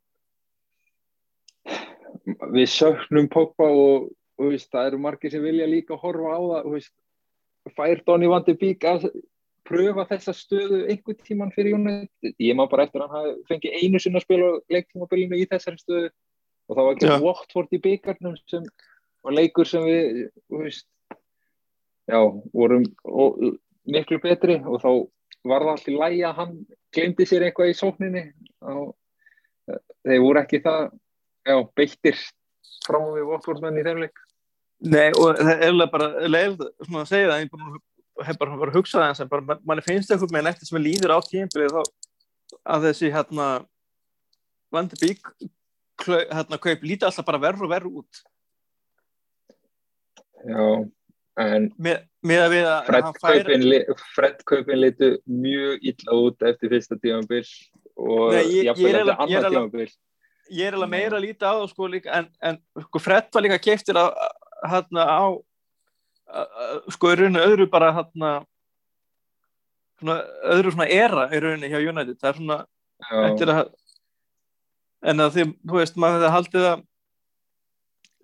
við 2.55 2.71
söknum 2.71 3.27
Pogba 3.33 3.67
og, 3.67 4.07
og 4.37 4.53
veist, 4.53 4.69
það 4.73 4.91
eru 4.91 5.01
margir 5.03 5.33
sem 5.33 5.45
vilja 5.45 5.69
líka 5.71 5.99
horfa 6.01 6.37
á 6.37 6.41
það 6.41 6.59
og, 6.61 6.75
veist, 6.77 6.95
fær 7.77 8.03
Donny 8.07 8.29
van 8.31 8.45
de 8.47 8.55
Beek 8.59 8.85
að 8.87 9.09
pröfa 9.67 10.07
þessa 10.11 10.35
stöðu 10.37 10.83
einhvern 10.87 11.23
tíman 11.27 11.53
fyrir 11.55 11.77
United? 11.77 12.35
Ég 12.39 12.57
maður 12.57 12.75
bara 12.75 12.87
eftir 12.87 13.03
að 13.03 13.15
hann 13.15 13.25
hafi 13.25 13.47
fengið 13.51 13.79
einu 13.81 14.03
sinna 14.03 14.21
að 14.21 14.27
spila 14.27 14.51
á 14.51 14.55
leiktímabilinu 14.77 15.41
í 15.41 15.49
þessari 15.51 15.83
stöðu 15.83 16.11
og 16.67 16.77
það 16.77 16.85
var 16.89 16.97
ekki 16.97 17.09
Já. 17.11 17.17
Watford 17.25 17.75
í 17.75 17.81
byggarnum 17.83 18.37
sem 18.51 18.69
var 19.27 19.37
leikur 19.37 19.69
sem 19.69 19.87
við 19.87 20.21
veist, 20.53 20.87
já, 22.07 22.21
vorum 22.53 22.87
og, 23.05 23.43
miklu 23.87 24.19
betri 24.23 24.59
og 24.63 24.81
þá 24.83 24.91
var 25.47 25.63
það 25.63 25.73
allt 25.73 25.91
í 25.91 25.97
lægi 25.97 26.23
að 26.27 26.39
hann 26.41 26.55
glemdi 26.95 27.27
sér 27.27 27.47
eitthvað 27.47 27.71
í 27.71 27.77
sókninni. 27.79 28.23
Og 28.67 28.95
eh, 29.71 29.83
þeir 30.07 30.23
voru 30.25 30.43
ekki 30.43 30.63
það 30.65 30.81
já, 31.47 31.57
beittir 31.79 32.23
frá 32.87 32.99
við 33.03 33.29
Watford-menn 33.31 33.79
í 33.79 33.87
þeim 33.87 34.03
leik 34.05 34.26
Nei, 34.85 35.09
og 35.17 35.39
það 35.39 35.51
er 35.55 35.63
eiginlega 35.65 35.93
bara 35.93 36.09
leiðilegt 36.29 36.85
svona 36.85 37.03
að 37.05 37.09
segja 37.09 37.29
það, 37.31 37.45
ég 37.47 38.27
hef 38.27 38.39
bara, 38.41 38.57
bara 38.61 38.75
hugsað 38.75 39.05
það 39.07 39.23
en 39.25 39.31
bara, 39.33 39.57
mann 39.69 39.81
finnst 39.85 40.11
eitthvað 40.13 40.35
með 40.37 40.51
eftir 40.53 40.69
sem 40.69 40.79
er 40.81 40.85
líður 40.85 41.15
á 41.17 41.19
tímbilið 41.25 41.73
þá 41.77 41.83
að 42.75 42.85
þessi 42.91 43.11
hérna 43.15 43.47
Van 44.75 44.89
de 44.91 44.99
Beek 45.01 45.31
klau- 46.03 46.27
hérna 46.29 46.59
kaup 46.61 46.83
lítið 46.85 47.07
alltaf 47.09 47.25
bara 47.29 47.41
verður 47.41 47.65
og 47.69 47.73
verður 47.73 48.01
út. 48.03 48.21
Já, 50.47 50.65
en 51.47 51.69
með, 51.81 52.03
með 52.27 52.43
að 52.45 52.53
við 52.55 52.67
að 52.71 52.89
Fred 52.91 53.09
kaupin, 53.23 53.65
Fred 54.15 54.43
kaupin 54.51 54.81
litu 54.83 55.09
mjög 55.29 55.87
illa 55.93 56.19
út 56.21 56.45
eftir 56.51 56.73
fyrsta 56.75 56.99
tímanbil 57.01 57.43
og 57.97 58.35
Nei, 58.35 58.43
ég- 58.61 58.77
ég 58.77 60.69
er 60.69 60.77
alveg 60.77 60.91
meira 60.93 61.17
að 61.19 61.25
líta 61.27 61.49
á 61.51 61.55
það 61.59 61.71
sko 61.73 61.89
líka 61.91 62.13
en, 62.21 62.29
en 62.45 62.59
sko 62.87 63.01
Fred 63.03 63.33
var 63.35 63.43
líka 63.47 63.59
keiftir 63.59 63.99
að 63.99 64.13
hérna 64.65 65.05
á 65.07 65.23
að- 66.27 66.53
að- 66.65 66.91
sko 66.97 67.13
í 67.13 67.17
rauninu 67.21 67.43
öðru 67.45 67.67
bara 67.71 67.93
hérna 67.93 68.31
svona, 70.01 70.17
öðru 70.57 70.73
svona 70.75 70.89
era 70.91 71.29
í 71.31 71.41
rauninu 71.43 71.71
hjá 71.73 71.81
United. 71.89 72.19
Það 72.21 72.29
er 72.29 72.39
svona 72.41 72.59
að 73.63 73.75
en 75.07 75.21
að 75.23 75.33
því, 75.37 75.45
þú 75.69 75.77
veist, 75.79 75.97
maður 76.01 76.17
hefði 76.21 76.35
haldið 76.37 76.69
að 76.73 76.85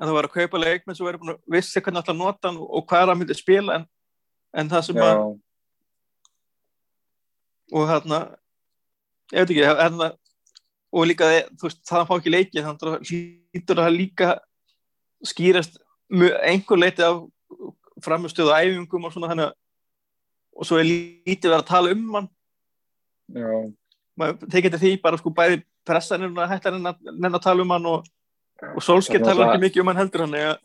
að 0.03 0.09
það 0.09 0.15
var 0.17 0.27
að 0.27 0.33
kaupa 0.35 0.59
leikmenn 0.59 0.97
sem 0.99 1.07
verið 1.07 1.21
búin 1.23 1.35
að 1.37 1.43
vissi 1.55 1.81
hvernig 1.81 2.01
alltaf 2.01 2.17
nota 2.19 2.49
hann 2.49 2.57
og 2.59 2.87
hvað 2.91 3.03
er 3.05 3.11
að 3.13 3.19
myndi 3.21 3.35
spila 3.39 3.75
en, 3.77 3.85
en 4.59 4.71
það 4.73 4.83
sem 4.89 4.97
að 4.99 5.13
já, 5.13 5.21
og 7.73 7.87
hérna 7.93 8.19
ég 9.33 9.45
veit 9.45 9.53
ekki, 9.53 9.67
hérna 9.69 10.09
og 10.93 11.07
líka, 11.09 11.29
þú 11.57 11.69
veist, 11.69 11.81
það 11.89 12.09
fá 12.09 12.15
ekki 12.19 12.33
leiki 12.35 12.65
þannig 12.65 12.83
að 12.83 12.97
að 13.77 13.85
það 13.85 13.95
líka 13.97 14.29
skýrast 15.31 15.79
einhver 16.13 16.79
leiti 16.79 17.05
af 17.07 17.23
framistöðu 18.03 18.53
æfingum 18.53 19.07
og 19.09 19.15
svona 19.15 19.31
þannig 19.33 19.53
og 20.53 20.69
svo 20.69 20.79
er 20.81 20.89
lítið 20.89 21.49
verið 21.49 21.61
að 21.61 21.69
tala 21.71 21.93
um 21.95 22.17
hann. 22.17 22.31
Já, 23.33 23.53
tekið 24.53 24.75
til 24.75 24.83
því 24.83 24.95
bara 25.03 25.21
sko 25.21 25.33
bæði 25.33 25.63
pressanir 25.89 26.33
og 26.33 26.51
hættar 26.51 26.77
en 26.77 26.91
að, 26.93 27.39
tala 27.43 27.65
um 27.65 27.73
hann 27.73 27.89
og, 27.89 28.11
og 28.75 28.83
talar 28.83 29.01
náttúrulega- 29.01 29.49
ekki 29.49 29.65
mikið 29.65 29.81
um 29.83 29.91
hann 29.93 30.03
heldur 30.03 30.27
hann 30.27 30.37
eða, 30.41 30.59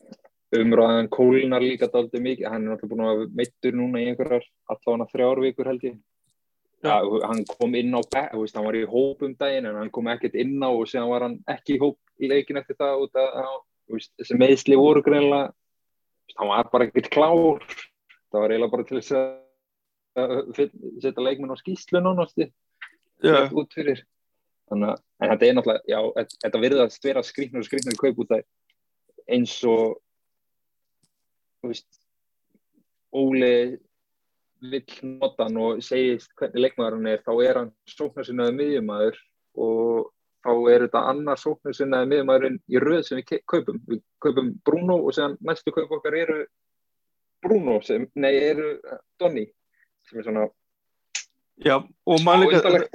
umræðan 0.57 1.09
kólinar 1.11 1.63
líka 1.63 1.89
daldið 1.91 2.23
mikið, 2.23 2.49
hann 2.51 2.67
er 2.67 2.75
náttúrulega 2.75 2.91
búin 2.91 3.07
að 3.07 3.23
meittur 3.35 3.73
núna 3.75 3.99
í 4.03 4.07
einhverjar 4.11 4.45
allavega 4.71 5.09
þrjár 5.13 5.41
vikur 5.43 5.71
held 5.71 5.83
ég. 5.83 5.97
Ja, 6.85 7.01
hann 7.01 7.43
kom 7.49 7.73
inn 7.75 7.95
á 7.97 8.01
veist, 8.37 8.55
hann 8.55 8.65
var 8.67 8.75
í 8.77 8.85
hóp 8.85 9.23
um 9.25 9.33
daginn 9.35 9.65
en 9.65 9.75
hann 9.75 9.89
kom 9.89 10.07
ekkert 10.07 10.35
inn 10.35 10.61
á 10.61 10.69
og 10.69 10.85
síðan 10.85 11.09
var 11.09 11.25
hann 11.25 11.39
ekki 11.49 11.75
í 11.75 11.81
hóp 11.81 11.97
í 12.21 12.29
leikin 12.29 12.59
eftir 12.61 12.77
það 12.77 13.07
út 13.07 13.17
að 13.17 13.47
veist, 13.95 14.11
þessi 14.19 14.37
meðsli 14.39 14.77
voru 14.79 15.01
greinlega 15.05 15.53
hann 16.37 16.51
var 16.51 16.69
bara 16.71 16.87
ekkert 16.87 17.09
klár. 17.13 17.63
Það 18.27 18.41
var 18.43 18.53
eiginlega 18.53 18.73
bara 18.73 18.83
til 18.87 18.99
þess 18.99 19.15
að 19.15 20.53
fyll- 20.57 21.01
setja 21.01 21.23
leikmenn 21.23 21.53
á 21.53 21.57
skýslu 21.61 22.01
nánast 22.03 22.37
já, 22.37 23.47
út 23.51 23.73
fyrir. 23.73 24.03
Þannig 24.67 24.91
að, 24.91 25.01
en 25.21 25.31
þetta 25.31 25.47
er 25.47 25.55
náttúrulega 25.55 25.87
já, 25.87 25.99
þetta- 26.41 26.63
virðast 26.65 27.03
vera 27.07 27.23
skrýtnur 27.23 27.63
og 27.63 27.69
skrýtnur 27.69 27.99
kaup 28.01 28.19
út 28.19 28.31
af 28.35 28.43
eins 29.27 29.63
og 29.63 30.01
þú 31.61 31.71
veist 31.71 32.01
Óli 33.15 33.79
vill 34.59 34.99
nota 35.03 35.45
hann 35.47 35.57
og 35.57 35.81
segist 35.85 36.33
hvernig 36.35 36.59
leikmaður 36.65 36.97
hann 36.97 37.07
er, 37.07 37.21
þá 37.23 37.33
er 37.45 37.59
hann 37.61 37.71
sóknarsinnaði 37.87 38.57
miðjumæður 38.57 39.17
og 39.55 40.11
þá 40.47 40.53
er 40.71 40.85
þetta 40.87 41.01
annar 41.11 41.41
sóknarsinnaði 41.41 42.09
miðjumæðurinn 42.13 42.57
í 42.71 42.79
röð 42.81 43.03
sem 43.07 43.19
við 43.19 43.41
kaupum. 43.51 43.81
Við 43.87 43.99
kaupum 44.23 44.53
Bruno 44.65 45.01
og 45.03 45.13
séðan 45.17 45.35
næstu 45.43 45.73
kaup 45.75 45.91
okkar 45.99 46.15
eru 46.23 46.39
Bruno 47.43 47.77
sem, 47.85 48.07
nei, 48.17 48.31
eru 48.47 48.71
Donny 49.19 49.45
sem 50.07 50.19
er 50.21 50.25
svona 50.25 50.47
já 51.61 51.75
og 51.77 52.23
maður 52.25 52.53
líka 52.53 52.89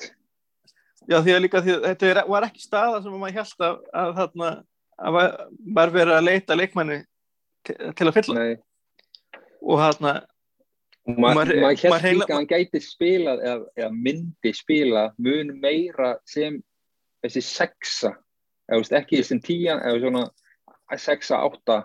já 1.11 1.17
því 1.23 1.33
að 1.35 1.41
líka 1.45 1.63
því 1.63 1.77
að 1.77 1.87
þetta 1.91 2.11
er, 2.11 2.21
var 2.31 2.47
ekki 2.47 2.63
staða 2.63 3.01
sem 3.05 3.15
maður 3.19 3.39
held 3.41 3.65
að, 3.69 3.79
að 4.03 4.13
þarna 4.19 4.51
að 5.03 5.17
var 5.79 5.95
verið 5.95 6.17
að 6.17 6.27
leita 6.29 6.59
leikmanni 6.59 6.99
til, 7.67 7.77
til 7.99 8.07
að 8.07 8.15
fylla. 8.19 8.37
Nei, 8.39 8.53
og 9.63 9.81
þarna 9.83 10.13
og 11.03 11.17
maður 11.19 11.39
Maður- 11.39 11.63
ma 11.63 11.73
held 11.73 11.95
maður 11.95 12.19
líka 12.21 12.29
að 12.29 12.37
hann 12.37 12.51
gæti 12.53 12.83
spilað 12.85 13.43
eða, 13.43 13.65
eða 13.81 13.91
myndi 14.09 14.53
spila 14.55 15.07
mun 15.19 15.55
meira 15.63 16.13
sem 16.31 16.61
þessi 17.23 17.43
sexa 17.47 18.13
eða 18.71 19.01
ekki 19.01 19.23
sem 19.27 19.41
tían 19.43 19.83
eða 19.83 20.01
svona 20.03 20.25
sexa, 21.01 21.39
átta. 21.41 21.83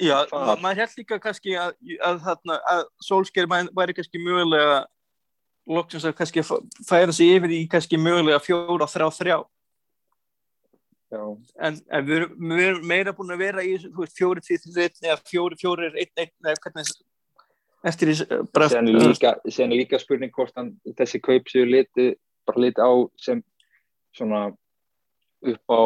Já, 0.00 0.24
Það- 0.26 0.46
ma 0.46 0.56
maður 0.56 0.80
held 0.82 0.98
líka 0.98 1.18
kannski 1.20 1.54
að, 1.58 1.74
að 2.00 2.20
þarna 2.26 2.58
að 2.72 2.84
Solskjaer 3.04 3.48
væri 3.76 3.94
kannski 3.94 4.18
mögulega 4.18 4.86
loksins 5.68 6.04
að 6.04 6.16
kannski 6.18 6.42
færa 6.88 7.12
sig 7.12 7.36
yfir 7.36 7.52
í 7.54 7.68
kannski 7.70 8.00
mögulega 8.00 8.40
fjóra, 8.42 8.88
þrjá, 8.88 9.08
þrjá. 9.18 9.38
Já, 11.12 11.22
en, 11.60 11.76
en 11.92 12.06
við, 12.08 12.16
erum, 12.16 12.52
við 12.56 12.66
erum 12.70 12.86
meira 12.88 13.12
búin 13.12 13.34
að 13.34 13.42
vera 13.44 13.62
í 13.62 13.74
veist, 13.76 14.16
fjóri, 14.16 14.40
einn 14.48 15.10
eða 15.10 15.18
fjóri, 15.28 15.58
fjóri, 15.60 15.90
einn, 15.92 16.12
einn, 16.16 16.32
eða 16.40 16.60
hvernig 16.64 16.92
eftir 17.84 18.12
því 18.12 18.38
bara 18.54 18.68
sen 18.72 18.88
er 18.88 19.10
líka, 19.10 19.32
líka 19.74 20.00
spurning 20.00 20.32
hvort 20.32 20.54
hann 20.56 20.72
þessi 20.96 21.20
kaup 21.20 21.50
séu 21.52 21.66
liti 21.68 22.14
bara 22.48 22.62
liti 22.64 22.80
á 22.80 22.90
sem 23.20 23.42
svona 24.16 24.42
upp 25.42 25.74
á 25.74 25.82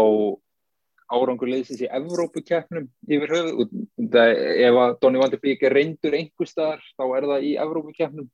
árangur 1.06 1.50
leysins 1.50 1.82
í 1.84 1.90
Evrópukeppnum 1.98 2.88
yfir 3.06 3.32
höfuð. 3.36 3.76
Það, 4.10 4.32
ef 4.66 4.80
að 4.82 4.96
Donny 5.02 5.22
van 5.22 5.32
de 5.32 5.40
Beek 5.42 5.62
er 5.66 5.76
reyndur 5.76 6.16
einhver 6.18 6.50
staðar 6.50 6.82
þá 6.96 7.04
er 7.06 7.28
það 7.30 7.46
í 7.46 7.54
Evrópukeppnum. 7.62 8.28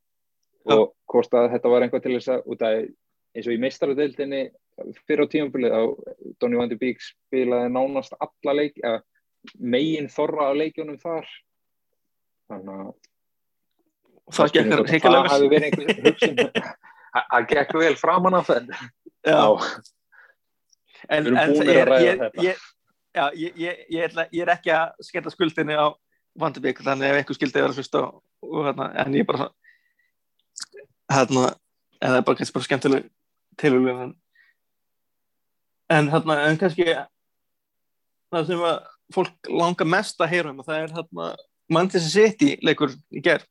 Já. 0.63 0.77
og 0.77 0.93
hvort 1.11 1.33
að 1.35 1.49
þetta 1.57 1.71
var 1.73 1.83
einhvað 1.83 2.03
til 2.05 2.13
þess 2.15 2.31
að 2.31 2.45
það 2.61 2.75
er 2.77 2.85
eins 3.33 3.47
og 3.49 3.55
í 3.55 3.63
meistaradeildinni 3.65 4.43
fyrir 5.09 5.25
á 5.27 5.33
tímabilið 5.33 5.75
á 5.75 5.83
Donny 6.39 6.61
van 6.61 6.71
de 6.71 6.79
Beek 6.79 7.03
spilaði 7.03 7.73
nánast 7.73 8.15
alla 8.15 8.55
leik 8.55 8.79
megin 9.59 10.11
þorra 10.13 10.53
á 10.53 10.59
leikjunum 10.59 11.01
þar. 11.03 11.27
Þannig 12.53 12.85
að 12.85 12.93
það 14.33 14.55
það 14.71 14.95
heikalega 14.95 15.33
hafi 15.35 15.51
verið 15.51 15.69
einhver 15.69 16.07
hugsun. 16.07 16.43
Það 17.13 17.43
gekk 17.51 17.75
vel 17.77 17.97
framan 18.01 18.35
af 18.39 18.47
það 18.49 18.71
Við 18.73 19.02
en, 21.09 21.27
en 21.27 21.55
búnir 21.55 21.73
ég, 21.73 21.91
að 21.93 22.45
ég, 22.45 22.63
já, 23.15 23.25
ég, 23.39 23.59
ég, 23.61 23.83
ég, 23.89 24.07
ætla, 24.09 24.27
ég 24.33 24.45
er 24.45 24.55
ekki 24.57 24.73
að 24.75 25.05
skella 25.09 25.35
skuldinni 25.35 25.77
á 25.79 25.93
Vandabík, 26.41 26.79
þannig 26.81 27.11
ef 27.11 27.19
einhver 27.21 27.37
skildi 27.37 27.61
vera 27.61 27.77
fyrst 27.77 27.97
og, 28.01 28.23
og 28.47 28.65
hérna, 28.65 28.89
en 29.03 29.17
ég 29.19 29.27
bara 29.29 29.51
hérna, 31.13 31.51
en 32.01 32.15
það 32.15 32.19
er 32.19 32.27
bara 32.29 32.39
kannski 32.39 32.57
bara 32.57 32.69
skemmtileg 32.69 33.09
tilhuglega 33.61 34.07
en, 34.07 34.15
en 35.93 36.11
hérna, 36.15 36.39
en 36.49 36.61
kannski 36.61 36.89
það 38.33 38.49
sem 38.49 38.67
að 38.71 38.79
fólk 39.13 39.51
langar 39.53 39.91
mest 39.93 40.23
að 40.25 40.33
heyra 40.33 40.53
um 40.55 40.63
og 40.63 40.69
það 40.69 40.87
er 40.87 40.95
hérna 40.97 41.33
Manchester 41.73 42.13
City 42.13 42.55
leikur 42.65 42.95
í 43.13 43.21
gerð 43.25 43.45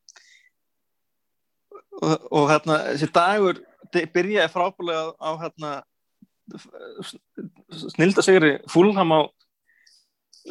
og, 2.01 2.15
og 2.31 2.49
hérna 2.49 2.79
þessi 2.89 3.11
dagur 3.13 3.61
byrjaði 3.91 4.51
frábúlega 4.53 5.13
á 5.19 5.29
hérna 5.41 5.71
snilda 7.95 8.23
sigri 8.25 8.51
fúlham 8.71 9.13
á 9.15 9.19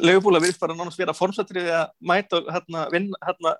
leifbúla 0.01 0.39
virðist 0.41 0.61
bara 0.61 0.75
nánast 0.77 0.99
vera 1.01 1.13
formsatriði 1.15 1.73
að 1.75 1.89
mæta 1.99 2.39
hérna, 2.47 2.85
vinna, 2.93 3.17
hérna 3.27 3.55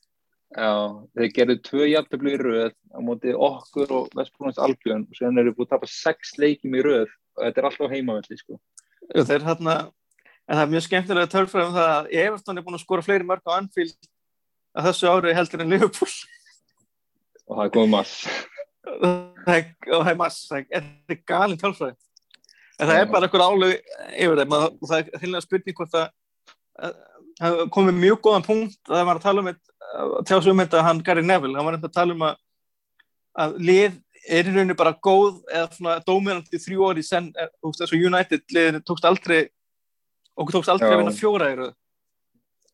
Já, 0.54 0.70
þeir 1.18 1.30
gerðu 1.34 1.56
tvö 1.66 1.86
jafntöflu 1.90 2.30
í 2.30 2.38
röð 2.38 2.74
á 2.94 3.00
móti 3.02 3.32
okkur 3.34 3.90
og 3.98 4.10
Vestbrúnans 4.14 4.60
Algjörn 4.62 5.08
og 5.10 5.16
síðan 5.18 5.40
eru 5.42 5.54
búið 5.58 5.66
að 5.66 5.72
tapa 5.72 5.88
sex 5.90 6.36
leikjum 6.38 6.76
í 6.78 6.84
röð 6.86 7.08
og 7.10 7.42
þetta 7.48 7.58
er 7.58 7.68
alltaf 7.72 7.90
heimavelli 7.96 8.38
sko. 8.38 8.60
Þeir 9.18 9.48
hérna 9.48 9.74
en 10.48 10.58
það 10.58 10.64
er 10.64 10.72
mjög 10.74 10.86
skemmtilega 10.88 11.32
tölfræðum 11.32 11.72
um 11.72 11.78
það 11.78 11.92
að 11.94 12.10
Everton 12.24 12.60
er 12.60 12.66
búin 12.66 12.78
að 12.78 12.84
skora 12.84 13.06
fleiri 13.06 13.28
mörg 13.28 13.44
á 13.48 13.52
anfylg 13.58 14.10
að 14.74 14.88
þessu 14.90 15.12
ári 15.12 15.36
heldur 15.38 15.64
en 15.64 15.74
Liverpool. 15.74 16.14
Og 17.48 17.58
það 17.58 17.66
er 17.66 17.74
komið 17.78 17.94
mass. 17.94 18.14
Og 18.94 19.14
það 19.46 20.12
er 20.12 20.20
mass 20.20 20.42
það 20.50 20.76
er, 20.80 20.90
er 21.14 21.22
galin 21.30 21.62
tölfræði. 21.62 21.98
En 22.80 22.90
það 22.90 23.00
er 23.00 23.10
bara 23.14 23.28
eitthvað 23.28 23.48
álög 23.48 23.74
yfir 24.18 24.40
þeim 24.42 24.56
og 24.58 24.88
það 24.90 24.96
er 25.00 25.22
heilega 25.22 25.46
spurning 25.46 25.78
hvort 25.78 25.98
að 26.00 26.08
að- 26.84 27.02
það 27.40 27.60
komið 27.74 28.00
mjög 28.00 28.20
góðan 28.26 28.46
punkt 28.46 28.80
að 28.90 28.96
það 28.98 29.06
var 29.10 29.20
að 29.20 29.26
tala 29.28 29.42
um 29.44 29.50
þetta 29.52 30.24
tjá 30.26 30.36
sig 30.38 30.52
um 30.52 30.62
þetta 30.64 30.84
hann 30.86 31.04
Gary 31.06 31.24
Neville, 31.26 31.58
hann 31.58 31.66
var 31.68 31.78
eitthvað 31.78 31.92
að 31.92 31.98
tala 32.00 32.16
um 32.18 32.26
að 32.28 32.36
að 33.44 33.56
lið 33.66 33.96
er 34.30 34.48
í 34.48 34.54
rauninu 34.54 34.76
bara 34.78 34.94
góð 35.04 35.40
eða 35.50 35.70
svona 35.74 35.96
dóminandi 36.06 36.60
þrjú 36.62 36.84
orði 36.88 37.04
senn, 37.06 37.32
er, 37.36 37.50
þú 37.60 37.72
veist 37.72 37.82
þessu 37.84 38.00
United 38.08 38.44
liðinu 38.54 38.82
tókst 38.86 39.08
aldrei 39.10 39.40
okkur 40.38 40.58
tókst 40.58 40.74
aldrei 40.74 40.90
Já. 40.90 40.96
að 40.96 41.02
vinna 41.04 41.16
fjóra 41.18 41.50
í 41.52 41.58
röð 41.60 41.74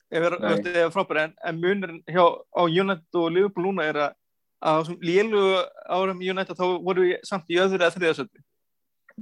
er, 0.09 0.37
ef 0.85 0.93
frábæri 0.95 1.25
en, 1.27 1.33
en 1.45 1.59
munurinn 1.61 1.99
hjá 2.09 2.23
á 2.25 2.61
United 2.65 3.19
og 3.21 3.33
Liverpool 3.35 3.67
núna 3.69 3.89
er 3.89 3.99
að 4.03 4.15
á 4.59 4.71
lélu 5.05 5.43
árum 5.87 6.23
United 6.23 6.57
þá 6.57 6.65
voru 6.83 7.05
við 7.07 7.19
samt 7.27 7.51
í 7.51 7.59
öðru 7.61 7.83
eða 7.83 7.95
þriðasöldi 7.95 8.41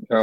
Já. 0.08 0.22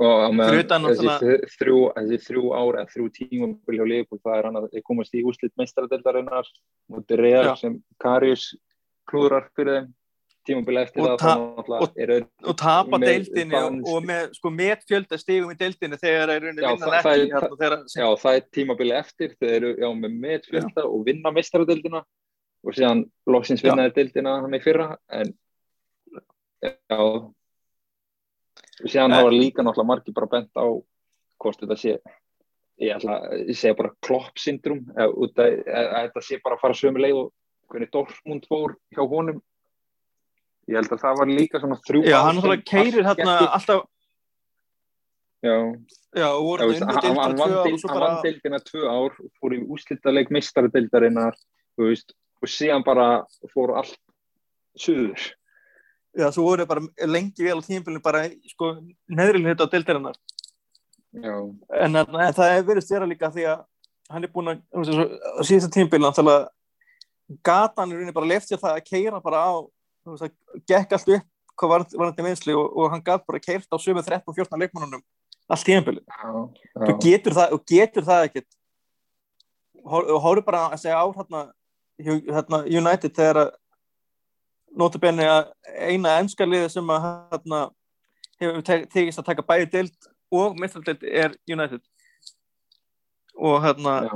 Og 0.00 0.16
á 0.24 0.28
þessi, 0.32 1.34
þrjú, 1.60 1.78
þessi 1.92 2.18
þrjú 2.24 2.42
eða 2.56 2.84
þrjú 2.88 3.06
tímabil 3.18 3.78
hjá 3.78 3.84
Liverpool 3.84 4.20
það 4.24 4.36
er 4.38 4.48
hann 4.48 4.60
að 4.60 4.76
komast 4.86 5.16
í 5.16 5.24
úslit 5.28 5.52
meistaradeldarinnar 5.60 6.48
mútið 6.92 7.26
Já. 7.28 7.54
sem 7.60 7.76
Karius 8.00 8.50
klúðrar 9.10 9.50
fyrir 9.56 9.80
þeim 9.80 9.90
tímabil 10.48 10.78
eftir 10.80 11.02
Og 11.04 11.18
það 11.20 11.40
og- 11.80 11.98
eru 12.00 12.16
og 12.48 12.56
tapa 12.56 12.98
Með 12.98 13.06
deildinni 13.10 13.56
og, 13.58 13.80
og 13.92 14.06
með 14.08 14.30
sko 14.38 14.50
met 14.54 14.84
fjölda 14.88 15.18
stigum 15.20 15.50
í 15.52 15.58
deildinni 15.60 15.98
þegar 16.00 16.28
það 16.28 16.36
er 16.36 16.40
Já, 16.40 16.50
vinnan 16.52 16.78
það- 16.78 16.94
það 16.94 17.10
ekki 17.10 17.20
er- 17.20 17.34
hérna, 17.34 17.58
þegar, 17.60 17.76
Já, 17.96 18.06
það 18.22 18.36
er 18.40 18.46
tímabili 18.56 18.96
eftir, 18.98 19.34
þeir 19.40 19.54
eru 19.60 19.74
já, 19.76 19.88
með 20.00 20.16
metfjölda 20.24 20.84
og 20.86 21.04
vinna 21.06 21.30
meistaradeildina 21.36 22.00
og 22.64 22.72
síðan 22.76 23.04
loksins 23.26 23.62
vinnaði 23.64 23.94
deildina 23.94 24.40
hann 24.42 24.52
í 24.56 24.62
fyrra, 24.62 24.96
en 25.10 25.34
já. 26.62 26.98
Og 28.80 28.88
síðan 28.88 29.12
hafa 29.12 29.30
líka 29.32 29.62
náttúrulega 29.64 29.86
margir 29.92 30.14
bara 30.16 30.26
bent 30.32 30.50
á 30.56 30.64
hvort 31.40 31.60
þetta 31.60 31.76
sé 31.76 31.98
ég 32.80 32.94
ætla 32.96 33.18
að 33.28 33.50
segja 33.52 33.76
bara 33.76 33.92
klopp 34.00 34.38
syndrum 34.40 34.86
eða 34.96 35.12
út 35.12 35.36
að, 35.36 35.58
að 35.68 36.08
þetta 36.08 36.22
sé 36.24 36.38
bara 36.42 36.56
að 36.56 36.62
fara 36.64 36.78
sömu 36.78 37.02
leið 37.04 37.18
og 37.20 37.32
hvernig 37.70 37.90
Dortmund 37.92 38.46
fór 38.48 38.72
hjá 38.96 39.02
honum 39.08 39.42
ég 40.70 40.76
held 40.78 40.92
að 40.94 41.02
það 41.04 41.18
var 41.20 41.32
líka 41.34 41.60
svona 41.62 41.78
þrjú 41.86 42.04
já, 42.06 42.18
hann 42.24 42.38
náttúrulega 42.38 42.66
keirir 42.70 43.06
hérna 43.08 43.34
alltaf 43.48 43.82
já, 45.42 45.56
já, 46.14 46.28
hann, 46.30 47.16
hann, 47.16 47.36
vann 47.40 48.02
hann 48.04 48.22
deildina 48.24 48.60
tvö 48.64 48.86
ár 48.86 49.14
og 49.18 49.30
fór 49.40 49.56
í 49.56 49.60
úslitaleg 49.66 50.30
meistaradeildarinnar 50.36 51.36
og 51.80 52.48
síðan 52.48 52.84
bara 52.84 53.06
fór 53.52 53.74
allt 53.80 53.96
suður. 54.80 55.20
Já, 56.16 56.26
svo 56.34 56.44
voru 56.44 56.64
bara 56.66 56.82
lengi 57.06 57.44
vel 57.46 57.58
á 57.58 57.64
tímabilinu 57.64 58.02
bara 58.02 58.24
í, 58.28 58.36
sko, 58.50 58.72
neðri 59.10 59.42
hluta 59.44 59.66
á 59.66 59.72
deildarinnar. 59.72 60.16
Já, 61.14 61.34
en, 61.84 61.96
en, 61.96 62.06
en 62.06 62.34
það 62.36 62.54
er 62.54 62.64
verið 62.68 62.86
stjara 62.86 63.08
líka 63.10 63.30
því 63.34 63.44
að 63.50 63.64
hann 64.10 64.26
er 64.26 64.32
búin 64.34 64.52
að, 64.52 64.62
þú 64.72 64.82
veist, 64.82 64.94
svo- 64.96 65.36
á 65.40 65.42
síðasta 65.46 65.72
tímabilinu 65.76 66.08
náttúrulega 66.08 67.40
gatan 67.46 67.92
er 67.92 68.00
rauninni 68.00 68.16
bara 68.16 68.30
left 68.32 68.50
sér 68.50 68.60
það 68.62 68.76
að 68.78 68.88
keira 68.90 69.20
bara 69.22 69.42
á 69.46 69.52
það 70.18 70.64
gekk 70.66 70.96
allt 70.96 71.12
upp 71.16 71.28
hvað 71.60 71.72
var, 71.74 71.86
var 71.92 72.10
þetta 72.10 72.24
vinsli 72.24 72.54
og, 72.56 72.66
og 72.76 72.90
hann 72.92 73.02
gat 73.04 73.26
bara 73.28 73.42
keirt 73.42 73.68
á 73.68 73.76
sömu 73.76 74.02
13-14 74.02 74.62
leikmannunum 74.62 75.02
allt 75.50 75.66
tímabilinu 75.66 76.04
já, 76.06 76.30
þú 76.86 76.96
getur 77.04 77.36
það, 77.36 77.56
það 78.06 78.26
ekkert. 78.28 78.48
Og 79.80 80.20
hóru 80.22 80.42
bara 80.44 80.66
að 80.70 80.82
segja 80.82 81.00
á 81.00 81.06
hérna, 81.16 81.42
hérna 82.04 82.60
United 82.68 83.14
þegar 83.16 83.40
að 83.44 83.50
notabenni 84.76 85.26
að 85.26 85.50
eina 85.88 86.18
ennska 86.20 86.46
liði 86.46 86.68
sem 86.70 86.92
að 86.94 87.06
hérna, 87.32 87.60
hefur 88.40 88.64
te- 88.66 88.86
tekist 88.92 89.22
að 89.22 89.30
taka 89.30 89.46
bæði 89.46 89.70
deild 89.72 90.10
og 90.30 90.58
mestraldeild 90.60 91.06
er 91.08 91.34
United. 91.50 91.82
Og 93.40 93.56
hérna 93.64 93.96
já, 94.06 94.14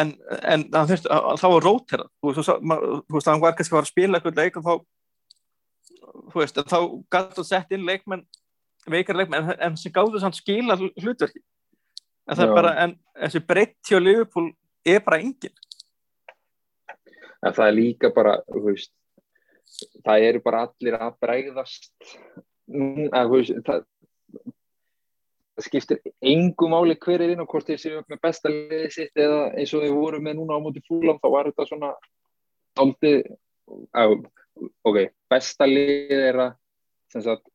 en, 0.00 0.12
en 0.42 0.66
að 0.76 0.94
þá 1.40 1.46
var 1.52 1.66
þú 1.66 1.74
veist, 2.30 2.50
þú 2.50 3.16
veist, 3.16 3.30
hann 3.30 3.42
var 3.42 3.56
kannski 3.56 3.72
að 3.72 3.78
fara 3.78 3.86
að 3.86 3.92
spila 3.92 4.18
eitthvað 4.18 4.40
leik 4.42 4.58
og 4.60 4.66
þá 4.66 4.74
þú 6.32 6.40
veist, 6.40 6.60
þá 6.70 6.78
gæti 7.16 7.42
að 7.42 7.48
setja 7.50 7.78
inn 7.78 7.88
leikmenn 7.88 8.26
veikar 8.90 9.18
leikmenn, 9.18 9.50
en, 9.50 9.60
en 9.68 9.78
sem 9.80 9.92
gáðu 9.94 10.20
samt 10.22 10.38
skila 10.38 10.76
hl- 10.78 10.92
hlutverki. 11.02 11.42
En 12.26 12.38
það 12.38 12.44
Já. 12.44 12.50
er 12.50 12.58
bara, 12.58 12.72
en 12.82 12.94
þessi 13.22 13.42
breytt 13.46 13.90
hjá 13.90 13.98
Liverpool 14.02 14.50
er 14.86 15.02
bara 15.06 15.20
engin. 15.22 15.54
En 17.44 17.54
það 17.54 17.66
er 17.68 17.76
líka 17.76 18.10
bara 18.14 18.38
þú 18.50 18.64
veist, 18.68 18.92
það 20.06 20.28
eru 20.30 20.42
bara 20.44 20.64
allir 20.66 20.98
að 20.98 21.18
bregðast. 21.22 21.92
Nú, 22.66 23.06
að, 23.14 23.30
veist, 23.34 23.60
það 23.66 23.84
það 25.56 25.66
skiptir 25.66 26.14
engu 26.32 26.68
máli 26.70 26.98
hver 27.00 27.24
er 27.24 27.32
inn 27.32 27.42
og 27.42 27.50
hvort 27.50 27.68
þeir 27.68 27.80
séu 27.80 28.04
með 28.10 28.22
besta 28.22 28.52
liðið 28.52 28.92
sitt 28.92 29.24
eða 29.26 29.40
eins 29.56 29.72
og 29.74 29.84
þeir 29.84 29.96
voru 29.96 30.20
með 30.22 30.38
núna 30.38 30.60
á 30.60 30.64
móti 30.64 30.82
fúlam 30.84 31.20
þá 31.22 31.28
var 31.32 31.50
þetta 31.50 31.68
svona 31.70 31.92
aldrei 32.76 33.14
ok, 34.86 34.98
besta 35.32 35.68
liðið 35.68 36.24
er 36.30 36.40
að 36.46 36.54
sem 37.12 37.24
sagt, 37.24 37.46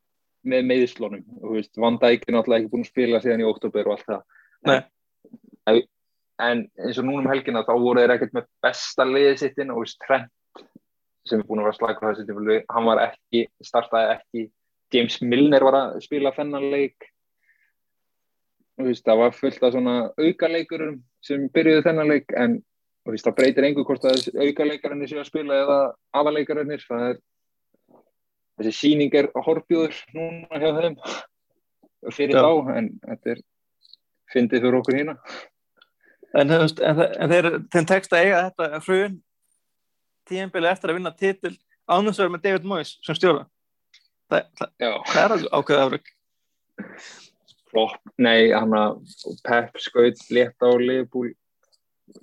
með 0.47 0.67
meðslónum 0.71 1.23
og 1.37 1.47
þú 1.47 1.55
veist, 1.59 1.73
Van 1.81 1.97
Dijk 2.01 2.25
er 2.25 2.35
náttúrulega 2.35 2.63
ekki 2.63 2.71
búin 2.71 2.85
að 2.85 2.91
spila 2.91 3.21
síðan 3.21 3.43
í 3.43 3.47
oktober 3.49 3.89
og 3.89 3.95
allt 3.95 4.07
það. 4.09 4.21
En, 5.69 5.81
en 6.41 6.63
eins 6.81 6.97
og 6.97 7.05
núna 7.05 7.21
um 7.21 7.29
helgina 7.29 7.65
þá 7.67 7.73
voru 7.75 8.01
þeir 8.01 8.15
ekkert 8.15 8.37
með 8.37 8.47
besta 8.65 9.05
liðið 9.05 9.37
sitt 9.43 9.61
inn 9.61 9.73
og 9.73 9.81
þú 9.81 9.85
veist, 9.85 9.99
Trent 10.07 10.31
sem 11.29 11.41
er 11.41 11.45
búin 11.45 11.61
að 11.61 11.69
vera 11.69 11.77
slagur 11.77 12.63
hann 12.73 12.87
var 12.89 13.03
ekki 13.03 13.45
startaði 13.61 14.15
ekki, 14.15 14.45
James 14.91 15.19
Milner 15.21 15.63
var 15.67 15.77
að 15.77 15.99
spila 16.07 16.33
þennan 16.35 16.71
leik. 16.73 16.97
Þú 17.05 17.20
veist, 18.85 19.05
það 19.05 19.23
var 19.23 19.35
fullt 19.37 19.63
af 19.63 19.73
svona 19.75 19.95
aukaleikurum 20.19 20.99
sem 21.25 21.47
byrjuði 21.53 21.85
þennan 21.87 22.11
leik 22.11 22.33
en 22.37 22.59
veist, 23.07 23.25
það 23.25 23.37
breytir 23.39 23.67
engu 23.67 23.85
hvort 23.87 24.05
að 24.07 24.29
aukaleikarinn 24.35 25.07
séu 25.09 25.21
að 25.21 25.29
spila 25.29 25.59
eða 25.63 25.77
aðaleikarinn 26.21 26.73
það 26.85 27.07
er 27.09 27.21
þessi 28.61 28.73
síning 28.77 29.15
er 29.17 29.29
horfjóður 29.35 29.95
núna 30.15 30.61
hjá 30.61 30.69
þeim 30.77 30.99
fyrir 32.11 32.37
Já. 32.37 32.43
þá 32.43 32.77
en 32.77 32.91
þetta 33.07 33.33
er 33.33 33.41
fyndið 34.33 34.65
fyrir 34.65 34.77
okkur 34.79 34.97
hérna. 34.99 35.17
En, 36.31 36.53
en, 36.55 36.69
en 36.71 37.33
þeir, 37.33 37.49
þeim 37.73 37.89
tekst 37.89 38.13
að 38.15 38.27
eiga 38.27 38.43
þetta 38.47 38.83
hrun 38.85 39.17
tíðanbili 40.29 40.69
eftir 40.71 40.91
að 40.91 40.99
vinna 40.99 41.11
titil 41.17 41.55
ánum 41.91 42.15
sem 42.15 42.27
er 42.27 42.31
með 42.35 42.45
David 42.45 42.69
Moyes 42.69 42.93
sem 43.03 43.17
stjóra. 43.17 43.43
Það, 44.31 44.47
það, 44.61 44.71
það 45.11 45.21
er 45.23 45.35
alveg 45.35 45.57
ákveðið 45.57 46.13
flott, 47.71 48.01
nei, 48.21 48.51
hann 48.51 48.75
að 48.75 48.99
Pep 49.47 49.79
skaut 49.81 50.19
létt 50.29 50.59
á 50.63 50.69
Liverpool 50.75 51.31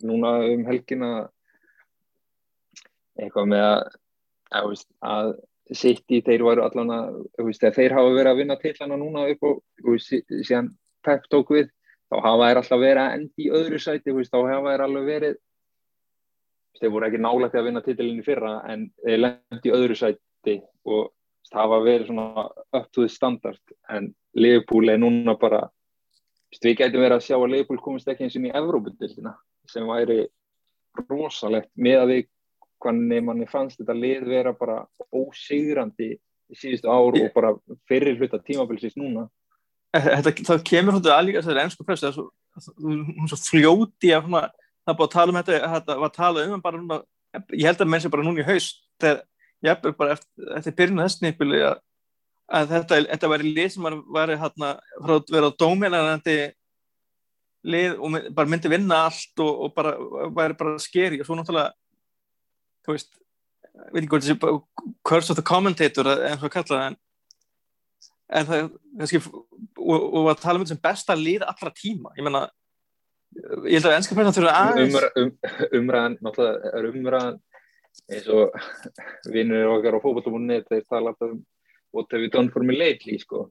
núna 0.05 0.38
um 0.53 0.66
helgina. 0.68 1.12
Eitthvað 3.18 3.49
með 3.51 3.64
að 3.66 3.86
að, 4.55 4.84
að 5.05 5.32
City, 5.76 6.22
þeir 6.24 6.44
varu 6.46 6.64
allan 6.64 6.92
að 6.94 7.16
þegar 7.36 7.74
þeir 7.76 7.94
hafa 7.99 8.12
verið 8.14 8.30
að 8.30 8.38
vinna 8.40 8.57
tillana 8.62 8.96
núna 9.01 9.26
upp 9.28 9.49
og 9.49 9.99
síðan 10.01 10.70
Pep 11.05 11.26
tók 11.32 11.53
við, 11.53 11.68
þá 12.09 12.16
hafa 12.24 12.49
þeir 12.49 12.61
alltaf 12.62 12.80
verið 12.82 13.03
að 13.03 13.18
endi 13.18 13.44
í 13.44 13.53
öðru 13.59 13.80
sæti, 13.82 14.14
þá 14.32 14.38
hafa 14.38 14.72
þeir 14.72 14.84
alveg 14.86 15.11
verið 15.12 15.36
þeir 16.78 16.92
voru 16.94 17.09
ekki 17.09 17.20
nálægt 17.20 17.59
að 17.59 17.68
vinna 17.68 17.82
titilin 17.84 18.20
í 18.22 18.24
fyrra 18.24 18.55
en 18.70 18.88
þeir 19.03 19.22
lendi 19.24 19.70
í 19.70 19.74
öðru 19.74 19.96
sæti 19.99 20.57
og 20.88 21.12
það 21.49 21.61
hafa 21.62 21.80
verið 21.84 22.09
svona 22.11 22.47
up 22.76 22.89
to 22.93 23.05
the 23.05 23.12
standard 23.12 23.76
en 23.89 24.12
Liverpool 24.36 24.91
er 24.93 25.01
núna 25.01 25.36
bara 25.39 25.66
við 26.62 26.78
gætum 26.80 27.05
verið 27.05 27.16
að 27.18 27.26
sjá 27.26 27.36
að 27.36 27.51
Liverpool 27.53 27.80
komist 27.84 28.09
ekki 28.09 28.26
eins 28.26 28.36
og 28.39 28.49
í 28.49 28.57
Evrópudildina 28.61 29.34
sem 29.68 29.89
væri 29.89 30.26
rosalegt 31.09 31.70
með 31.76 32.03
að 32.03 32.12
við 32.12 32.28
hvernig 32.82 33.24
manni 33.26 33.49
fannst 33.51 33.80
þetta 33.80 33.97
lið 33.97 34.28
vera 34.30 34.55
bara 34.57 34.78
ósigrandi 35.14 36.12
í 36.49 36.57
síðustu 36.57 36.91
ár 36.91 37.16
og 37.18 37.34
bara 37.34 37.53
fyrir 37.91 38.16
hluta 38.18 38.41
tímabilsins 38.41 38.97
núna. 38.99 39.26
Þetta, 39.93 40.32
það 40.47 40.64
kemur 40.68 40.99
þessari 41.01 41.64
ennsku 41.64 41.84
pressu 41.86 42.07
það 42.07 42.11
er 42.11 42.16
svo, 42.16 42.26
hún 42.84 43.24
er 43.24 43.32
svo 43.32 43.39
fljóti 43.41 44.12
að 44.14 44.28
svona, 44.28 44.43
það 44.84 44.99
búið 44.99 45.09
að 45.09 45.14
tala 45.14 45.32
um 45.32 45.39
þetta, 45.41 45.61
þetta 45.74 45.99
var 46.03 46.11
að 46.11 46.18
tala 46.18 46.45
um 46.45 46.64
bara 46.64 46.80
núna, 46.80 46.99
ég 47.57 47.66
held 47.68 47.84
að 47.84 47.91
menn 47.93 48.05
sé 48.05 48.12
bara 48.12 48.26
núna 48.26 48.45
í 48.45 48.49
haust 48.49 48.82
þegar 49.01 49.22
ég 49.66 49.84
bara 49.98 50.14
eftir, 50.14 50.50
eftir 50.59 50.76
byrjun 50.78 51.02
þess 51.02 51.22
nýpili 51.24 51.62
að, 51.66 51.80
að 52.59 52.72
þetta, 52.74 53.00
þetta 53.12 53.30
væri 53.32 53.54
lið 53.56 53.70
sem 53.74 53.88
var, 54.14 54.32
hérna, 54.44 54.72
frá 55.02 55.14
að 55.18 55.32
vera 55.34 55.52
dóminarandi 55.59 56.38
lið 57.68 57.96
og 57.98 58.12
mynd- 58.14 58.30
bara 58.36 58.52
myndi 58.52 58.70
vinna 58.70 59.02
allt 59.09 59.42
og, 59.42 59.64
og 59.66 59.74
bara 59.74 59.96
væri 60.36 60.59
bara 60.61 60.78
skeri 60.82 61.18
og 61.20 61.26
svo 61.26 61.38
náttúrulega 61.38 61.74
þú 62.86 62.94
veist 62.94 63.11
veit 63.92 64.02
ekki 64.02 64.11
hvort 64.12 64.24
þessi 64.24 64.38
bara 64.42 64.94
curse 65.06 65.32
of 65.32 65.38
the 65.38 65.44
commentator 65.46 66.09
eins 66.14 66.42
og 66.42 66.54
kalla 66.54 66.68
það 66.70 66.86
en, 66.86 66.96
en 68.38 68.48
það 68.48 68.70
kannski 69.00 69.20
og, 69.26 69.98
og 69.98 70.30
að 70.32 70.40
tala 70.44 70.59
um 70.59 70.64
þetta 70.64 70.74
sem 70.74 70.84
besta 70.86 71.16
lið 71.18 71.44
allra 71.46 71.74
tíma. 71.74 72.14
Ég 72.18 72.26
meina 72.26 72.46
ég 73.68 73.78
held 73.78 73.90
að 73.90 73.96
ennska 73.98 74.16
fæsna 74.16 74.34
þurfa 74.34 74.54
aðeins 74.62 74.96
um, 75.20 75.30
umræðan, 75.78 76.16
náttúrulega 76.24 76.72
er 76.78 76.88
umræðan 76.90 77.38
eins 78.09 78.28
og 78.32 78.55
vinnur 79.32 79.74
okkar 79.76 79.99
á 79.99 80.05
fókbaltabunni 80.05 80.62
þeir 80.68 80.84
tala 80.88 81.12
alltaf 81.12 81.34
um 81.34 81.44
what 81.92 82.12
have 82.12 82.22
you 82.22 82.30
done 82.30 82.51
for 82.51 82.62
me 82.62 82.76
lately 82.76 83.18
sko. 83.18 83.49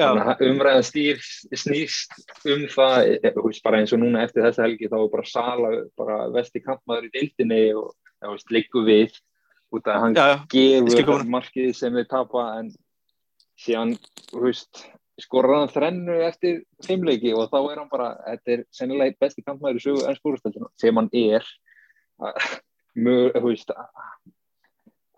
að 0.00 0.44
umræðan 0.46 0.84
stýr, 0.86 1.18
snýst 1.50 2.14
um 2.48 2.62
það 2.70 3.08
eh, 3.10 3.32
þú 3.34 3.42
veist, 3.48 3.62
bara 3.64 3.80
eins 3.82 3.92
og 3.92 4.00
núna 4.00 4.22
eftir 4.22 4.46
þessa 4.46 4.62
helgi 4.64 4.88
þá 4.88 4.96
er 5.00 5.10
bara 5.12 5.26
Sala 5.26 5.72
bara 5.98 6.18
vesti 6.32 6.62
kantmaður 6.62 7.08
í 7.08 7.10
deildinni 7.16 7.64
og 7.74 8.46
liggur 8.54 8.86
við 8.86 9.18
út 9.74 9.90
að 9.90 10.00
hann 10.04 10.16
já, 10.16 10.24
já, 10.30 10.38
gefur 10.94 11.26
markið 11.26 11.74
sem 11.76 11.98
við 11.98 12.08
tapa 12.10 12.46
en 12.60 12.70
síðan 13.60 13.96
hann 15.26 15.74
þrennu 15.74 16.16
eftir 16.24 16.62
fimmleiki 16.86 17.34
og 17.36 17.50
þá 17.52 17.58
er 17.60 17.82
hann 17.82 17.90
bara 17.90 18.10
þetta 18.24 18.54
er 18.54 18.64
sennilega 18.72 19.20
besti 19.20 19.44
kantmaður 19.44 19.82
í 19.82 19.84
sögu 19.84 20.06
enn 20.06 20.18
skúrastöldinu 20.18 20.70
sem 20.80 20.96
hann 20.96 21.10
er 21.12 21.50
mjög, 22.98 23.32
þú 23.36 23.48
veist 23.50 23.72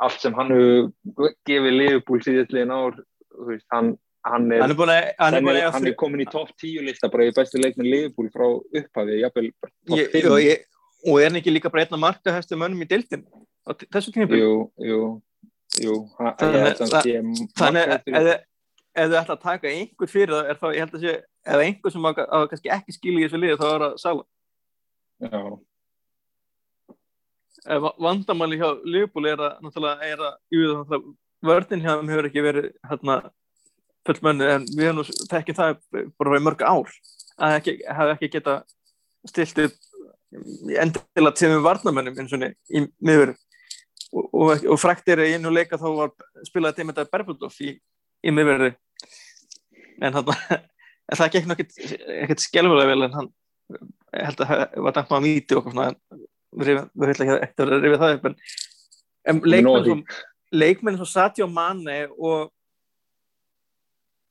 allt 0.03 0.21
sem 0.23 0.35
hann 0.35 0.51
hefur 0.55 1.35
gefið 1.49 1.77
liðbúl 1.79 2.23
síðastliðin 2.25 2.75
ár 2.75 2.97
þú 2.99 3.49
veist, 3.51 3.67
hann, 3.73 3.93
hann 4.27 4.51
er 4.53 4.65
hann 4.65 4.75
er 4.75 4.93
að 4.95 5.09
hann 5.23 5.39
er 5.53 5.61
að 5.63 5.73
hann 5.77 5.89
er 5.93 5.97
komin 5.99 6.25
í 6.25 6.29
topp 6.31 6.53
tíu 6.61 6.85
lista 6.85 7.11
bara 7.13 7.29
í 7.29 7.35
bestu 7.37 7.61
leikminn 7.63 7.91
liðbúl 7.91 8.31
frá 8.35 8.47
upphafi 8.51 9.21
jafnvel 9.23 9.49
ég, 9.97 10.17
og, 10.27 10.39
ég, 10.43 10.65
og 11.07 11.21
er 11.21 11.31
hann 11.31 11.41
ekki 11.43 11.55
líka 11.55 11.73
bara 11.73 11.87
einn 11.87 11.99
að 11.99 12.05
marka 12.07 12.35
hæstu 12.37 12.59
mönnum 12.61 12.85
í 12.85 12.91
deildin 12.91 13.27
þessu 13.89 14.15
tíma 14.15 14.39
jú, 14.39 14.55
jú, 14.83 15.03
jú 15.83 15.99
hann, 16.19 16.35
Þannig- 17.59 17.95
að 18.11 18.33
ef 18.93 19.09
þið 19.09 19.19
ætla 19.23 19.37
að 19.37 19.45
taka 19.47 19.71
einhver 19.71 20.11
fyrir 20.11 20.35
það 20.35 20.49
er 20.53 20.59
þá, 20.61 20.67
ég 20.75 20.83
held 20.85 20.97
að 20.97 21.05
sé 21.05 21.13
ef 21.23 21.63
einhver 21.65 21.93
sem 21.95 22.05
á, 22.07 22.11
á 22.13 22.39
kannski 22.51 22.73
ekki 22.75 22.97
skilja 22.97 23.23
í 23.23 23.29
þessu 23.29 23.41
liði 23.41 23.61
þá 23.61 23.69
er 23.71 23.85
það 23.85 23.95
Sala 24.03 24.25
já, 25.23 25.41
ef 27.71 27.87
vandamáli 28.03 28.59
hjá 28.61 28.69
Liverpool 28.85 29.29
er 29.31 29.43
að 29.43 29.63
náttúrulega 29.63 30.09
er 30.09 30.25
að, 30.27 31.07
vörðin 31.43 31.85
hjá 31.85 31.93
þeim 31.95 32.13
hefur 32.13 32.29
ekki 32.29 32.45
verið 32.45 32.69
hérna, 32.91 33.19
fullmönnu 34.07 34.51
en 34.51 34.67
við 34.73 34.91
hefum 34.91 35.29
tekið 35.31 35.61
það 35.61 36.05
bara 36.19 36.41
í 36.41 36.45
mörg 36.45 36.65
ár 36.67 36.91
að 37.43 37.57
ekki, 37.61 37.77
hafa 37.87 38.17
ekki 38.17 38.33
geta 38.37 38.59
stilt 39.31 39.63
upp 39.67 39.79
endilega 40.33 41.35
tíðum 41.37 41.65
varnamönnum 41.65 42.19
eins 42.19 42.33
og 42.35 42.45
í 42.49 42.85
miður. 43.05 43.35
Og, 44.13 44.27
og, 44.33 44.65
og 44.75 44.81
frækt 44.81 45.09
að 45.13 45.25
í 45.27 45.37
einu 45.37 45.53
leika 45.53 45.79
þá 45.81 45.89
var 45.97 46.13
spilaði 46.45 46.81
tíma 46.81 46.95
þetta 46.97 47.13
Berfuldoff 47.13 47.61
í, 47.65 47.75
í 48.25 48.35
miðverði. 48.35 48.75
En 50.03 50.19
hann 50.19 50.33
en 51.13 51.19
það 51.21 51.33
gekk 51.37 51.49
nokkið 51.51 51.95
ekkert 52.23 52.45
skelfulega 52.45 52.91
vel 52.93 53.07
en 53.07 53.17
hann 53.17 53.31
held 54.13 54.43
að 54.45 54.51
það 54.51 54.85
var 54.85 54.97
dæmt 54.97 55.13
maður 55.13 55.25
míti 55.27 55.57
og 55.57 55.63
okkur 55.63 55.83
en 55.87 55.99
við 56.53 56.73
höfum 56.75 57.13
ekki 57.13 57.37
eftir 57.47 57.73
að 57.73 57.85
rifja 57.87 58.01
það 58.03 58.17
upp 58.19 58.27
en, 58.31 58.37
en 59.33 59.43
leikmenn 59.55 60.03
leikmenn 60.53 60.99
svo 61.01 61.09
Satjó 61.09 61.49
Mane 61.49 62.01
og 62.19 62.51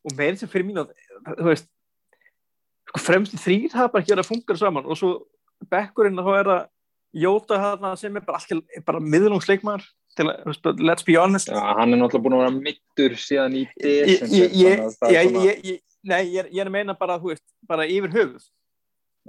og 0.01 0.15
meirinn 0.17 0.39
sem 0.41 0.49
fyrir 0.49 0.65
mín 0.67 0.81
að 0.81 0.93
þú 1.37 1.47
veist 1.51 1.67
sko 2.91 3.01
fremst 3.05 3.37
þrýr 3.41 3.73
hafa 3.77 3.91
bara 3.93 4.03
ekki 4.03 4.13
verið 4.15 4.25
að 4.25 4.31
funka 4.33 4.57
saman 4.59 4.87
og 4.89 4.97
svo 4.99 5.11
bekkurinn 5.71 6.17
þá 6.21 6.31
er 6.41 6.53
að 6.57 6.69
Jóta 7.11 7.57
hana 7.59 7.89
sem 7.99 8.15
er 8.15 8.23
bara 8.23 8.39
bara 8.87 8.99
miðlungsleikmar 9.03 9.81
til 10.15 10.29
að, 10.31 10.77
let's 10.79 11.03
be 11.03 11.17
honest. 11.19 11.49
Já, 11.51 11.59
hann 11.75 11.91
er 11.91 11.99
náttúrulega 11.99 12.23
búin 12.23 12.35
að 12.37 12.43
vera 12.45 12.53
mittur 12.55 13.15
síðan 13.19 13.57
í 13.59 13.63
desember 13.81 14.37
ég, 14.37 14.53
ég, 14.55 14.83
það 14.95 15.11
ég, 15.11 15.35
ég, 15.35 15.59
ég, 15.67 15.81
nei, 16.07 16.21
ég, 16.31 16.37
er- 16.45 16.53
ég 16.55 16.61
er 16.63 16.69
að 16.71 16.75
meina 16.77 16.95
bara, 16.95 17.17
veist, 17.19 17.43
bara 17.67 17.83
yfir 17.83 18.13
þú 18.15 18.23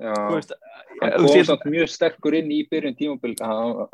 veist, 0.01 0.53
hann 1.03 1.12
kom 1.18 1.26
veist, 1.28 1.47
samt 1.51 1.64
mjög 1.68 1.90
sterkur 1.93 2.34
inn 2.38 2.51
í 2.55 2.62
byrjun 2.70 2.97
tímabil 2.97 3.34
hann- 3.40 3.86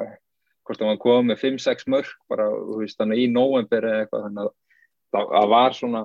hvort 0.68 0.82
að 0.84 0.90
hann 0.92 0.98
kom 1.02 1.26
með 1.30 1.40
5-6 1.42 1.86
mörg 1.88 2.10
bara, 2.28 2.46
veist, 2.78 3.00
í 3.00 3.26
november 3.32 3.82
eða 3.88 4.04
eitthvað, 4.04 4.24
þannig 4.28 4.44
að 4.44 5.30
það 5.34 5.48
var 5.54 5.72
svona 5.78 6.04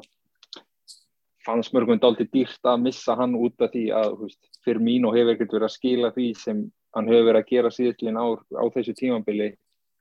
fannst 1.44 1.74
mörgum 1.76 2.00
dálítið 2.00 2.30
dýrt 2.32 2.70
að 2.72 2.82
missa 2.86 3.16
hann 3.20 3.36
út 3.36 3.60
af 3.62 3.74
því 3.74 3.90
að, 3.92 4.14
veist, 4.22 4.40
fyrir 4.64 4.80
mín 4.80 5.06
og 5.06 5.18
hefur 5.18 5.34
ekkert 5.36 5.52
verið 5.58 5.68
að 5.68 5.76
skila 5.76 6.12
því 6.16 6.28
sem 6.40 6.62
hann 6.96 7.10
hefur 7.12 7.28
verið 7.28 7.42
að 7.44 7.50
gera 7.52 7.72
síðastlinn 7.76 8.20
ár 8.22 8.40
á 8.56 8.64
þessu 8.72 8.94
tímabili 8.96 9.50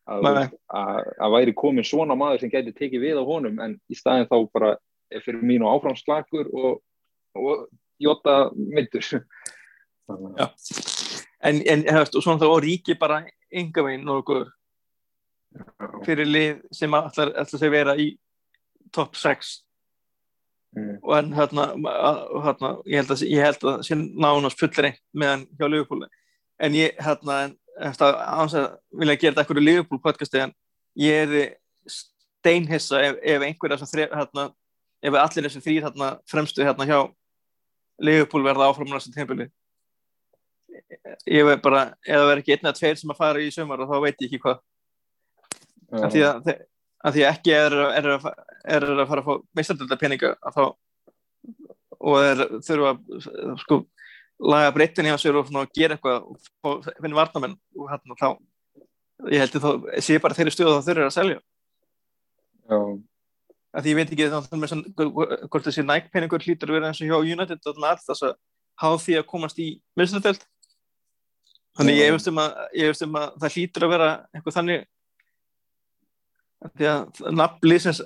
að, 0.07 0.23
að, 0.71 1.11
að 1.19 1.35
væri 1.35 1.55
komin 1.59 1.85
svona 1.87 2.15
maður 2.19 2.45
sem 2.45 2.53
gæti 2.53 2.73
tekið 2.79 3.03
við 3.09 3.19
á 3.19 3.25
honum 3.27 3.59
en 3.65 3.75
í 3.91 3.99
staðin 3.99 4.29
þá 4.31 4.37
bara 4.55 4.73
fyrir 5.25 5.43
mín 5.43 5.65
og 5.67 5.75
áfram 5.81 5.99
slakur 5.99 6.49
og, 6.55 6.79
og 7.35 7.67
Þannig 8.63 9.19
að- 9.19 9.61
Já. 10.39 10.47
en, 11.49 11.63
en 11.75 11.85
hefst, 11.97 12.17
og 12.17 12.25
svona 12.25 12.43
þá 12.43 12.61
ríki 12.65 12.99
bara 12.99 13.23
enga 13.53 13.85
veginn 13.87 14.07
nokkuð 14.09 14.47
fyrir 16.07 16.29
lið 16.29 16.63
sem 16.73 16.95
ætlar, 16.97 17.35
að 17.37 17.69
vera 17.71 17.97
í 18.01 18.15
top 18.93 19.17
6 19.17 19.61
Mm. 20.77 20.99
og 21.03 21.19
en 21.19 21.33
hérna, 21.37 21.67
hérna 22.45 22.69
ég 22.89 23.03
held 23.03 23.11
að, 23.13 23.23
ég 23.29 23.45
held 23.45 23.65
að 23.69 23.83
sé 23.85 23.97
nánast 23.97 24.61
fullir 24.61 24.87
einn 24.89 25.01
meðan 25.13 25.43
hjá 25.59 25.67
Liverpool. 25.69 26.07
En 26.57 26.73
ég 26.73 26.97
hérna 26.97 27.35
en, 27.45 27.57
eftir 27.91 28.07
að 28.09 28.55
að 28.57 28.79
vilja 29.03 29.17
gera 29.21 29.35
þetta 29.35 29.45
ekkur 29.45 29.61
í 29.61 29.65
Liverpool 29.67 30.01
podcasti 30.01 30.41
en 30.41 30.55
ég 30.97 31.35
er 31.35 31.51
steinhissa 31.93 33.03
ef, 33.05 33.19
ef 33.21 33.45
einhver 33.45 33.75
þessar 33.75 33.93
þrjá 33.93 34.17
hérna, 34.17 34.47
ef 35.03 35.19
allir 35.21 35.49
þessar 35.49 35.67
þrýr 35.67 35.87
hérna 35.91 36.09
fremstu 36.33 36.65
hérna 36.65 36.89
hjá 36.89 36.99
Liverpool 38.01 38.49
verða 38.49 38.71
áfram 38.73 38.89
næsta 38.89 39.13
tímpili 39.13 39.51
ég 41.29 41.47
veit 41.47 41.63
bara 41.65 41.83
það 42.07 42.27
verður 42.29 42.43
ekki 42.43 42.55
einn 42.57 42.67
eða 42.67 42.77
tveir 42.79 43.01
sem 43.01 43.13
að 43.13 43.21
fara 43.23 43.43
í 43.43 43.51
sumar 43.55 43.83
og 43.83 43.91
þá 43.91 43.97
veit 44.05 44.23
ég 44.23 44.29
ekki 44.29 44.41
hvað. 44.43 44.63
Af 45.93 46.15
því 46.15 46.25
að, 46.29 46.53
að 47.05 47.17
því 47.17 47.25
að 47.25 47.33
ekki 47.33 47.55
er, 47.57 47.77
er, 47.99 48.09
er 48.77 48.89
að 48.95 49.05
fara 49.11 49.25
að 49.25 49.29
fá 49.29 49.47
meistardölda 49.59 50.01
peninga 50.01 50.35
að 50.41 50.59
þá 50.59 50.65
og 52.03 52.19
er, 52.27 52.45
þurfa 52.67 52.93
að 52.95 53.61
sko 53.63 53.83
laga 54.43 54.73
breytin 54.75 55.07
hjá 55.07 55.17
sér 55.21 55.39
og 55.39 55.47
svona, 55.47 55.69
gera 55.77 55.97
eitthvað 55.97 56.25
og 56.67 56.89
finna 56.99 57.19
varnamenn 57.19 57.57
og 57.79 57.91
hérna 57.93 58.19
þá 58.19 58.29
ég 59.31 59.43
held 59.45 59.59
að 59.59 59.67
þá 59.67 60.01
sé 60.03 60.19
bara 60.23 60.39
þeirri 60.39 60.55
stöðu 60.55 60.79
þá 60.79 60.89
þurfa 60.89 61.09
að 61.09 61.17
selja. 61.19 61.43
Já, 62.73 62.79
að 63.73 63.85
því 63.85 63.93
ég 63.93 63.99
veit 63.99 64.15
ekki 64.15 64.31
þá, 64.33 64.39
hvort 65.53 65.69
þessi 65.69 65.85
Nike 65.87 66.11
peningur 66.13 66.43
hlýtur 66.43 66.73
að 66.73 66.79
vera 66.79 66.91
eins 66.91 67.03
og 67.03 67.11
hjá 67.11 67.35
United 67.37 67.71
og 67.71 67.85
allt 67.87 68.05
þess 68.09 68.27
að 68.29 68.35
hafa 68.83 69.01
því 69.05 69.19
að 69.21 69.29
komast 69.31 69.61
í 69.63 69.69
meistardöld 69.99 70.43
þannig 71.79 72.01
ég 72.01 72.15
veist 72.15 72.31
um 72.31 72.41
að, 72.43 72.57
um 73.07 73.21
að 73.21 73.29
það 73.43 73.57
hlýtur 73.57 73.87
að 73.87 73.95
vera 73.95 74.09
eitthvað 74.33 74.59
þannig 74.59 74.89
því 76.79 76.89
að 76.89 77.23
nafnlýsins 77.35 78.03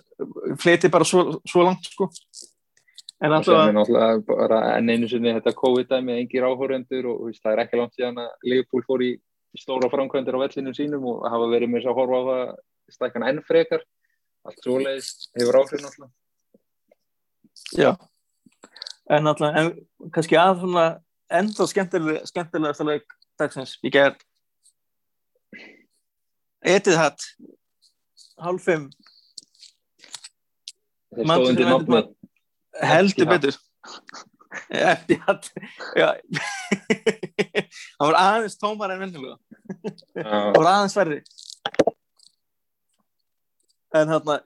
fleiti 0.63 0.91
bara 0.93 1.07
svo, 1.09 1.41
svo 1.49 1.65
langt 1.67 1.89
sko. 1.91 2.09
En 3.25 3.33
sem 3.45 3.79
alltaf 3.81 4.25
bara 4.29 4.61
enn 4.77 4.93
einu 4.93 5.09
sinni 5.09 5.33
þetta 5.33 5.55
COVID-dæmi, 5.57 6.19
engir 6.21 6.45
áhórendur 6.45 7.09
og 7.13 7.23
veist, 7.29 7.41
það 7.45 7.55
er 7.55 7.63
ekki 7.65 7.81
langt 7.81 7.97
síðan 7.97 8.21
að 8.21 8.33
Liverpool 8.45 8.85
fór 8.85 9.05
í 9.07 9.13
stóra 9.57 9.89
framkvæmdir 9.93 10.37
á 10.37 10.45
vellinu 10.45 10.75
sínum 10.77 11.07
og 11.09 11.25
hafa 11.33 11.49
verið 11.49 11.73
með 11.73 11.83
þess 11.83 11.93
að 11.93 12.01
horfa 12.01 12.21
á 12.21 12.25
það 12.29 12.97
stækkan 12.97 13.27
enn 13.31 13.41
frekar. 13.47 13.87
Allt 14.47 14.61
svoleiðis 14.63 15.11
hefur 15.39 15.59
áhrif 15.63 15.83
náttúrulega. 15.83 16.13
Já. 17.73 17.93
En 19.17 19.31
alltaf, 19.33 19.57
en 19.57 20.13
kannski 20.13 20.37
að 20.39 20.61
svona 20.61 20.87
enda 21.41 21.67
skemmtilega 21.71 22.29
skemmtilegasta 22.29 22.87
leik 22.87 23.17
dagsins 23.41 23.77
í 23.85 23.93
gerð 23.95 24.23
Etið 26.67 26.97
hatt 26.99 27.25
hálf 28.43 28.65
fimm. 28.67 28.89
Þeir 31.15 31.29
Manchester 31.31 31.37
stóðu 31.37 31.51
undir 31.53 31.69
United 31.69 31.93
nafni. 31.93 32.01
Heldur 32.91 33.29
betur. 33.31 33.59
Eftir 34.67 35.21
hatt. 35.29 35.51
Hann 38.01 38.09
var 38.11 38.19
aðeins 38.19 38.59
tómar 38.59 38.95
en 38.95 39.05
vennilega 39.05 39.37
hann 40.17 40.57
var 40.57 40.71
aðeins 40.73 40.97
verri. 40.99 41.21
En 43.95 44.11
hérna 44.11 44.41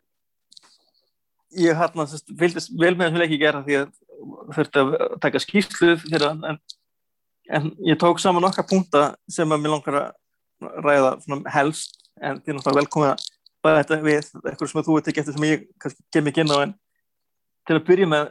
ég 1.57 1.79
hérna 1.79 2.07
fylgdist 2.11 2.75
vel 2.79 2.95
með 2.95 3.07
þessum 3.07 3.23
leiki 3.25 3.41
gera 3.41 3.65
því 3.65 3.81
að 3.81 3.89
þurfti 4.55 4.85
að 4.85 4.95
taka 5.25 5.43
skýrsluð 5.43 6.05
hann 6.21 6.45
en, 6.53 6.61
en 7.51 7.71
ég 7.87 7.99
tók 8.01 8.21
saman 8.23 8.47
okkar 8.49 8.69
punta 8.71 9.05
sem 9.31 9.51
að 9.51 9.63
mér 9.63 9.75
langar 9.75 9.99
að 10.01 10.11
ræða 10.85 11.13
helst 11.55 11.97
en 12.21 12.41
því 12.41 12.57
náttúrulega 12.57 12.81
velkomið 12.81 13.13
að 13.13 13.25
bæða 13.61 13.81
þetta 13.81 14.01
við 14.05 14.19
eitthvað 14.19 14.71
sem 14.73 14.85
þú 14.87 14.97
veit 14.97 15.09
ekki 15.11 15.23
eftir 15.23 15.37
sem 15.37 15.49
ég 15.49 15.65
kannski 15.83 16.07
kem 16.13 16.31
ekki 16.31 16.45
inn 16.45 16.55
á 16.55 16.59
en 16.65 16.77
til 17.69 17.79
að 17.79 17.87
byrja 17.89 18.11
með 18.11 18.31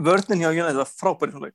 vörnin 0.00 0.42
hjá 0.42 0.50
United 0.50 0.80
var 0.80 0.90
frábæri 0.90 1.34
svona 1.34 1.50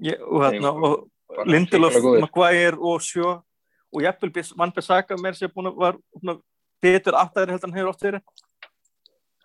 ég, 0.00 0.20
og 0.24 0.44
hérna 0.46 0.72
og 0.72 1.08
Lindelof. 1.46 1.94
Maguire 2.20 2.76
og 2.78 3.02
Sjó 3.02 3.40
og 3.90 4.02
jafnvel 4.02 4.44
Van 4.56 4.72
Bissaka 4.74 5.16
mér 5.18 5.36
sem 5.38 5.50
búin 5.52 5.70
að 5.70 5.78
var 5.78 5.98
betur 6.82 7.18
aftæðri 7.18 7.54
heldur 7.54 7.70
en 7.70 7.76
hefur 7.76 7.90
oft 7.92 8.04
verið. 8.06 8.22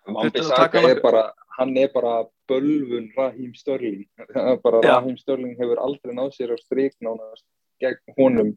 Van 0.06 0.32
Bissaka 0.34 0.82
er 0.90 1.00
bara, 1.02 1.28
hann 1.58 1.76
er 1.76 1.88
bara 1.94 2.26
bölvun 2.50 3.08
Raheem 3.16 3.54
Störling. 3.54 4.04
Er 4.34 4.56
bara 4.62 4.80
Já. 4.84 4.98
Raheem 5.00 5.16
Störling 5.20 5.56
hefur 5.58 5.80
aldrei 5.82 6.12
náð 6.14 6.34
sér 6.36 6.52
á 6.52 6.56
strik 6.60 6.94
nánast 7.00 7.44
gegn 7.80 8.00
honum 8.18 8.52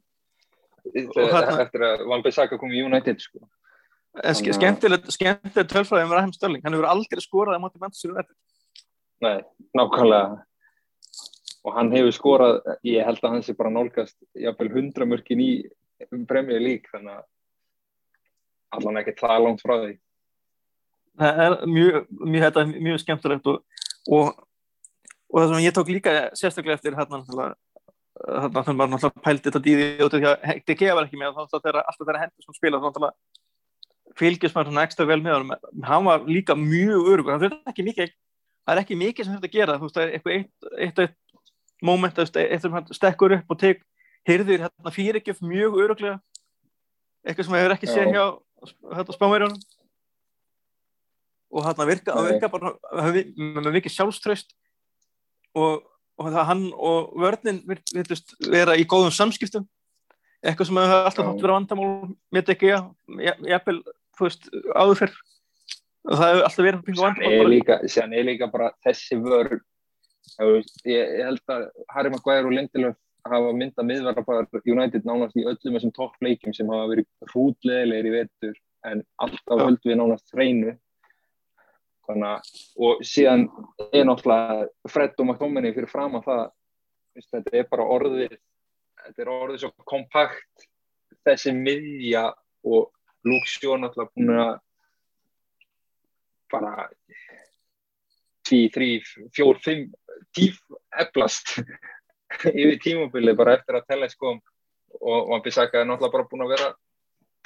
þarna- 0.93 1.61
eftir 1.65 1.81
að 1.85 2.05
Van 2.09 2.21
Bissaka 2.25 2.57
kom 2.59 2.71
í 2.71 2.83
United 2.83 3.19
sko. 3.21 3.39
Að- 4.19 4.53
skemmtilegt 4.57 5.09
skemmtilegt 5.13 5.71
tölfræði 5.71 6.05
um 6.07 6.13
Raheem 6.17 6.33
Störling 6.33 6.63
hann 6.65 6.73
hefur 6.73 6.89
aldrei 6.89 7.21
skorað 7.21 7.57
á 7.57 7.61
móti 7.61 7.79
Manchester 7.79 8.11
United 8.11 8.35
Nei, 9.21 9.41
nákvæmlega 9.77 10.43
og 11.65 11.73
hann 11.75 11.91
hefur 11.91 12.15
skorað 12.15 12.61
ég 12.87 13.03
held 13.05 13.19
að 13.21 13.29
hann 13.35 13.43
sé 13.43 13.53
bara 13.55 13.69
nálgast 13.69 14.15
jafnvel 14.33 14.71
100 14.71 15.05
mörkin 15.05 15.43
í 15.43 15.51
Premier 16.27 16.59
League 16.63 16.87
þannig 16.91 17.19
að 17.19 17.25
allan 18.79 18.97
ekki 19.03 19.15
það 19.19 19.43
langt 19.45 19.61
frá 19.61 19.75
því 19.83 19.93
það 21.19 21.41
er 21.45 21.55
mjög, 21.67 21.97
mjög, 22.19 22.43
þetta 22.45 22.61
er 22.61 22.85
mjög 22.87 23.01
skemmtilegt 23.03 23.49
og, 23.51 23.81
og, 24.07 24.29
og 25.29 25.41
það 25.41 25.49
sem 25.53 25.65
ég 25.65 25.75
tók 25.75 25.91
líka 25.93 26.15
sérstaklega 26.39 26.79
eftir 26.79 26.97
hérna 26.97 27.21
þannig 28.19 28.79
maður 28.79 28.93
náttúrulega 28.93 29.23
pældi 29.23 29.45
þetta 29.47 29.61
dýði 29.65 29.89
og 30.03 30.11
því 30.13 30.25
að 30.27 30.47
Hekti 30.49 30.75
G 30.79 30.89
var 30.95 31.05
ekki 31.07 31.19
með 31.19 31.37
þá 31.37 31.59
þegar 31.59 31.81
alltaf 31.83 32.01
þegar 32.05 32.21
hendur 32.23 32.47
sem 32.47 32.57
spila 32.57 32.79
þá 32.79 32.87
náttúrulega 32.87 34.17
fylgjast 34.19 34.57
maður 34.57 34.71
svona 34.71 34.83
ekstra 34.87 35.05
vel 35.07 35.19
með 35.23 35.35
honum. 35.37 35.53
Hann 35.85 36.07
var 36.07 36.25
líka 36.27 36.55
mjög 36.57 37.11
örugur 37.13 37.35
hann 37.35 37.43
þurfti 37.45 37.71
ekki 37.71 37.85
mikið 37.87 38.11
það 38.11 38.73
er 38.73 38.81
ekki 38.83 38.99
mikið 38.99 39.27
sem 39.27 39.37
að 39.39 39.53
gera 39.53 39.77
þú 39.77 39.87
veist 39.87 39.97
það 39.97 40.05
er 40.05 40.15
eitthvað 40.17 40.35
eitt, 40.35 40.67
eitt, 40.77 40.99
eitt 41.05 41.85
moment 41.85 42.19
hann 42.19 42.91
stekkur 42.91 43.37
upp 43.37 43.53
og 43.55 43.61
tek 43.61 43.85
hyrðir 44.27 44.65
hérna 44.65 44.93
fyrirgjöf 44.93 45.39
mjög 45.45 45.79
öruglega 45.85 46.19
eitthvað 47.23 47.47
sem 47.47 47.57
hefur 47.59 47.75
ekki 47.77 47.89
séð 47.89 48.11
hjá 48.13 48.23
hérna 48.97 49.15
spámerjónum 49.15 49.61
og 51.49 51.65
hann 51.65 51.89
virka, 51.89 52.15
virka 52.25 52.49
bara 52.51 52.73
með 52.93 53.71
mikið 53.79 53.95
sjálfströst 53.95 54.53
og, 55.57 55.85
og 56.19 56.29
það 56.29 56.49
hann 56.51 56.65
og 56.75 57.15
vörnin 57.19 57.63
virtust 57.67 58.35
vera 58.45 58.77
í 58.77 58.85
góðum 58.89 59.13
samskiptum. 59.15 59.65
Eitthvað 60.45 60.69
sem 60.69 60.79
hefur 60.79 61.07
alltaf 61.09 61.25
þátt 61.25 61.41
vera 61.43 61.57
vandamál 61.57 61.89
með 62.31 62.53
ekki 62.53 62.69
jafnvel, 62.71 63.79
þú 64.15 64.27
veist, 64.27 64.45
áður 64.75 65.01
fyrr. 65.01 65.17
Og 66.09 66.13
það 66.15 66.29
hefur 66.29 66.45
alltaf 66.47 66.67
verið 66.67 66.85
Sér 66.85 67.01
vandamál 67.01 67.89
síðan 67.95 68.15
er 68.15 68.29
líka 68.29 68.51
bara 68.53 68.71
þessi 68.85 69.19
vörn 69.19 69.59
ég, 70.45 70.65
ég 70.85 71.25
held 71.25 71.51
að 71.51 71.67
Harry 71.93 72.11
Maguire 72.13 72.47
og 72.47 72.55
Lindelof 72.55 72.97
hafa 73.27 73.53
myndað 73.55 73.87
miðverða 73.89 74.23
bara 74.25 74.61
United 74.63 75.07
nánast 75.07 75.37
í 75.37 75.45
öllum 75.47 75.75
þessum 75.75 75.93
toppleikjum 75.95 76.55
sem 76.55 76.69
hafa 76.71 76.89
verið 76.93 77.07
hrútleðilegir 77.31 78.09
í 78.09 78.13
vetur 78.15 78.55
en 78.87 79.03
alltaf 79.21 79.59
Já. 79.59 79.65
höldum 79.65 79.91
við 79.91 79.99
nánast 79.99 80.33
hreinu 80.33 80.75
þannig 82.09 82.53
og 82.85 83.03
síðan 83.05 83.45
er 83.93 84.07
náttúrulega 84.07 84.67
Fred 84.89 85.17
og 85.17 85.27
McTominay 85.27 85.75
fyrir 85.75 85.91
fram 85.91 86.17
að 86.19 86.29
það 86.29 86.43
veist, 87.15 87.31
þetta 87.33 87.57
er 87.59 87.67
bara 87.71 87.89
orðið 87.97 88.37
þetta 89.03 89.23
er 89.23 89.31
orðið 89.35 89.63
svo 89.63 89.71
kompakt 89.89 90.67
þessi 91.27 91.53
miðja 91.55 92.29
og 92.65 92.89
Shaw 93.45 93.77
náttúrulega 93.77 94.11
búin 94.15 94.35
að 94.39 94.53
bara 96.49 96.87
10, 98.49 98.69
3, 98.73 98.87
4, 99.35 99.59
5 99.65 99.83
tíf 100.33 100.61
eflast 101.03 101.57
yfir 102.61 102.79
tímabilið 102.83 103.37
bara 103.37 103.57
eftir 103.59 103.77
að 103.77 103.89
Telles 103.91 104.15
kom 104.17 104.39
og 104.99 105.29
Van 105.29 105.43
Bissaka 105.45 105.81
er 105.81 105.89
náttúrulega 105.89 106.15
bara 106.15 106.29
búin 106.31 106.45
að 106.47 106.55
vera 106.55 106.69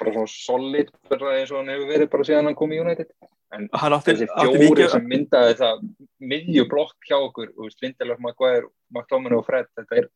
bara 0.03 0.13
svona 0.15 0.33
solid 0.33 0.91
bara 1.09 1.37
eins 1.39 1.53
og 1.53 1.61
hann 1.61 1.71
hefur 1.73 1.89
verið 1.89 2.11
bara 2.11 2.27
síðan 2.27 2.49
hann 2.49 2.59
kom 2.59 2.75
í 2.75 2.81
United. 2.83 3.09
En 3.53 3.67
átti, 3.73 4.15
þessi 4.15 4.27
fjóri 4.33 4.87
sem 4.89 5.09
myndaði 5.09 5.57
það 5.59 5.81
miðjublokk 6.31 7.09
hjá 7.09 7.17
okkur 7.19 7.51
Lindelof, 7.83 8.21
Maguire, 8.23 8.69
McTominay 8.93 9.37
og 9.37 9.45
Fred 9.45 9.69
þetta 9.77 9.99
er, 10.01 10.07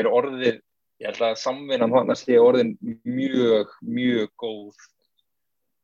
er 0.00 0.08
orðið 0.08 0.54
ég 0.98 1.10
held 1.10 1.24
að 1.28 1.40
samvinnan 1.42 1.92
hann 1.94 2.10
að 2.10 2.22
sé 2.22 2.38
orðin 2.40 2.72
mjög, 3.04 3.74
mjög 3.84 4.32
góð. 4.40 4.86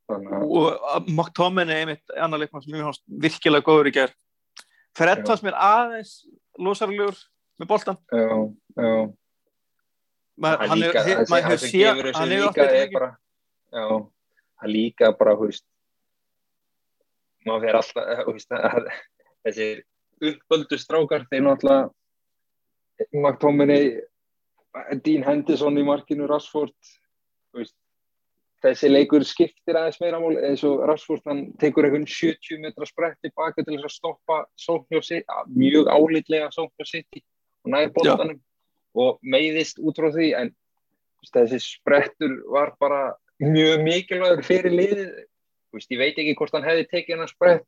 Og 0.09 1.05
McTominay 1.09 1.85
einmitt 1.85 2.17
annar 2.17 2.43
leikmann 2.43 2.65
sem 2.65 2.75
mjög 2.75 2.99
virkilega 3.25 3.65
góður 3.65 3.93
í 3.93 3.95
ger 4.01 4.17
Fred 4.95 5.25
fannst 5.27 5.45
mér 5.47 5.57
aðeins 5.59 6.17
losarlegur 6.61 7.17
með 7.61 7.71
boltan 7.71 7.97
já, 8.13 8.27
já 8.79 8.91
Ma, 10.35 10.57
Það 10.59 10.71
hann 10.73 10.81
líka, 10.81 11.03
er, 11.07 11.21
maður 11.31 11.45
hefur 11.53 11.71
séð 11.71 12.01
hann 12.17 12.33
hefur 12.35 12.61
er 12.65 12.77
eitthvað 12.81 12.95
bara 12.97 13.11
já, 13.71 13.85
það 14.59 14.73
líka 14.75 15.11
bara 15.19 15.35
veist 15.39 15.67
maður 17.47 17.67
fyrir 17.67 17.79
alltaf 17.79 18.33
veist, 18.33 18.57
að, 18.59 18.89
þessir 19.47 19.85
uppöldu 20.31 20.79
strákar 20.81 21.29
þeir 21.31 21.45
náttúrulega 21.47 23.15
McTominay 23.15 23.89
Dean 25.07 25.23
Henderson 25.27 25.79
í 25.79 25.85
markinu 25.87 26.27
Rashford 26.31 26.75
veist, 27.55 27.77
þessi 28.65 28.91
leikur 28.91 29.27
skiptir 29.29 29.79
aðeins 29.79 30.01
meira 30.03 30.19
mál 30.23 30.35
eins 30.49 30.65
og 30.67 30.83
Rashford 30.89 31.23
hann 31.31 31.45
tekur 31.63 31.87
einhvern 31.87 32.09
70 32.11 32.59
metra 32.65 32.89
sprett 32.91 33.21
tilbaka 33.23 33.63
til 33.63 33.77
þess 33.77 33.87
að 33.87 33.97
stoppa 34.01 34.41
mjög 35.55 35.93
álitlega 35.95 36.51
sóknjósi 36.59 37.05
og 37.05 37.71
næri 37.77 37.95
boltanum 37.95 38.43
og 38.95 39.19
meiðist 39.23 39.81
út 39.83 39.99
frá 39.99 40.11
því 40.15 40.31
en 40.39 40.53
þessi 41.25 41.61
sprettur 41.63 42.37
var 42.53 42.75
bara 42.81 43.15
mjög 43.43 43.83
mikilvægur 43.83 44.45
fyrir 44.47 44.75
liðið. 44.75 45.15
Veist, 45.75 45.91
ég 45.91 45.99
veit 45.99 46.19
ekki 46.21 46.37
hvort 46.39 46.55
hann 46.55 46.67
hefði 46.67 46.87
tekið 46.93 47.23
hann 47.23 47.31
sprett 47.31 47.67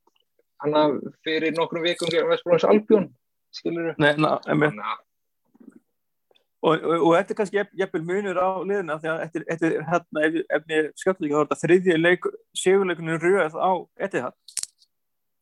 hann 0.62 0.76
að 0.78 1.00
fyrir 1.26 1.56
nokkrum 1.56 1.84
vikum 1.84 2.12
gegn 2.12 2.30
Vestbróðins 2.30 2.68
Albjón 2.70 3.10
skilur 3.54 3.92
að 3.96 5.02
og, 6.66 6.82
og, 6.82 6.94
og 6.96 7.10
þetta 7.14 7.32
er 7.32 7.38
kannski 7.38 7.58
jafn- 7.60 7.80
jafnvel 7.80 8.04
munur 8.06 8.38
á 8.40 8.48
liðina 8.66 8.96
því 9.02 9.10
að 9.12 9.24
eftir, 9.26 9.44
eftir 9.52 9.74
hérna, 9.86 10.22
ef, 10.26 10.38
ef 10.56 10.64
mér 10.70 10.88
skjöldum 10.98 11.26
ekki 11.26 11.34
þá 11.34 11.40
er 11.40 11.44
þetta 11.44 11.60
þriðji 11.62 11.98
leik, 12.00 12.28
sigurleikunum 12.56 13.20
röð 13.22 13.58
á 13.60 13.70
Etihad. 14.06 14.38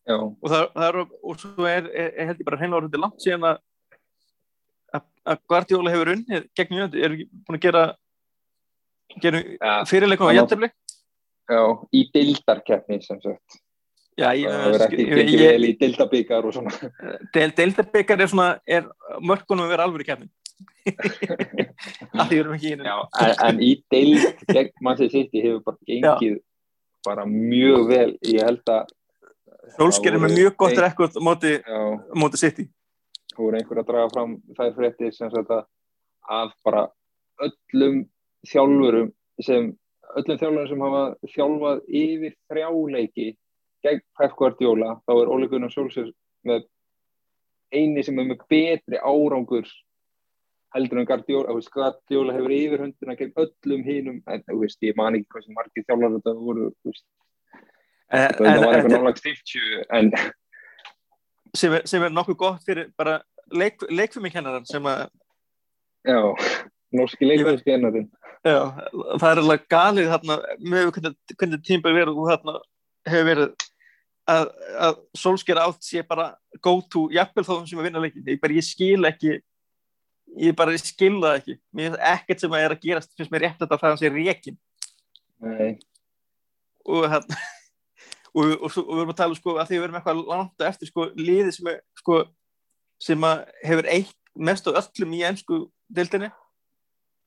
Já, 0.05 0.17
og 0.21 0.51
það, 0.53 0.65
það 0.75 0.89
er, 0.89 0.99
og 1.01 1.39
svo 1.41 1.69
er, 1.71 1.87
er, 1.95 2.11
er 2.13 2.29
held 2.29 2.43
ég 2.43 2.49
bara 2.49 2.59
hreinlega 2.61 2.81
orðið 2.83 3.01
langt 3.01 3.25
síðan 3.25 3.49
að 3.53 3.63
að- 5.27 5.43
Guardiola 5.51 5.93
hefur 5.95 6.13
unnið 6.15 6.49
gegn 6.59 6.79
United, 6.79 7.01
er 7.01 7.17
ekki 7.17 7.29
búin 7.45 7.59
að 7.59 7.65
gera 7.67 7.85
gera 9.23 9.43
ja, 9.45 9.75
fyrirleikum 9.89 10.31
á 10.31 10.37
jættabli 10.37 10.71
já, 10.71 11.61
í 11.93 12.01
dildarkeppni 12.15 13.03
sem 13.05 13.21
sagt. 13.23 13.61
Já, 14.15 14.29
ég, 14.39 14.47
það 14.47 14.65
verður 14.71 14.85
ekki 14.87 15.05
ég, 15.05 15.29
ég, 15.35 15.41
vel 15.43 15.67
í 15.67 15.73
dildabíkar 15.81 16.47
og 16.47 16.55
svona. 16.55 16.71
Del, 17.35 17.51
deildabikar 17.57 18.21
er 18.23 18.31
svona, 18.31 18.49
er 18.63 18.87
mörkunum 19.19 19.67
að 19.67 19.73
vera 19.75 19.87
alveg 19.89 20.05
í 20.05 20.11
kefnin 20.13 20.33
að 22.15 22.29
því 22.29 22.31
við 22.31 22.41
erum 22.41 22.53
ekki 22.55 22.69
í 22.71 22.77
já, 22.79 22.97
en, 23.25 23.33
en 23.49 23.63
í 23.65 23.71
dild 23.91 24.45
gegn 24.53 24.71
Manchester 24.87 25.11
City 25.17 25.43
hefur 25.43 25.65
bara 25.67 25.89
gengið 25.91 26.37
bara 27.05 27.25
mjög 27.29 27.89
vel. 27.91 28.13
Ég 28.31 28.47
held 28.47 28.71
að 28.71 28.93
Solskjær 29.75 30.15
er 30.15 30.21
með 30.23 30.31
það 30.31 30.39
mjög 30.39 30.57
gott 30.61 30.79
rekord 30.85 31.19
móti, 31.25 31.53
já, 31.59 31.81
móti 32.21 32.41
City 32.41 32.69
þú 33.37 33.47
voru 33.47 33.61
einhver 33.61 33.81
að 33.83 33.89
draga 33.91 34.11
fram 34.15 34.37
þær 34.59 34.75
fréttir 34.79 35.15
sem 35.15 35.33
sagt 35.33 35.55
að 35.55 36.53
bara 36.67 36.85
öllum 37.45 38.05
þjálfurum 38.49 39.11
sem 39.43 39.73
öllum 40.15 40.41
þjálfurum 40.43 40.69
sem 40.71 40.85
hafa 40.87 41.33
þjálfað 41.35 41.81
yfir 42.03 42.37
þrjáleiki 42.53 43.31
gegn 43.85 44.05
Pep 44.19 44.37
Guardiola 44.39 44.95
þá 45.05 45.17
er 45.17 45.33
Ole 45.35 45.49
Gunnar 45.51 45.73
Solskjær 45.73 46.13
með 46.49 46.69
eini 47.75 48.05
sem 48.07 48.19
er 48.21 48.31
með 48.31 48.47
betri 48.51 49.01
árangur 49.01 49.69
heldur 50.75 51.01
en 51.01 51.09
Guardiola, 51.09 51.51
þú 51.51 51.59
veist, 51.61 51.73
Guardiola 51.75 52.35
hefur 52.35 52.55
yfirhundina 52.55 53.19
gegn 53.19 53.35
öllum 53.45 53.85
hinum 53.87 54.23
en 54.31 54.43
þú 54.47 54.61
veist, 54.63 54.81
ég 54.83 54.97
man 54.99 55.19
ekki 55.19 55.31
hvað 55.35 55.47
sem 55.47 55.59
margir 55.59 55.87
þjálfar 55.87 56.17
þetta 56.17 56.35
voru, 56.39 56.71
þú 56.83 56.91
veist, 56.91 57.05
en, 58.11 58.33
það 58.39 58.65
var 58.65 58.79
eitthvað 58.79 58.97
nálags 58.97 59.27
50 59.27 59.85
en 59.99 60.11
sem, 61.57 61.73
er, 61.73 61.87
sem 61.89 62.03
er 62.03 62.13
nokkuð 62.15 62.39
gott 62.41 62.67
fyrir 62.67 62.91
bara 62.99 63.21
leik, 63.53 63.83
leikfumi 63.91 64.33
kennaran 64.33 64.67
sem 64.69 64.85
að 64.89 65.07
já, 66.07 66.21
norski 66.95 67.31
leikvæðskennarinn 67.31 68.11
Já, 68.45 68.61
það 69.17 69.31
er 69.31 69.39
alveg 69.41 69.63
galið 69.73 70.11
þarna 70.13 70.35
með 70.61 70.91
hvernig, 70.93 71.15
hvernig 71.33 71.63
tímbil 71.65 71.95
verið 71.97 72.19
og 72.21 72.27
þarna 72.29 72.57
hefur 73.09 73.29
verið 73.31 73.71
að, 74.29 74.51
að 74.85 74.99
Solskjær 75.17 75.61
átt 75.63 75.87
sé 75.87 76.03
bara 76.05 76.27
go 76.65 76.75
to, 76.93 77.07
jafnvel 77.15 77.47
þá 77.47 77.55
sem 77.71 77.81
að 77.81 77.89
vinna 77.89 78.03
leikin 78.05 78.29
ég 78.29 78.43
bara, 78.43 78.57
ég 78.59 78.67
skil 78.67 79.09
ekki 79.09 79.39
ég 80.41 80.57
bara 80.59 80.77
skil 80.81 81.17
það 81.23 81.39
ekki. 81.39 81.57
Mér 81.73 81.89
finnst 81.89 82.07
ekkert 82.11 82.45
sem 82.45 82.55
að 82.57 82.67
er 82.67 82.75
að 82.75 82.85
gerast 82.85 83.17
finnst 83.17 83.33
mér 83.33 83.47
rétt 83.47 83.65
að 83.65 83.75
það 83.81 83.99
sé 84.03 84.13
reikin 84.13 84.61
Nei, 85.45 85.75
og 86.85 87.09
hérna 87.11 87.41
og, 88.35 88.55
og, 88.61 88.71
og 88.79 88.95
við 88.95 89.03
erum 89.03 89.13
að 89.15 89.21
tala 89.21 89.39
sko 89.39 89.57
að 89.59 89.69
því 89.69 89.79
við 89.79 89.87
erum 89.87 89.99
eitthvað 90.01 90.23
langt 90.31 90.65
eftir 90.69 90.91
sko 90.91 91.09
liði 91.19 91.53
sem 91.55 91.71
er 91.71 91.81
sko 92.01 92.21
sem 93.03 93.27
að 93.27 93.45
hefur 93.65 93.91
eitt 93.91 94.15
mest 94.35 94.67
á 94.67 94.71
öllum 94.75 95.15
í 95.15 95.23
ennsku 95.29 95.61
dildinni 95.95 96.31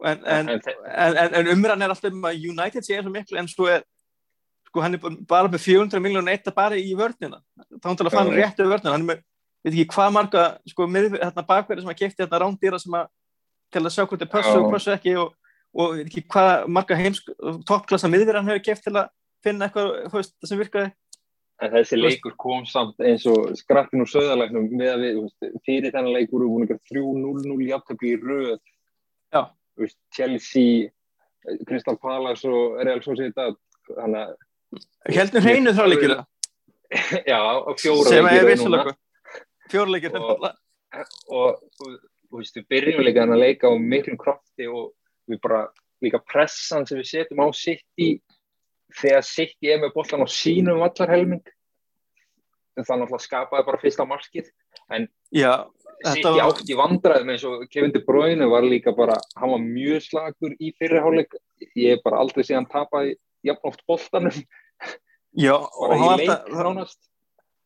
en, 0.05 0.25
en, 0.25 0.49
en, 0.53 1.17
en, 1.17 1.51
umræðan 1.53 1.85
er 1.85 1.93
alltaf 1.93 2.11
um 2.13 2.27
að 2.29 2.43
United 2.51 2.85
sé 2.85 2.97
eins 2.97 3.07
og 3.07 3.15
miklu 3.15 3.39
en 3.39 3.49
svo 3.49 3.69
er 3.71 3.85
sko 4.67 4.83
hann 4.83 4.97
er 4.97 5.01
bara- 5.01 5.49
með 5.49 5.63
400 5.63 6.03
miljónu 6.03 6.31
eitt 6.33 6.49
bara 6.55 6.77
í 6.77 6.93
vörnina 6.97 7.39
þá 7.79 7.87
hann 7.87 7.97
til 7.97 8.07
að 8.07 8.17
fann 8.17 8.33
Já. 8.33 8.37
réttu 8.41 8.67
vörnina 8.67 8.93
hann 8.93 9.05
er 9.07 9.09
með, 9.13 9.23
veit 9.63 9.73
ekki 9.73 9.87
hvað 9.95 10.13
marga 10.13 10.45
sko 10.67 10.87
með 10.87 11.09
hérna 11.17 11.47
bakverði 11.47 11.85
sem 11.85 11.93
að 11.93 11.99
kefti 12.01 12.23
hérna 12.25 12.41
rándýra 12.43 12.79
sem 12.81 12.99
að 12.99 13.07
til 13.73 13.83
að 13.83 13.93
sjá 13.95 14.03
hvort 14.05 14.21
þið 14.21 14.33
pössu 14.35 14.53
Já. 14.53 14.59
og 14.59 14.73
pössu 14.73 14.93
ekki 14.93 15.15
og, 15.23 15.33
og 15.73 15.95
veit 15.95 16.09
ekki 16.11 16.25
hvað 16.35 16.67
marga 16.67 16.99
heims 16.99 17.23
toppklassa 17.67 18.11
miðverð 18.11 18.41
hann 18.41 18.51
hefur 18.51 18.65
keft 18.69 18.85
til 18.87 18.95
að 18.95 19.09
finna 19.47 19.67
eitthvað 19.67 19.91
þú 20.07 20.19
veist, 20.19 20.33
það 20.37 20.51
sem 20.51 20.61
virkaði. 20.63 20.93
En 21.57 21.71
þessi 21.73 21.97
leikur 21.97 22.35
kom 22.37 22.65
samt 22.69 22.99
eins 23.01 23.23
og 23.31 23.47
skrappin 23.57 24.03
úr 24.03 24.11
söðalagnum 24.11 24.67
með 24.77 24.91
að 24.93 25.05
við, 25.05 25.21
veist, 25.23 25.47
fyrir 25.65 25.95
þennan 25.95 26.13
leikur 26.13 26.37
voru 26.37 26.51
búin 26.53 26.67
að 26.67 26.75
gera 26.75 26.83
3-0-0 26.91 27.69
jafntöfli 27.71 28.13
í 28.13 28.19
röð. 28.21 28.59
Veist, 29.77 29.97
Chelsea 30.13 30.89
Crystal 31.67 31.97
Palace 32.01 32.49
og 32.49 32.79
Real 32.83 33.01
Sociedad 33.05 33.57
þannig 33.87 34.23
að 34.23 35.15
heldur 35.15 35.45
hreinu 35.45 35.73
þá 35.77 35.83
leikir 35.87 36.13
já, 37.31 37.39
á 37.39 37.71
fjóra 37.79 38.09
sem 38.09 38.25
leikir 38.25 38.37
er 38.37 38.41
í 38.41 38.43
röð 38.43 38.51
vissulega 38.51 38.95
fjóra 39.71 39.93
leikir 39.93 40.17
Og- 40.17 40.47
og 41.27 41.59
þú 41.77 41.91
þú 42.27 42.41
veist, 42.41 42.57
við 42.57 42.65
byrjum 42.73 43.03
líka 43.05 43.23
að 43.23 43.39
leika 43.39 43.71
á 43.71 43.73
miklum 43.79 44.19
krafti 44.19 44.67
og 44.67 44.91
við 45.29 45.39
bara 45.43 45.67
líka 46.03 46.19
pressan 46.23 46.87
sem 46.87 46.99
við 46.99 47.09
setjum 47.11 47.43
á 47.43 47.47
City 47.55 48.09
þegar 48.95 49.23
City 49.27 49.71
er 49.73 49.81
með 49.83 49.93
bollan 49.95 50.23
á 50.23 50.27
sínum 50.31 50.79
vallarhelming 50.83 51.43
það 52.77 52.99
náttúrulega 53.01 53.23
skapaði 53.25 53.65
bara 53.65 53.81
fyrsta 53.81 54.05
markið. 54.05 54.49
Já, 55.33 55.65
City 56.05 56.21
Þetta 56.21 56.31
var- 56.35 56.41
átt 56.51 56.69
í 56.69 56.75
vandræðum 56.77 57.31
eins 57.33 57.43
og 57.49 57.63
Kevin 57.73 57.91
De 57.91 57.99
Bruyne 58.05 58.45
var 58.49 58.61
líka 58.61 58.93
bara, 58.95 59.15
hann 59.35 59.49
var 59.49 59.59
mjög 59.63 60.03
slagur 60.05 60.53
í 60.61 60.69
fyrirháleik, 60.77 61.33
ég 61.75 61.95
hef 61.95 62.03
bara 62.03 62.19
aldrei 62.21 62.43
síðan 62.45 62.69
tapað 62.69 63.15
jafn 63.43 63.65
oft 63.65 63.81
og 65.57 65.89
bara 65.89 65.97
hann 65.97 66.19
í 66.21 66.27
leik 66.27 66.51
nánast. 66.53 66.99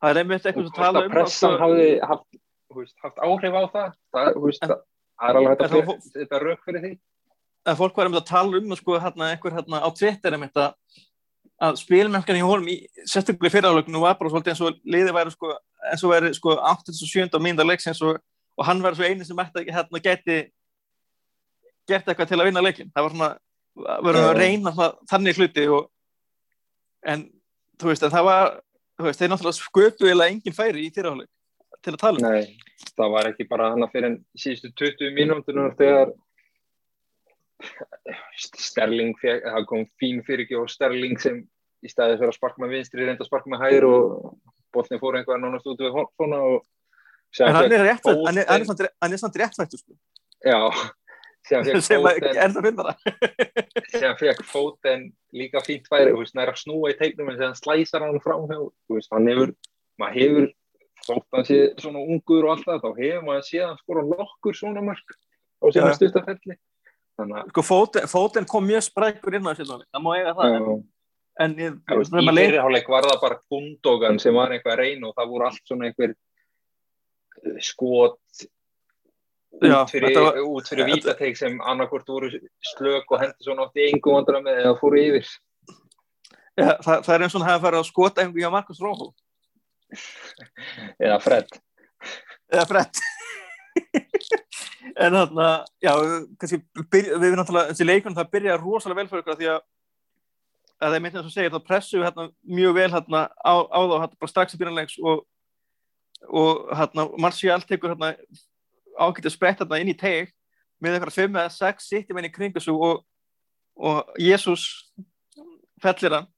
Það 0.01 0.09
er 0.09 0.17
einmitt 0.23 0.45
eitthvað 0.47 0.63
hvort 0.63 0.75
tala 0.79 0.99
að 1.01 1.05
um 1.05 1.11
pressan 1.11 1.51
sko, 1.53 1.59
hafði 1.61 1.89
haft, 2.09 2.39
veist, 2.73 2.95
haft 3.03 3.19
áhrif 3.21 3.53
á 3.53 3.63
það. 3.75 3.93
Það, 4.15 4.29
veist, 4.47 4.63
En- 4.63 4.71
það 4.71 5.29
er 5.29 5.39
alveg 5.41 5.51
hægt 5.51 5.61
en 5.61 5.75
að 5.75 6.09
þetta 6.15 6.41
rauk 6.41 6.63
fyrir 6.65 6.81
því. 6.85 6.93
Að 7.61 7.77
fólk 7.77 7.97
var 7.99 8.07
einmitt 8.09 8.23
að 8.23 8.31
tala 8.31 8.57
um 8.63 8.75
sko, 8.79 8.97
hérna, 8.97 9.27
einhver 9.35 9.53
hérna, 9.59 9.83
á 9.85 9.89
Twitter 9.93 10.33
einmitt 10.33 10.55
að, 10.57 10.71
að 11.61 11.77
spilmennskan 11.81 12.39
í 12.39 12.45
honum 12.45 12.69
í 12.71 12.77
sérstaklega 13.05 13.53
fyrirálögnum 13.53 14.01
var 14.01 14.17
bara 14.19 14.31
svolítið 14.31 14.53
eins 14.53 14.63
og 14.65 14.79
liðið 14.95 15.13
væri 15.17 15.33
sko, 15.35 15.51
eins 15.91 16.03
og 16.05 16.13
væri 16.13 16.31
sko 16.33 16.55
87. 16.57 17.27
og 17.37 17.43
mínda 17.43 17.65
leiksins 17.67 18.01
og, 18.05 18.17
og 18.57 18.65
hann 18.67 18.81
var 18.81 18.97
svo 18.97 19.05
eini 19.05 19.27
sem 19.27 19.41
ætti, 19.43 19.67
hérna, 19.69 20.01
geti 20.01 20.39
gert 21.89 22.09
eitthvað 22.09 22.31
til 22.31 22.39
að 22.39 22.49
vinna 22.49 22.63
leikin 22.65 22.89
það 22.95 23.05
var 23.05 23.15
svona, 23.15 23.29
verður 24.07 24.29
að 24.31 24.39
reyna 24.39 24.73
svona, 24.73 24.89
þannig 25.11 25.37
hluti 25.41 25.67
og, 25.77 25.87
en 27.13 27.27
þú 27.81 27.91
veist, 27.91 28.07
en 28.07 28.15
það 28.15 28.27
var 28.29 28.51
veist, 29.05 29.21
þeir 29.21 29.31
náttúrulega 29.33 29.59
sköpu 29.59 30.11
eða 30.11 30.29
engin 30.33 30.57
færi 30.57 30.87
í 30.87 30.91
fyrirálög 30.95 31.29
til 31.81 31.93
að 31.95 32.01
tala 32.01 32.21
um 32.21 32.25
Nei, 32.25 32.57
það 32.97 33.15
var 33.17 33.31
ekki 33.31 33.49
bara 33.49 33.71
hann 33.73 33.85
að 33.85 33.95
fyrir 33.95 34.17
síðustu 34.37 34.73
20 34.81 35.13
mínútur 35.17 35.61
þegar 35.77 36.15
Sterling 38.37 39.13
það 39.21 39.65
kom 39.69 39.85
fín 40.01 40.21
fyrirgjóð 40.27 40.69
Sterling 40.73 41.19
sem 41.21 41.41
í 41.81 41.89
staðið 41.91 42.19
fyrir 42.21 42.31
að 42.33 42.37
sparka 42.37 42.61
með 42.63 42.73
vinstri 42.77 43.05
reynda 43.07 43.25
að 43.25 43.29
sparka 43.31 43.51
með 43.53 43.63
hægri 43.65 43.89
og 43.89 44.33
boltin 44.75 45.01
fór 45.01 45.17
einhver 45.19 45.39
nánast 45.41 45.67
út 45.71 45.81
við 45.81 45.95
horfona 45.95 46.39
og 46.45 46.65
en 47.41 47.55
hann 47.55 47.71
er 47.71 47.85
rétt, 47.87 48.01
Foden- 48.03 48.25
hann 48.27 48.37
er, 48.41 48.45
hann 48.49 48.61
er, 48.61 48.67
samt- 48.69 48.95
hann 49.01 49.13
er 49.15 49.21
samt 49.21 49.37
réttvættu 49.39 49.79
sko, 49.79 49.95
já, 50.45 50.57
sem 51.47 51.63
að- 51.63 52.21
er 52.35 52.53
það 52.53 52.65
finnara 52.67 52.93
sem 54.01 54.15
fekk 54.19 54.43
Foden 54.51 55.05
líka 55.33 55.61
fínt 55.65 55.87
færi, 55.91 56.11
þú 56.11 56.21
veist, 56.23 56.35
næra 56.37 56.53
að 56.55 56.61
snúa 56.63 56.91
í 56.91 56.97
teiknum 56.99 57.29
en 57.31 57.37
þegar 57.39 57.53
hann 57.53 57.61
slæsar 57.61 58.05
hann 58.05 58.19
veist, 58.19 59.11
hann 59.15 59.29
hefur, 59.31 59.53
maður 60.01 60.19
hefur 60.19 60.49
þótt 61.07 61.23
að 61.31 61.37
hann 61.39 61.47
sé 61.49 61.59
svona 61.81 62.03
ungur 62.03 62.45
og 62.45 62.51
allt 62.57 62.67
það, 62.67 62.83
þá 62.83 62.89
hefur 63.01 63.25
maður 63.29 63.47
séð 63.47 63.65
hann 63.69 63.81
skora 63.81 64.03
nokkur 64.11 64.59
svona 64.59 64.83
mörg 64.85 65.15
á 65.61 65.65
síðan 65.71 65.95
að 65.95 66.59
sko 67.51 67.63
fóten, 67.65 68.07
fóten 68.11 68.45
kom 68.49 68.65
mjög 68.67 68.83
sprækur 68.87 69.35
inn 69.37 69.47
á 69.47 69.53
þessu 69.53 69.67
það 69.81 70.01
má 70.05 70.09
eiga 70.17 70.33
það. 70.37 70.55
En, 70.55 70.63
en 71.45 71.53
ég, 71.59 71.75
þegar 71.89 72.23
í 72.23 72.35
fyrirháleik 72.37 72.89
var 72.91 73.07
það 73.09 73.21
bara 73.25 73.39
Gundogan 73.51 74.19
sem 74.23 74.35
var 74.37 74.53
eitthvað 74.55 74.73
að 74.75 74.81
reyna 74.83 75.09
og 75.11 75.15
það 75.19 75.31
voru 75.35 75.47
allt 75.49 75.63
svona 75.69 75.87
einhver 75.89 76.15
eh, 76.15 77.59
skot 77.63 78.47
Já, 79.61 79.81
út 79.83 79.91
fyrir, 79.91 80.15
var- 80.15 80.37
út 80.47 80.69
fyrir 80.71 80.87
vítateik 80.87 81.35
sem 81.37 81.57
annarkvort 81.67 82.07
voru 82.09 82.29
slök 82.71 83.11
og 83.11 83.19
hendur 83.21 83.43
svona 83.45 83.65
oft 83.67 83.75
í 83.77 83.89
engu 83.91 84.13
vandra 84.15 84.39
með 84.41 84.61
eða 84.63 84.77
fóru 84.79 85.01
yfir. 85.01 85.27
Ja, 86.59 86.77
það, 86.83 87.01
það 87.05 87.13
er 87.17 87.25
eins 87.25 87.35
og 87.35 87.41
hann 87.41 87.49
hafa 87.51 87.63
farið 87.65 87.79
að 87.81 87.89
skota 87.89 88.23
einhverjum 88.23 88.45
hjá 88.47 88.53
Markus 88.55 88.79
Róhó 88.83 89.11
eða 91.03 91.17
Fred. 91.23 91.51
Eða 92.51 92.65
frett 92.67 92.99
en 94.95 95.17
þarna 95.17 95.49
já, 95.83 95.91
kannski 96.39 96.61
byrja, 96.91 97.17
við 97.17 97.27
erum 97.27 97.41
náttúrulega 97.41 97.71
þessi 97.71 97.87
leikun 97.87 98.17
það 98.17 98.31
byrja 98.35 98.57
rosalega 98.61 99.01
vel 99.01 99.09
fyrir 99.11 99.23
ykkur 99.23 99.35
af 99.35 99.41
því 99.41 99.51
að 99.51 99.61
að 100.81 100.87
það 100.87 100.95
er 100.97 101.03
myndið 101.05 101.21
að 101.21 101.33
segja 101.35 101.53
það 101.53 101.67
pressu 101.67 102.01
hérna 102.01 102.27
mjög 102.41 102.77
vel 102.79 102.89
hérna 102.95 103.21
á, 103.37 103.53
á 103.69 103.79
þá 103.79 103.95
hérna 103.99 104.21
bara 104.23 104.31
strax 104.31 104.55
í 104.55 104.61
byrjanlegs 104.61 104.97
og 105.01 105.25
og 106.29 106.69
hérna 106.77 107.07
Marcial 107.21 107.61
tekur 107.65 107.95
hérna 107.95 108.13
ágætið 108.97 109.33
sprett 109.33 109.61
hérna 109.61 109.81
inn 109.81 109.93
í 109.93 109.97
teg 109.97 110.33
með 110.81 110.97
eitthvað 110.97 111.17
fimm 111.17 111.37
eða 111.37 111.53
sex 111.53 111.89
sittum 111.89 112.19
inn 112.19 112.29
í 112.29 112.33
kringu 112.33 112.61
svo 112.61 112.77
og, 112.87 113.03
og 113.77 114.15
Jésús 114.21 114.65
fellir 115.81 116.17
hann 116.17 116.29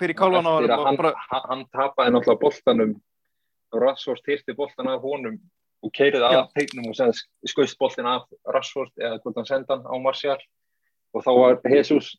fyrir 0.00 0.16
kálvan 0.16 0.48
á 0.48 0.52
hann 0.56 0.70
að 0.70 0.84
hann, 0.84 1.02
hann, 1.30 1.44
hann 1.50 1.66
tapaði 1.72 2.12
náttúrulega 2.12 2.42
boltanum. 2.42 2.96
Rashford 3.76 4.22
týrti 4.24 4.54
boltan 4.56 4.88
af 4.88 5.04
honum 5.04 5.40
og 5.84 5.92
keiriði 5.94 6.28
Já. 6.32 6.42
að 6.42 6.52
tegnum 6.56 6.90
og 6.90 7.50
skauðst 7.50 7.78
boltin 7.80 8.08
af 8.10 8.28
Rashford 8.54 8.92
eða 9.00 9.20
hvort 9.22 9.40
hann 9.40 9.48
senda 9.48 9.76
hann 9.76 9.86
á 9.86 9.94
Martial. 10.02 10.38
Og 11.14 11.24
þá 11.24 11.32
var 11.36 11.58
Jesus 11.72 12.14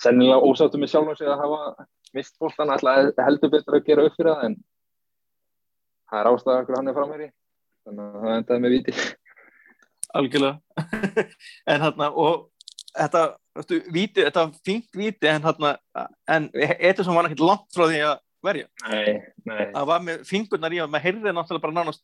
sennilega 0.00 0.40
ósáttu 0.40 0.80
með 0.80 0.92
sjálfum 0.92 1.18
sig 1.18 1.28
að 1.28 1.42
hafa 1.44 1.86
mist 2.16 2.38
boltan 2.40 2.72
alltaf 2.72 3.18
heldur 3.24 3.52
betur 3.52 3.78
að 3.78 3.86
gera 3.88 4.06
upp 4.08 4.16
fyrir 4.16 4.32
það 4.32 4.46
en 4.48 4.56
það 6.10 6.20
er 6.20 6.30
ástæða 6.32 6.62
okkur 6.62 6.78
hann 6.78 6.90
er 6.90 6.96
framherri 6.96 7.28
þannig 7.86 8.08
að 8.08 8.24
það 8.24 8.38
endaði 8.38 8.64
með 8.64 8.74
viti 8.76 8.96
algjörlega. 10.12 10.58
En 11.72 11.84
hérna 11.86 12.08
og 12.20 12.48
þetta, 12.92 13.22
veistu, 13.56 13.78
víti, 13.94 14.24
þetta 14.26 14.44
fínt 14.66 14.98
víti 14.98 15.30
en 15.30 15.46
hérna 15.46 15.76
en 16.30 16.50
Ederson 16.52 17.16
var 17.16 17.28
ekkert 17.28 17.44
langt 17.46 17.68
frá 17.72 17.86
því 17.86 18.02
að 18.10 18.18
verja. 18.42 18.68
Nei, 18.90 19.22
nei. 19.46 19.62
Það 19.70 19.88
var 19.92 20.04
með 20.04 20.24
fingurnar 20.28 20.74
í 20.74 20.82
og 20.82 20.90
maður 20.90 21.06
heyrði 21.06 21.34
náttúrulega 21.36 21.64
bara 21.64 21.76
nánast 21.78 22.02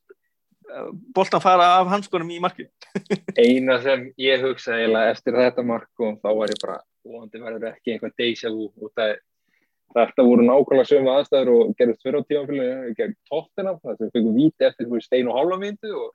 boltan 1.14 1.42
fara 1.42 1.70
af 1.78 1.88
hanskunum 1.92 2.30
í 2.34 2.40
marki 2.42 2.66
eina 3.38 3.78
sem 3.84 4.08
ég 4.20 4.44
hugsaði 4.44 4.84
eiginlega 4.84 5.14
eftir 5.14 5.38
þetta 5.38 5.64
mark 5.66 6.04
og 6.04 6.20
þá 6.22 6.28
var 6.28 6.52
ég 6.52 6.60
bara 6.62 6.78
vonandi 7.08 7.42
verður 7.42 7.72
ekki 7.72 7.94
eitthvað 7.94 8.14
deja 8.20 8.52
vu. 8.52 8.68
Og 8.82 8.92
það, 8.96 9.14
þetta 9.96 10.26
voru 10.28 10.46
nákvæmlega 10.46 10.90
sömu 10.90 11.12
aðstæður 11.14 11.52
og 11.54 11.74
gerðist 11.78 12.04
fyrir 12.04 12.20
á 12.20 12.28
tímanfélagi 12.28 12.96
gegn 12.98 13.14
tóttina, 13.30 13.76
það 13.82 14.00
sem 14.00 14.14
fengum 14.16 14.36
víti 14.36 14.68
eftir 14.68 14.90
veist, 14.92 15.14
einu 15.14 15.32
og 15.32 15.38
hálfa 15.38 15.60
myndu 15.62 15.92
og 15.96 16.10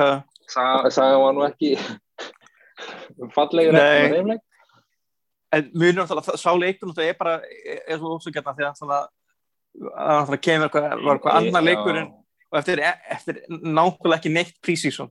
uh, 0.00 0.18
sagði 0.50 1.22
var 1.22 1.38
nú 1.38 1.46
ekki 1.48 1.72
fallegur 3.34 3.80
eftir 3.80 4.18
þeim 4.18 4.34
leik 4.34 4.44
en 5.54 5.70
mjög 5.74 5.98
náttúrulega 5.98 6.36
sá 6.40 6.50
leikur 6.58 6.90
náttúrulega 6.90 7.14
er 7.14 7.18
bara 7.18 7.34
er 7.86 8.00
svo 8.00 8.16
ósugjarna 8.18 8.54
því 8.56 8.66
að 8.66 8.82
að 8.84 10.18
náttúrulega 10.18 10.44
kemur 10.46 10.68
eitthvað, 10.68 10.88
var 11.04 11.18
eitthvað 11.18 11.38
annar 11.40 11.66
leikur 11.68 12.00
en, 12.00 12.10
og 12.54 12.60
eftir, 12.60 12.82
eftir 13.10 13.40
nákvæmlega 13.50 14.20
ekki 14.20 14.32
neitt 14.32 14.54
prísísson 14.62 15.10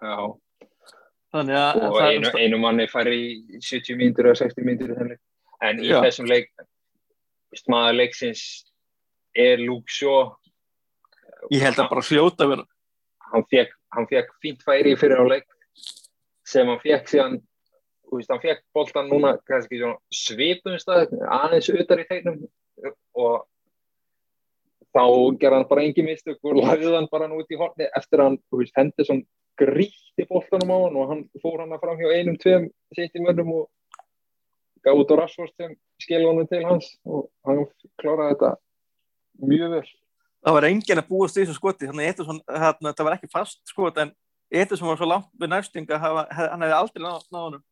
já, 0.00 0.16
þannig 1.36 1.60
að 1.60 1.82
og 1.90 2.00
einu, 2.06 2.32
einu 2.40 2.62
manni 2.62 2.88
fær 2.90 3.10
í 3.12 3.22
70 3.60 4.00
mínútur 4.00 4.30
eða 4.30 4.40
60 4.46 4.66
mínútur 4.66 4.94
í 4.94 4.98
þeim 4.98 5.12
leik. 5.12 5.22
En 5.58 5.80
í 5.82 5.88
Já. 5.90 5.98
þessum 6.04 6.28
leik 6.30 6.52
maður 7.66 7.96
leiksins 7.98 8.42
er 9.34 9.58
Luke 9.58 9.90
Shaw. 9.90 10.28
Ég 11.50 11.64
held 11.64 11.80
að 11.82 11.88
bara 11.90 12.04
fljóta 12.06 12.46
að 12.46 12.52
vera 12.52 12.66
hann 13.32 13.44
fekk, 13.50 13.74
hann 13.94 14.08
fekk 14.10 14.32
fínt 14.42 14.64
færi 14.64 14.94
fyrir 14.98 15.20
á 15.20 15.24
leik 15.28 15.46
sem 16.48 16.68
hann 16.68 16.80
fekk 16.82 17.10
síðan 17.12 17.38
veist, 18.12 18.30
hann 18.32 18.42
fekk 18.42 18.64
boltan 18.76 19.10
núna 19.10 19.34
svipum 20.14 20.78
stað, 20.80 21.12
aðeins 21.28 21.68
utar 21.72 22.02
í 22.02 22.08
tegnum 22.08 22.46
og 23.18 23.44
þá 24.96 25.04
gerði 25.40 25.56
hann 25.58 25.68
bara 25.70 25.84
engin 25.84 26.08
mistök 26.08 26.38
og 26.48 26.60
lagði 26.62 26.94
hann 26.94 27.10
bara 27.12 27.28
nút 27.30 27.50
í 27.52 27.58
horni 27.60 27.88
eftir 27.96 28.22
að 28.22 28.30
hann, 28.30 28.38
þú 28.48 28.62
veist, 28.62 28.76
Henderson 28.78 29.24
gríti 29.58 30.26
boltanum 30.28 30.72
á 30.72 30.78
hann 30.86 30.98
og 30.98 31.12
hann 31.12 31.24
fór 31.42 31.62
hann 31.62 31.74
að 31.74 31.82
fram 31.84 32.00
hjá 32.00 32.12
einum, 32.14 32.38
tveim, 32.40 32.68
í 32.96 33.24
mönnum 33.24 33.54
og 33.56 33.64
gaf 34.84 34.98
út 34.98 35.12
á 35.12 35.14
Rashford 35.20 35.54
sem 35.56 35.74
skilði 36.02 36.28
honum 36.30 36.48
til 36.50 36.62
hans 36.66 36.92
og 37.04 37.28
hann 37.46 37.64
kláraði 38.00 38.36
þetta 38.36 38.52
mjög 39.48 39.74
vel. 39.76 39.88
Það 40.46 40.56
var 40.56 40.66
engin 40.68 41.02
að 41.02 41.08
búast 41.10 41.36
í 41.36 41.42
þessu 41.42 41.58
skoti, 41.58 41.88
þannig 41.90 42.22
að 42.22 42.92
það 42.92 43.06
var 43.08 43.16
ekki 43.16 43.30
fast 43.32 43.58
skot 43.68 43.98
en 43.98 44.14
eitthvað 44.52 44.80
sem 44.80 44.88
var 44.88 45.00
svo 45.00 45.08
langt 45.10 45.32
við 45.34 45.52
næstinga, 45.52 45.98
hann 45.98 46.62
hefði 46.62 46.76
aldrei 46.78 47.02
náð 47.04 47.26
honum. 47.34 47.64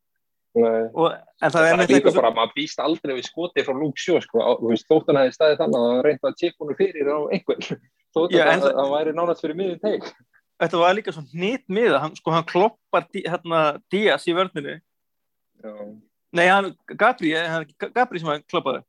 Og, 0.56 1.12
en 1.42 1.50
það, 1.52 1.66
það 1.66 1.82
er 1.84 1.90
líka 1.92 2.12
bara, 2.16 2.30
maður 2.32 2.52
býst 2.56 2.78
aldrei 2.80 3.12
við 3.18 3.26
skoti 3.28 3.64
frá 3.66 3.74
Luke 3.76 4.00
Shaw, 4.00 4.20
sko, 4.24 4.44
þóttan 4.88 5.18
hefði 5.20 5.34
staðið 5.36 5.58
þannig 5.60 5.78
að 5.82 5.90
hann 5.90 6.02
reyndi 6.06 6.28
að 6.30 6.36
tippa 6.40 6.64
honum 6.64 6.78
fyrir 6.78 7.10
á 7.12 7.18
einhvern, 7.36 7.66
þóttan 8.16 8.52
að 8.54 8.64
hann 8.80 8.92
væri 8.94 9.12
nánast 9.18 9.44
fyrir 9.44 9.58
miður 9.58 9.78
teik. 9.84 10.08
Þetta 10.56 10.80
var 10.80 10.96
líka 10.96 11.12
svona 11.12 11.42
nýtt 11.44 11.66
miða, 11.68 11.98
hann, 12.00 12.14
sko, 12.16 12.32
hann 12.32 12.46
kloppar 12.48 13.04
dí- 13.12 13.26
hérna, 13.28 13.60
Díaz 13.92 14.24
í 14.30 14.36
vörninu. 14.38 14.78
Já, 15.60 15.72
Nei, 16.36 16.46
hann, 16.48 16.72
Gabri, 17.00 17.34
hann, 17.36 17.68
Gabri 17.92 18.20
sem 18.20 18.28
hann 18.32 18.42
kloppaði. 18.48 18.80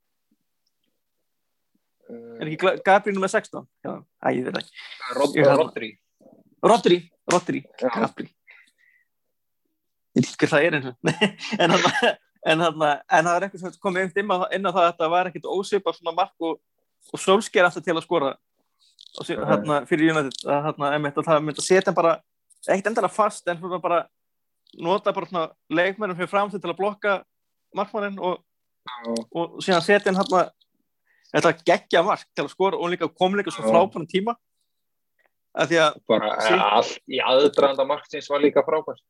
uh, 2.07 2.39
Er 2.41 2.47
ekki 2.53 2.79
Gabri 2.87 3.13
nummer 3.15 3.27
16? 3.31 3.67
Já, 3.85 3.93
æ, 4.23 4.31
ég 4.39 4.47
veit 4.47 4.57
ekki. 4.63 4.71
Rodri. 5.59 5.91
Rodri, 6.63 6.97
Rodri. 7.31 7.61
Gabri. 7.83 8.29
Ég 10.17 10.31
hvað 10.41 10.53
það 10.53 10.65
er 10.67 10.77
en 10.77 10.87
hann, 11.73 11.85
en 12.51 12.65
hann, 12.65 12.83
en 12.87 13.27
það 13.27 13.35
er 13.35 13.45
eitthvað 13.47 13.63
sem 13.63 13.79
komið 13.83 14.19
inn 14.21 14.33
á, 14.33 14.37
það 14.71 14.81
að 14.81 14.89
þetta 14.89 15.09
var 15.13 15.29
ekkit 15.29 15.49
ósipað 15.51 15.99
svona 15.99 16.15
mark 16.17 16.47
og, 16.47 16.59
og 17.13 17.21
sólsker 17.21 17.67
aftur 17.67 17.85
til 17.85 17.95
að 17.97 18.05
skora 18.05 18.33
Nei. 19.17 19.37
hérna, 19.37 19.79
fyrir 19.89 20.13
United 20.13 20.43
að, 20.45 20.69
að 20.73 21.23
það 21.23 21.41
myndi 21.45 21.61
að 21.63 21.65
setja 21.65 21.89
hann 21.89 21.97
bara 21.97 22.17
ekkert 22.67 22.91
endalega 22.91 23.13
fast 23.13 23.47
en 23.49 23.61
bara 23.81 24.03
nota 24.83 25.13
bara 25.15 25.29
svona 25.29 25.47
leikmennum 25.73 26.17
fyrir 26.17 26.31
fram 26.31 26.51
til 26.51 26.61
að 26.61 26.77
blokka 26.77 27.17
markmannin 27.77 28.19
og, 28.19 28.41
og 29.31 29.57
síðan 29.63 29.85
setja 29.85 30.11
hann 30.11 30.19
hérna 30.19 30.47
þetta 31.33 31.53
geggja 31.67 32.03
mark 32.05 32.27
til 32.35 32.45
að 32.45 32.53
skora 32.53 32.79
og 32.79 32.91
líka 32.93 33.09
kom 33.11 33.35
líka 33.37 33.53
svo 33.53 33.65
frábærum 33.67 34.07
tíma 34.09 34.35
að 35.57 35.71
því 35.71 35.79
að 35.83 35.99
bara 36.09 36.33
Sí. 36.43 36.53
allt 36.53 36.99
í 37.09 37.21
aðdraðanda 37.23 37.85
marksins 37.87 38.29
var 38.29 38.43
líka 38.43 38.63
frábært. 38.65 39.01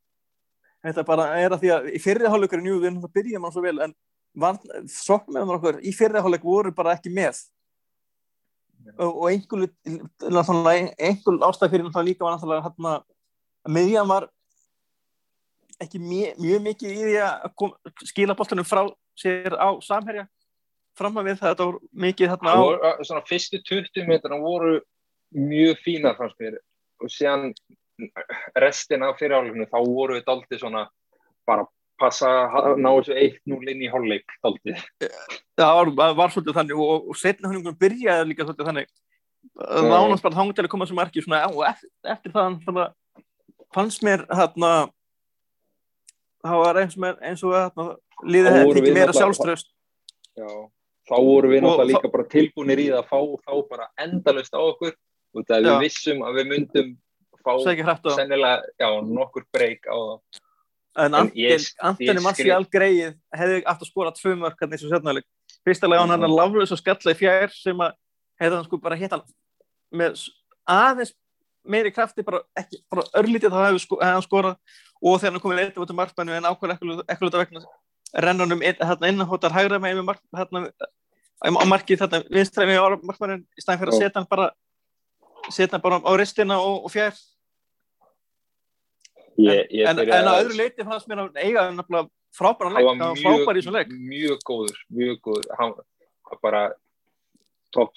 Þetta 0.86 1.06
bara 1.08 1.28
er 1.42 1.54
að 1.54 1.64
því 1.64 1.74
að 1.76 1.90
í 1.94 2.02
fyrri 2.02 2.30
hálfleikurinn, 2.32 2.70
jú, 2.70 2.80
við 2.84 3.00
það 3.02 3.16
byrjum 3.18 3.48
hann 3.48 3.56
svo 3.56 3.64
vel 3.66 3.78
en 3.86 3.96
sokkmeðan 4.92 5.56
okkur 5.58 5.80
í 5.82 5.94
fyrri 5.96 6.22
hálfleik 6.22 6.46
voru 6.46 6.74
bara 6.76 6.96
ekki 6.98 7.12
með. 7.14 7.40
Og, 8.96 9.10
og 9.10 9.26
einhver 9.32 9.66
einhver 11.02 11.40
ástæð 11.48 11.74
fyrir 11.74 11.88
náttúrulega 11.88 12.08
líka 12.08 12.24
var 12.24 12.36
náttúrulega 12.38 12.68
hérna 12.68 12.94
að 13.68 13.74
miðjan 13.76 14.08
var 14.08 14.30
ekki 15.84 16.00
mjög, 16.02 16.38
mjög 16.42 16.64
mikið 16.66 16.94
í 16.94 17.02
því 17.02 17.18
að 17.26 17.48
kom, 17.60 17.74
skila 18.08 18.36
boltanum 18.38 18.68
frá 18.68 18.84
sér 19.18 19.58
á 19.58 19.70
samherja. 19.84 20.28
Fram 20.98 21.20
að 21.20 21.30
við 21.30 21.42
það 21.42 21.52
þetta 21.52 21.68
voru 21.68 21.82
mikið 22.06 22.32
hérna 22.32 22.54
á 22.54 22.56
Það 22.56 22.64
voru, 22.64 22.94
svona 23.10 23.26
fyrstu 23.28 23.60
20 23.70 24.08
metrana 24.10 24.40
voru 24.42 24.78
mjög 25.36 25.84
fínar 25.84 26.18
fannst 26.18 26.40
mér. 26.42 26.58
Og 27.04 27.12
síðan 27.14 27.52
restin 28.64 29.04
af 29.08 29.18
fyrirhálfinu 29.20 29.68
þá 29.72 29.80
voru 29.82 30.18
við 30.18 30.28
daldið 30.28 30.62
svona 30.62 30.86
bara 31.48 31.66
passa 31.98 32.30
að 32.46 32.78
ná 32.78 32.92
þessu 33.00 33.16
1-0 33.18 33.72
inn 33.74 33.82
í 33.82 33.90
hálfleik 33.90 34.36
daldið. 34.46 34.84
það 35.58 35.74
var, 35.80 35.92
það 35.98 36.16
var 36.20 36.34
svolítið 36.36 36.60
þannig 36.60 36.82
og, 36.86 37.08
og 37.10 37.18
setna 37.18 37.50
henningum 37.50 37.80
byrjaði 37.82 38.30
líka 38.30 38.46
svolítið 38.46 38.72
þannig 38.72 38.96
Mm. 39.58 39.88
nánast 39.90 40.22
bara 40.26 40.36
þannig 40.36 40.58
til 40.58 40.66
að 40.66 40.72
koma 40.74 40.86
sem 40.86 40.98
marki 40.98 41.22
svona, 41.24 41.46
og 41.50 41.64
eftir, 41.66 41.90
eftir 42.14 42.34
það 42.34 42.58
svona, 42.66 42.86
fannst 43.74 44.04
mér 44.06 44.26
hérna 44.28 44.72
það 46.46 46.62
var 46.64 46.80
eins, 46.84 46.98
með, 47.00 47.22
eins 47.26 47.44
og 47.48 47.56
hérna, 47.56 47.86
liðið 48.28 48.52
Þá 48.52 48.58
hefði 48.60 48.84
við 48.86 48.98
meira 48.98 49.16
sjálfströst 49.16 49.72
Já. 50.38 50.50
Þá 51.08 51.16
voru 51.24 51.50
við 51.50 51.64
náttúrulega 51.64 51.90
líka 51.90 52.12
bara 52.14 52.28
tilbúinir 52.30 52.84
í 52.84 52.88
það 52.92 53.00
að 53.00 53.10
fá 53.10 53.20
þá 53.48 53.54
bara 53.72 53.88
endalust 54.04 54.54
á 54.54 54.62
okkur 54.62 54.94
og 54.94 55.48
það 55.48 55.70
við 55.70 55.80
vissum 55.86 56.24
að 56.28 56.40
við 56.42 56.50
myndum 56.52 56.92
fá 57.48 57.54
sennilega, 58.18 58.62
já, 58.80 58.88
nokkur 59.08 59.48
breyk 59.54 59.88
á 59.90 59.96
það. 59.96 60.42
en 60.98 61.14
En 61.14 61.16
Antoni 61.22 62.10
ég 62.10 62.24
Marcial 62.26 62.64
greið 62.74 63.16
hefði 63.38 63.62
aftur 63.64 63.88
að 63.88 63.92
skora 63.92 64.14
tvö 64.16 64.36
mörk 64.40 64.60
hérna 64.62 64.78
eins 64.78 64.86
og 64.88 64.94
sérnaðileg 64.94 65.28
fyrsta 65.68 65.90
lega 65.90 66.04
hann 66.04 66.16
hann 66.16 66.28
að 66.28 66.36
laflaus 66.36 66.74
og 66.74 66.82
skalla 66.82 67.14
í 67.14 67.20
fjær 67.20 67.54
sem 67.54 67.86
að 67.86 67.96
hefði 68.42 68.58
hann 68.58 68.68
sko 68.68 68.80
bara 68.82 68.98
hitt 69.00 69.14
hann 69.14 69.26
með 69.94 70.24
aðeins 70.68 71.14
meiri 71.68 71.92
krafti 71.92 72.24
bara, 72.26 72.42
ekki, 72.58 72.80
bara 72.92 73.04
örlítið 73.20 73.54
þá 73.54 73.60
hefði, 73.66 73.82
sko, 73.84 74.00
hann 74.02 74.24
skorað. 74.26 74.56
Og 75.04 75.20
þegar 75.20 75.36
hann 75.36 75.44
komið 75.44 75.64
eitthvað 75.64 75.84
út 75.84 75.94
um 75.94 76.00
markmannu 76.00 76.38
en 76.38 76.48
ákveður 76.48 77.04
ekkert 77.06 77.28
út 77.28 77.38
vegna 77.38 77.64
rennunum 78.24 78.64
inn, 78.64 78.80
hérna 78.80 79.12
innanhóttar 79.12 79.54
hægra 79.54 79.80
með 79.84 80.00
mark, 80.08 80.22
hérna, 80.36 80.64
á 81.44 81.66
markið 81.68 82.02
þarna 82.04 82.22
vinstræmi 82.34 82.78
á 82.80 82.88
markmannin 83.04 83.44
í 83.58 83.64
stæðin 83.64 83.82
fyrir 83.84 83.94
að 83.94 84.00
setja 84.02 84.22
hann 84.22 84.30
bara 84.32 84.48
setja 85.52 85.76
hann 85.76 85.84
bara 85.84 86.00
á 86.02 86.12
ristina 86.18 86.60
og, 86.64 86.88
og 86.88 86.94
fjær 86.94 87.18
Ég, 89.38 89.68
ég 89.70 89.86
en, 89.86 90.00
en 90.02 90.30
að 90.32 90.40
öðru 90.44 90.58
leiti 90.58 90.86
fannst 90.88 91.10
mér 91.10 91.28
að 91.28 91.36
eiga 91.44 91.68
nefnilega 91.70 92.10
frábæran 92.38 92.74
hann 92.74 92.80
leik, 92.80 92.88
það 92.88 93.04
var 93.04 93.20
mjög, 93.20 93.26
frábær 93.26 93.58
í 93.58 93.62
þessum 93.62 93.78
leik. 93.78 93.92
mjög 94.14 94.40
góður 94.50 94.80
mjög 95.00 95.20
góður. 95.28 95.52
Hann 95.60 95.76
var 95.78 96.40
bara 96.42 96.64
topp 97.76 97.94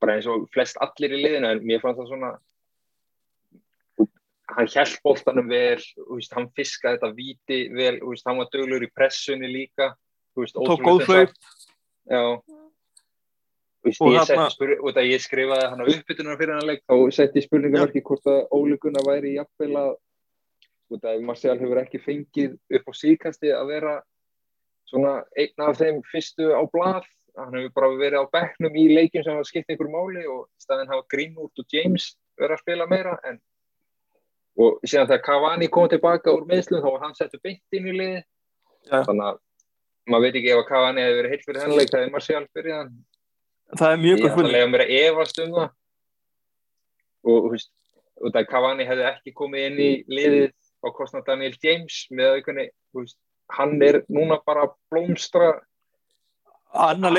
bara 0.00 0.16
eins 0.16 0.28
og 0.30 0.46
flest 0.54 0.78
allir 0.80 1.16
í 1.16 1.24
liðinu 1.24 1.50
en 1.50 1.66
mér 1.66 1.82
fannst 1.82 2.00
það 2.00 2.12
svona 2.12 2.30
hann 4.50 4.70
held 4.74 4.96
boltanum 5.04 5.50
vel 5.50 5.82
veist, 6.10 6.32
hann 6.34 6.48
fiskaði 6.56 6.98
þetta 6.98 7.10
víti 7.18 7.60
vel 7.74 7.98
veist, 8.02 8.26
hann 8.26 8.40
var 8.40 8.48
döglegur 8.54 8.86
í 8.86 8.92
pressunni 8.94 9.50
líka 9.50 9.92
veist, 10.38 10.56
tók 10.56 10.86
góð 10.86 11.06
hlaup. 11.08 11.36
já 12.10 12.22
Og 13.80 14.12
ég, 14.12 14.30
að 14.92 15.06
ég 15.08 15.22
skrifaði 15.24 15.68
hann 15.72 15.80
á 15.80 15.88
uppbytunar 15.88 16.36
fyrir 16.36 16.58
hann 16.58 16.68
leik 16.68 16.82
þá 16.84 16.96
setti 17.16 17.42
spurningamarki 17.46 18.02
hvort 18.04 18.26
að 18.28 18.42
ólíkuna 18.52 19.00
væri 19.06 19.38
jafnvel 19.38 19.72
að 19.80 19.92
að 21.00 21.22
Marcial 21.24 21.54
hefur 21.56 21.78
ekki 21.80 22.00
fengið 22.02 22.56
upp 22.76 22.90
á 22.90 22.92
síkasti 22.98 23.52
að 23.54 23.70
vera 23.70 23.94
svona 24.90 25.20
einn 25.38 25.64
af 25.64 25.78
þeim 25.78 26.00
fyrstu 26.10 26.50
á 26.50 26.60
blað. 26.72 27.06
Hann 27.38 27.54
hefur 27.56 27.72
bara 27.78 27.90
verið 27.94 28.26
á 28.26 28.32
bekknum 28.34 28.76
í 28.76 28.88
leikin 28.90 29.24
sem 29.24 29.38
hafa 29.38 29.46
skipt 29.48 29.70
einhver 29.70 29.88
máli 29.88 30.26
og 30.26 30.48
í 30.50 30.64
staðin 30.66 30.90
hafa 30.90 31.06
Greenwood 31.14 31.62
og 31.62 31.72
James 31.72 32.10
verið 32.40 32.56
að 32.56 32.64
spila 32.64 32.88
meira 32.90 33.14
en 33.30 33.38
og 34.60 34.80
síðan 34.84 35.08
þegar 35.10 35.22
Cavani 35.26 35.68
kom 35.72 35.88
tilbaka 35.90 36.34
úr 36.34 36.46
meðslum 36.48 36.82
þá 36.82 36.90
var 36.90 37.04
hann 37.06 37.16
settu 37.16 37.40
beint 37.42 37.76
inn 37.76 37.88
í 37.88 37.94
liði 37.94 38.18
Já. 38.90 39.04
þannig 39.06 39.26
að 39.28 39.38
maður 40.10 40.26
veit 40.26 40.38
ekki 40.40 40.52
ef 40.52 40.62
að 40.62 40.68
Cavani 40.70 41.04
hefur 41.04 41.20
verið 41.20 41.34
heilt 41.34 41.46
fyrir 41.46 41.62
þennan 41.62 41.80
leik 41.80 41.92
það 41.92 42.04
er 42.04 42.12
Marcial 42.16 42.42
fyrir 42.50 42.76
hann 42.76 42.92
það 43.78 43.92
er 43.94 44.00
mjög 44.02 44.16
ég 44.16 44.20
góð 44.20 44.26
ætla 44.26 44.32
að 44.32 44.38
funni 44.40 44.52
lega 44.54 44.70
mér 44.72 44.84
að 44.86 44.92
efast 45.00 45.38
um 45.44 45.54
það. 45.58 45.70
Og 47.30 47.38
þú 47.44 47.50
veist 47.54 47.70
og 48.20 48.32
það 48.34 48.46
Cavani 48.50 48.84
hefði 48.88 49.04
ekki 49.10 49.32
komið 49.36 49.66
inn 49.70 49.78
í 49.80 49.90
liðið 50.12 50.52
á 50.84 50.88
kostnað 50.96 51.26
Daniel 51.28 51.56
James 51.64 51.98
með 52.12 52.36
veist 52.96 53.18
hann 53.50 53.82
er 53.82 54.02
núna 54.08 54.38
bara 54.46 54.66
að 54.68 54.74
blómstra. 54.92 55.50
Hann 56.70 57.02
er, 57.02 57.16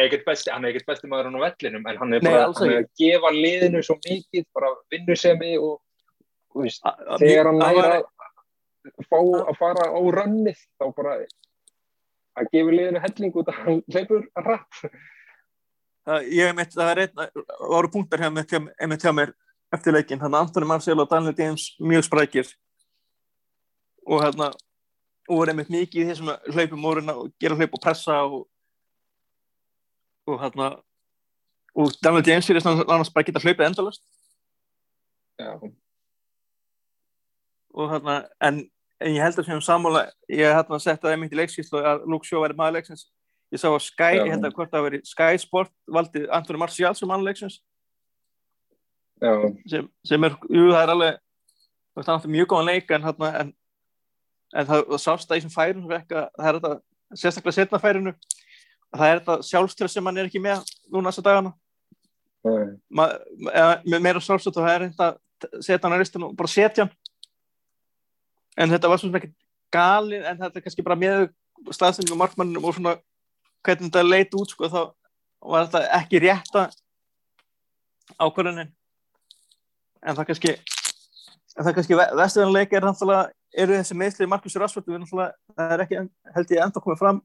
er 0.00 0.06
ekkert 0.08 0.24
besti, 0.24 0.50
hann 0.50 0.64
er 0.64 0.70
ekkert 0.72 0.86
besti 0.88 1.08
maður 1.10 1.28
á 1.36 1.44
vellinum 1.50 1.84
en 1.90 1.98
hann 2.00 2.14
er 2.16 2.22
Nei, 2.24 2.30
bara 2.32 2.44
alls 2.46 2.60
hann 2.62 2.70
er 2.72 2.78
að 2.80 2.86
gefa 2.96 3.32
liðinu 3.34 3.82
svo 3.84 3.98
mikið 4.06 4.46
bara 4.56 4.70
vinnusemi 4.94 5.50
og 5.60 5.82
veist, 6.56 6.80
að- 6.88 7.18
þegar 7.20 7.50
hann 7.50 7.60
að- 7.60 7.76
næra 7.76 7.98
að 8.00 9.08
fá 9.10 9.18
að 9.20 9.58
fara 9.58 9.90
á 9.92 10.00
rönnið 10.16 10.62
þá 10.80 10.84
bara 10.96 11.18
að 12.40 12.48
gefa 12.54 12.72
liðinu 12.78 13.02
helling 13.04 13.36
út 13.36 13.52
að 13.52 13.60
hann 13.66 13.82
leipur 13.92 14.24
rætt 14.46 14.80
að- 14.86 14.96
ég 16.30 16.54
mitt, 16.54 16.74
það 16.74 16.90
er 16.92 17.02
einn 17.04 17.42
voru 17.70 17.90
punktar 17.90 18.22
hjá 18.22 18.30
hjá- 18.30 18.72
einmitt 18.80 19.02
hjá 19.02 19.12
mér 19.14 19.32
eftir 19.74 19.92
leikin, 19.92 20.20
þannig 20.20 20.38
að 20.38 20.46
Antoni 20.46 20.66
Marcial 20.70 21.00
og 21.02 21.10
Daniel 21.10 21.34
James 21.38 21.64
mjög 21.80 22.06
sprækir. 22.06 22.52
Og 24.06 24.22
hérna 24.22 24.52
og 25.26 25.40
voru 25.40 25.50
einmitt 25.50 25.72
mikið 25.72 26.02
í 26.04 26.06
þessum 26.10 26.30
hlaupum 26.54 26.84
voru 26.86 27.02
að 27.02 27.32
gera 27.42 27.56
hlaup 27.58 27.74
og 27.74 27.82
pressa 27.82 28.20
og 28.24 28.44
og 30.26 30.38
hérna 30.42 30.68
og 31.76 31.92
Daniel 32.02 32.24
James 32.26 32.46
fyrir 32.46 32.62
annars 32.66 33.10
bara 33.10 33.26
geta 33.26 33.42
hlaupið 33.42 33.66
endalast 33.66 34.02
Já, 35.36 35.50
og 37.76 37.90
hérna, 37.92 38.22
en, 38.40 38.62
en 39.04 39.12
ég 39.12 39.20
held 39.20 39.36
að 39.42 39.50
sem 39.50 39.60
sammála, 39.60 40.06
ég 40.32 40.48
hérna 40.48 40.78
sett 40.80 41.02
það 41.02 41.12
einmitt 41.12 41.34
í 41.34 41.40
leikskýrslu 41.42 41.82
að 41.82 42.06
Luke 42.08 42.24
Shaw 42.24 42.40
væri 42.40 42.56
maður 42.56 42.78
leiksins 42.78 43.02
ég 43.54 43.62
sá 43.62 43.68
að 43.70 43.84
Sky, 43.84 44.12
ég 44.18 44.32
held 44.34 44.48
að 44.48 44.56
hvort 44.56 44.72
það 44.72 44.88
veri 44.88 45.02
Sky 45.06 45.38
Sport 45.42 45.72
valdi 45.86 46.24
Antoni 46.34 46.60
Marcial 46.60 46.94
sem 46.98 47.08
maður 47.10 47.28
leiksins 47.28 47.60
já, 49.22 49.32
sem, 49.70 49.86
sem 50.06 50.26
er, 50.26 50.34
jú 50.50 50.72
það 50.72 50.82
er 50.82 50.94
alveg 50.96 51.22
hann 51.96 52.18
átti 52.18 52.32
mjög 52.32 52.50
góðan 52.52 52.68
leik 52.72 52.90
en, 52.92 53.06
hérna, 53.06 53.30
en 53.40 53.54
en 54.54 54.68
það, 54.68 54.82
það 54.90 55.02
sást 55.02 55.30
það 55.30 55.38
í 55.38 55.44
sem 55.44 55.86
vekka, 55.90 56.26
það 56.36 56.48
er 56.48 56.58
þetta, 56.58 56.72
sérstaklega 57.22 57.56
setna 57.56 57.82
færinu. 57.82 58.12
Að 58.94 59.00
það 59.00 59.08
er 59.12 59.20
þetta 59.20 59.48
sjálfströð 59.48 59.92
sem 59.92 60.08
hann 60.08 60.20
er 60.20 60.28
ekki 60.28 60.42
með 60.42 60.62
núna 60.92 61.10
þessa 61.10 61.26
dagana. 61.26 61.54
Ma, 62.94 63.08
með 63.82 64.04
meira 64.04 64.22
sjálfströð 64.22 64.60
og 64.60 64.68
það 64.68 64.74
er 64.74 64.86
þetta 64.86 65.58
setja 65.66 65.82
hann 65.82 65.96
á 65.98 66.00
ristinu 66.00 66.30
og 66.30 66.36
bara 66.38 66.52
setja 66.52 66.86
hann. 66.86 66.94
En 68.56 68.72
þetta 68.72 68.88
var 68.88 69.02
svona 69.02 69.20
ekki 69.20 69.32
galið 69.74 70.30
en 70.30 70.38
þetta 70.40 70.60
er 70.60 70.64
kannski 70.64 70.86
bara 70.86 70.98
með 71.00 71.26
staðsendingum 71.74 72.22
markmannum 72.22 72.64
og 72.64 72.76
svona 72.76 72.94
hvernig 73.66 73.90
þetta 73.90 74.06
leit 74.06 74.36
út 74.38 74.54
sko 74.54 74.70
þá 74.72 74.80
var 75.46 75.66
þetta 75.66 76.00
ekki 76.00 76.22
rétta 76.22 76.66
ákvörðunin. 78.22 78.72
En 80.06 80.16
það 80.16 80.28
kannski 80.30 80.54
en 81.56 81.64
það 81.64 81.74
kannski 81.78 81.98
vestuðanleika 81.98 82.78
er 82.78 82.86
náttúrulega 82.86 83.24
eru 83.56 83.78
þessi 83.78 83.96
meðslið 83.96 84.30
Markus 84.30 84.56
Rassford 84.60 84.88
það 85.10 85.72
er 85.72 85.82
ekki 85.86 86.02
held 86.36 86.52
ég 86.52 86.62
enda 86.64 86.82
komið 86.82 87.00
fram 87.00 87.20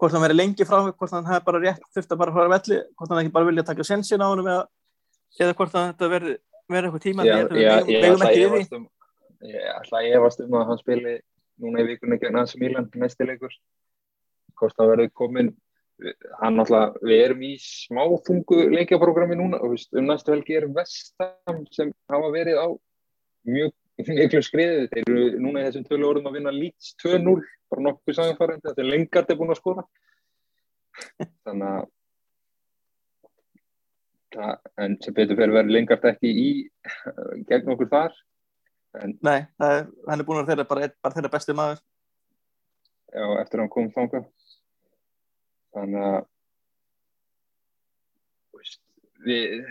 hvort 0.00 0.14
hann 0.14 0.24
veri 0.24 0.36
lengi 0.36 0.66
frá 0.68 0.80
hvort 0.84 1.14
hann 1.14 1.28
hefði 1.28 1.46
bara 1.46 1.60
rétt 1.62 1.84
þurft 1.94 2.12
að 2.12 2.20
bara 2.20 2.34
fara 2.34 2.48
að 2.48 2.54
velli 2.56 2.80
hvort 2.98 3.12
hann 3.12 3.20
ekki 3.22 3.34
bara 3.36 3.48
vilja 3.48 3.66
taka 3.68 3.86
sensin 3.86 4.24
á 4.24 4.26
hann 4.26 4.42
eða, 4.42 4.64
eða 5.40 5.56
hvort 5.60 5.74
þetta 5.74 6.10
verði 6.12 6.34
verið 6.72 6.88
eitthvað 6.88 7.04
tíma 7.06 7.28
Já, 7.28 7.34
já, 7.34 7.76
ég 7.88 8.08
ætla 8.10 8.30
að 8.32 8.76
um 8.78 8.88
ég 9.44 9.70
ætla 9.78 10.00
að 10.00 10.10
efast 10.18 10.44
um 10.44 10.58
að 10.58 10.66
hann 10.70 10.82
spili 10.82 11.14
núna 11.62 11.84
í 11.84 11.88
vikunni 11.92 12.20
gegn 12.20 12.40
Asi 12.42 12.60
Milan 12.60 12.90
næstilegur 12.98 13.54
hvort 14.58 14.80
hann 14.80 14.90
verður 14.92 15.14
komin 15.18 15.52
hann 16.40 16.58
alltaf, 16.58 16.96
við 17.06 17.22
erum 17.28 17.42
í 17.46 17.52
smáþungu 17.62 18.64
leikjaprogrammi 18.74 19.38
núna 19.38 19.60
og 19.62 19.76
um 19.76 20.08
næstu 20.08 20.34
helgi 20.34 20.56
erum 20.58 20.74
Vestam 20.76 21.62
sem 21.74 21.92
hafa 22.10 22.30
verið 22.34 22.58
á 22.58 22.66
mjög 23.46 23.74
miklu 24.02 24.42
skriði, 24.42 24.88
þeir 24.90 25.04
eru 25.04 25.26
núna 25.38 25.62
í 25.62 25.66
þessum 25.68 25.86
tölu 25.86 26.08
orðum 26.08 26.30
að 26.30 26.38
vinna 26.40 26.54
Leeds 26.54 26.94
2-0 27.04 27.36
bara 27.70 27.84
nokkuð 27.86 28.16
samanfærandi, 28.18 28.66
þetta 28.66 28.82
er 28.82 28.90
lengart 28.90 29.30
er 29.30 29.38
búin 29.38 29.54
að 29.54 29.60
skora. 29.60 29.84
Þannig 31.46 31.68
að 31.68 31.86
það, 34.34 34.54
en 34.82 34.96
sem 35.04 35.16
betur 35.16 35.38
fyrir 35.38 35.56
verið 35.60 35.74
lengart 35.76 36.06
ekki 36.10 36.30
í 36.42 36.48
gegn 37.50 37.74
okkur 37.74 37.90
þar 37.92 38.16
en, 38.98 39.16
Nei, 39.26 39.40
er, 39.62 39.86
hann 40.08 40.20
er 40.22 40.26
búin 40.26 40.42
að 40.42 40.52
þeirra 40.52 40.66
bara, 40.70 40.90
bara 41.02 41.16
þeirra 41.16 41.32
besti 41.32 41.54
maður. 41.58 41.82
Já, 43.14 43.26
eftir 43.38 43.60
að 43.60 43.62
hann 43.62 43.74
kom 43.74 43.90
þánga 43.94 44.24
þannig 45.74 46.06
að 46.10 46.20
við 49.24 49.64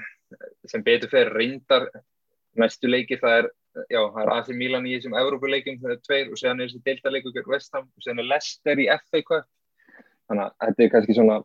sem 0.70 0.84
betur 0.86 1.12
fyrir 1.12 1.36
reyndar 1.38 1.88
næstu 2.60 2.90
leikir 2.90 3.22
það 3.22 3.38
er 3.42 3.50
já, 3.90 4.00
það 4.00 4.22
er 4.24 4.32
AC 4.36 4.52
Milan 4.58 4.88
í 4.88 4.96
þessum 4.98 5.18
Európa-leikum 5.18 5.80
það 5.82 5.96
er 5.96 6.02
tveir 6.06 6.32
og 6.32 6.40
séðan 6.40 6.62
er 6.62 6.70
þessi 6.70 6.86
delta-leiku 6.88 7.34
gegn 7.34 7.52
Vestham 7.54 7.88
og 7.88 8.06
séðan 8.06 8.24
er 8.24 8.30
Leicester 8.30 8.82
í 8.82 8.88
FA 8.92 9.24
Cup. 9.30 9.48
Þannig 10.30 10.44
að 10.44 10.54
þetta 10.64 10.86
er 10.86 10.92
kannski 10.94 11.18
svona 11.18 11.40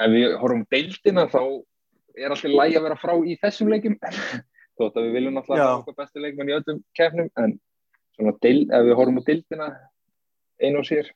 ef 0.00 0.14
við 0.14 0.36
horfum 0.40 0.64
deildina 0.72 1.26
þá 1.30 1.42
er 2.18 2.32
alltaf 2.32 2.50
læg 2.50 2.76
að 2.78 2.86
vera 2.88 3.00
frá 3.00 3.14
í 3.20 3.36
þessum 3.40 3.70
leikum 3.72 3.96
þótt 4.80 4.96
að 4.96 5.06
við 5.06 5.16
viljum 5.18 5.40
alltaf 5.40 5.64
okkur 5.68 5.98
bestu 5.98 6.24
leikmenn 6.24 6.50
í 6.50 6.56
öllum 6.56 6.82
kefnum 6.96 7.30
en 7.40 7.56
svona 8.16 8.34
deild, 8.44 8.72
ef 8.72 8.86
við 8.88 8.98
horfum 8.98 9.20
á 9.20 9.28
deildina 9.28 9.68
einu 10.60 10.80
og 10.80 10.88
sér 10.88 11.10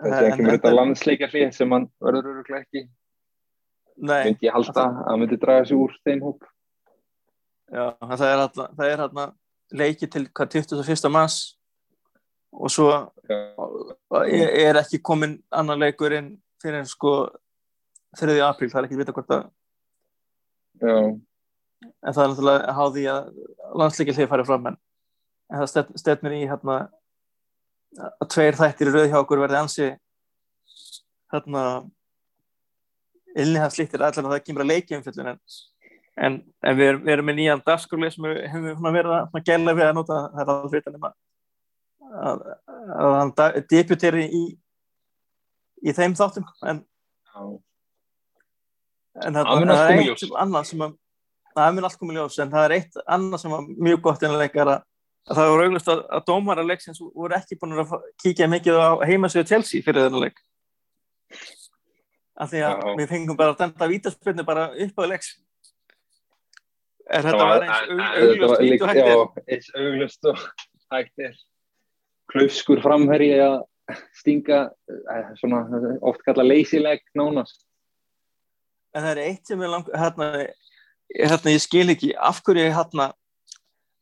þessi 0.00 0.30
ekki 0.30 0.46
með 0.46 0.56
þetta 0.56 0.72
landsleikarlið 0.74 1.52
sem 1.56 1.76
hann 1.76 1.86
verður 2.00 2.32
öruglega 2.32 2.64
ekki. 2.64 2.86
Myndi 4.00 4.48
ég 4.48 4.56
halda 4.56 4.86
að 4.86 4.98
það 5.04 5.20
myndi 5.22 5.38
draga 5.40 5.68
sér 5.68 5.80
úr 5.80 5.96
þeim 6.06 6.24
hóp. 6.24 6.48
Já, 7.70 7.84
það 8.00 8.26
er 8.32 9.02
hérna 9.04 9.26
það 9.26 9.34
leiki 9.80 10.08
til 10.10 10.26
hvað 10.34 10.56
21. 10.56 11.10
mars? 11.14 11.38
Og 12.50 12.72
svo 12.72 12.88
ég 14.26 14.64
er 14.64 14.80
ekki 14.80 14.98
komin 15.06 15.38
annan 15.54 15.78
leikur 15.78 16.16
inn 16.16 16.32
fyrir 16.62 16.80
en 16.80 16.88
sko 16.88 17.30
3. 18.18 18.40
apríl, 18.42 18.70
það 18.72 18.80
er 18.80 18.88
ekki 18.88 18.98
vita 18.98 19.14
hvort 19.14 19.34
að 19.36 19.44
Já. 20.80 20.96
En 22.00 22.14
það 22.14 22.22
er 22.22 22.30
náttúrulega 22.32 22.74
háði 22.76 23.04
að 23.12 23.28
landsleikarlið 23.80 24.30
farið 24.32 24.48
fram 24.48 24.66
en, 24.70 24.78
en 25.52 25.62
það 25.62 25.92
stefnir 26.00 26.36
í 26.38 26.40
hérna 26.48 26.76
að 27.98 28.28
tveir 28.34 28.58
þættir 28.58 28.90
í 28.90 28.94
rauð 28.94 29.08
hjá 29.10 29.18
okkur 29.20 29.42
verði 29.42 29.58
ansi 29.60 29.88
hérna 31.34 31.64
innihafslíktir 33.38 34.02
allar 34.02 34.26
að 34.26 34.34
það 34.34 34.46
kemur 34.46 34.64
að 34.64 34.72
leikja 34.72 34.98
umfjöldun 34.98 35.32
en, 35.32 35.40
en, 36.16 36.38
en 36.66 36.78
við, 36.78 36.92
erum, 36.92 37.02
við 37.06 37.14
erum 37.14 37.28
með 37.30 37.38
nýjan 37.40 37.64
dagskurli 37.66 38.10
sem 38.14 38.26
við 38.26 38.40
hefum 38.52 38.88
verið 38.94 39.16
að 39.16 39.42
gæla 39.46 39.76
við 39.78 39.86
að 39.88 39.98
nota 39.98 40.20
það 40.34 40.42
er 40.42 40.52
alveg 40.54 40.72
fyrir 40.74 40.98
að, 41.00 41.12
að, 42.10 42.46
að 42.96 43.18
hann 43.18 43.34
deputeri 43.70 44.26
í 44.26 44.44
í 45.80 45.94
þeim 45.96 46.16
þáttum 46.18 46.46
en 46.68 46.82
en 49.20 49.36
það 49.36 49.50
er 49.64 49.94
eitt 49.96 50.34
annað 50.38 50.68
sem 50.70 50.84
að 50.84 50.96
það 51.50 51.74
mun 51.74 51.88
allt 51.88 52.00
komið 52.00 52.18
ljós 52.18 52.38
en 52.42 52.52
það 52.52 52.66
er 52.66 52.74
eitt 52.76 53.00
annað 53.06 53.42
sem 53.42 53.54
var 53.54 53.68
mjög 53.88 54.02
gott 54.04 54.24
innanleikar 54.24 54.72
að 54.76 54.84
það 55.28 55.50
voru 55.52 55.66
auglust 55.66 55.90
að, 55.92 56.00
að 56.16 56.24
dómara 56.30 56.64
leiksins 56.66 57.00
voru 57.02 57.36
ekki 57.36 57.58
búin 57.60 57.78
að 57.78 57.94
kíkja 58.22 58.48
mikið 58.50 58.80
á 58.80 58.90
heimasögu 59.06 59.48
Chelsea 59.50 59.84
fyrir 59.84 60.06
þennan 60.06 60.26
leik. 60.26 60.40
Af 62.40 62.52
því 62.52 62.64
að 62.64 62.74
Já. 62.74 62.90
við 63.02 63.12
fengum 63.12 63.38
bara 63.38 63.54
að 63.54 63.62
dæmta 63.62 63.88
vítaspilni 63.90 64.46
bara 64.48 64.70
upp 64.86 65.02
á 65.02 65.04
leiks. 65.10 65.32
Er 67.10 67.26
þetta 67.26 67.48
var 67.50 67.66
eins 67.66 68.04
auglust 68.22 69.40
eins 69.50 69.72
auglust 69.74 70.30
og 70.30 70.44
hægt 70.94 71.26
er. 71.26 71.34
Klauskur 72.30 72.80
framherri 72.82 73.32
að 73.42 73.58
stinga 74.14 74.60
eh, 74.86 75.30
svona 75.40 75.64
oft 76.06 76.22
kalla 76.22 76.46
leysileg 76.46 77.02
nánast. 77.18 77.64
En 78.94 79.02
það 79.02 79.12
er 79.12 79.22
eitt 79.24 79.50
sem 79.50 79.62
er 79.62 79.72
langt 79.72 79.90
hérna 79.94 80.28
hérna, 81.10 81.54
ég 81.54 81.62
skil 81.62 81.88
ekki 81.92 82.12
af 82.14 82.40
hverju 82.46 82.70
hérna, 82.74 83.10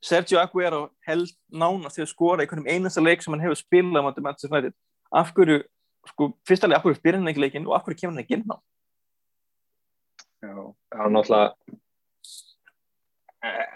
Sergio 0.05 0.39
Aguero 0.39 0.91
held 1.07 1.33
nánast 1.51 1.99
til 1.99 2.05
að 2.05 2.13
skora 2.13 2.43
í 2.43 2.47
einhvern 2.47 2.69
einasta 2.71 3.03
leik 3.03 3.25
sem 3.25 3.35
hann 3.35 3.43
hefur 3.43 3.59
spilað 3.59 4.07
á 4.07 4.23
Manchester 4.23 4.53
United. 4.53 4.75
Af 5.11 5.33
hverju, 5.35 5.63
sko, 6.13 6.31
fyrstulega 6.47 6.79
af 6.79 6.85
hverju 6.87 7.01
spyrir 7.01 7.19
hann 7.19 7.31
ekki 7.33 7.43
leikin 7.43 7.67
og 7.67 7.75
af 7.77 7.87
hverju 7.87 8.03
kemur 8.03 8.15
hann 8.15 8.25
ekki 8.25 8.39
inn 8.39 8.53
á 8.53 8.57
Já, 10.39 10.55
það 10.95 11.03
er 11.03 11.15
náttúrulega 11.17 11.49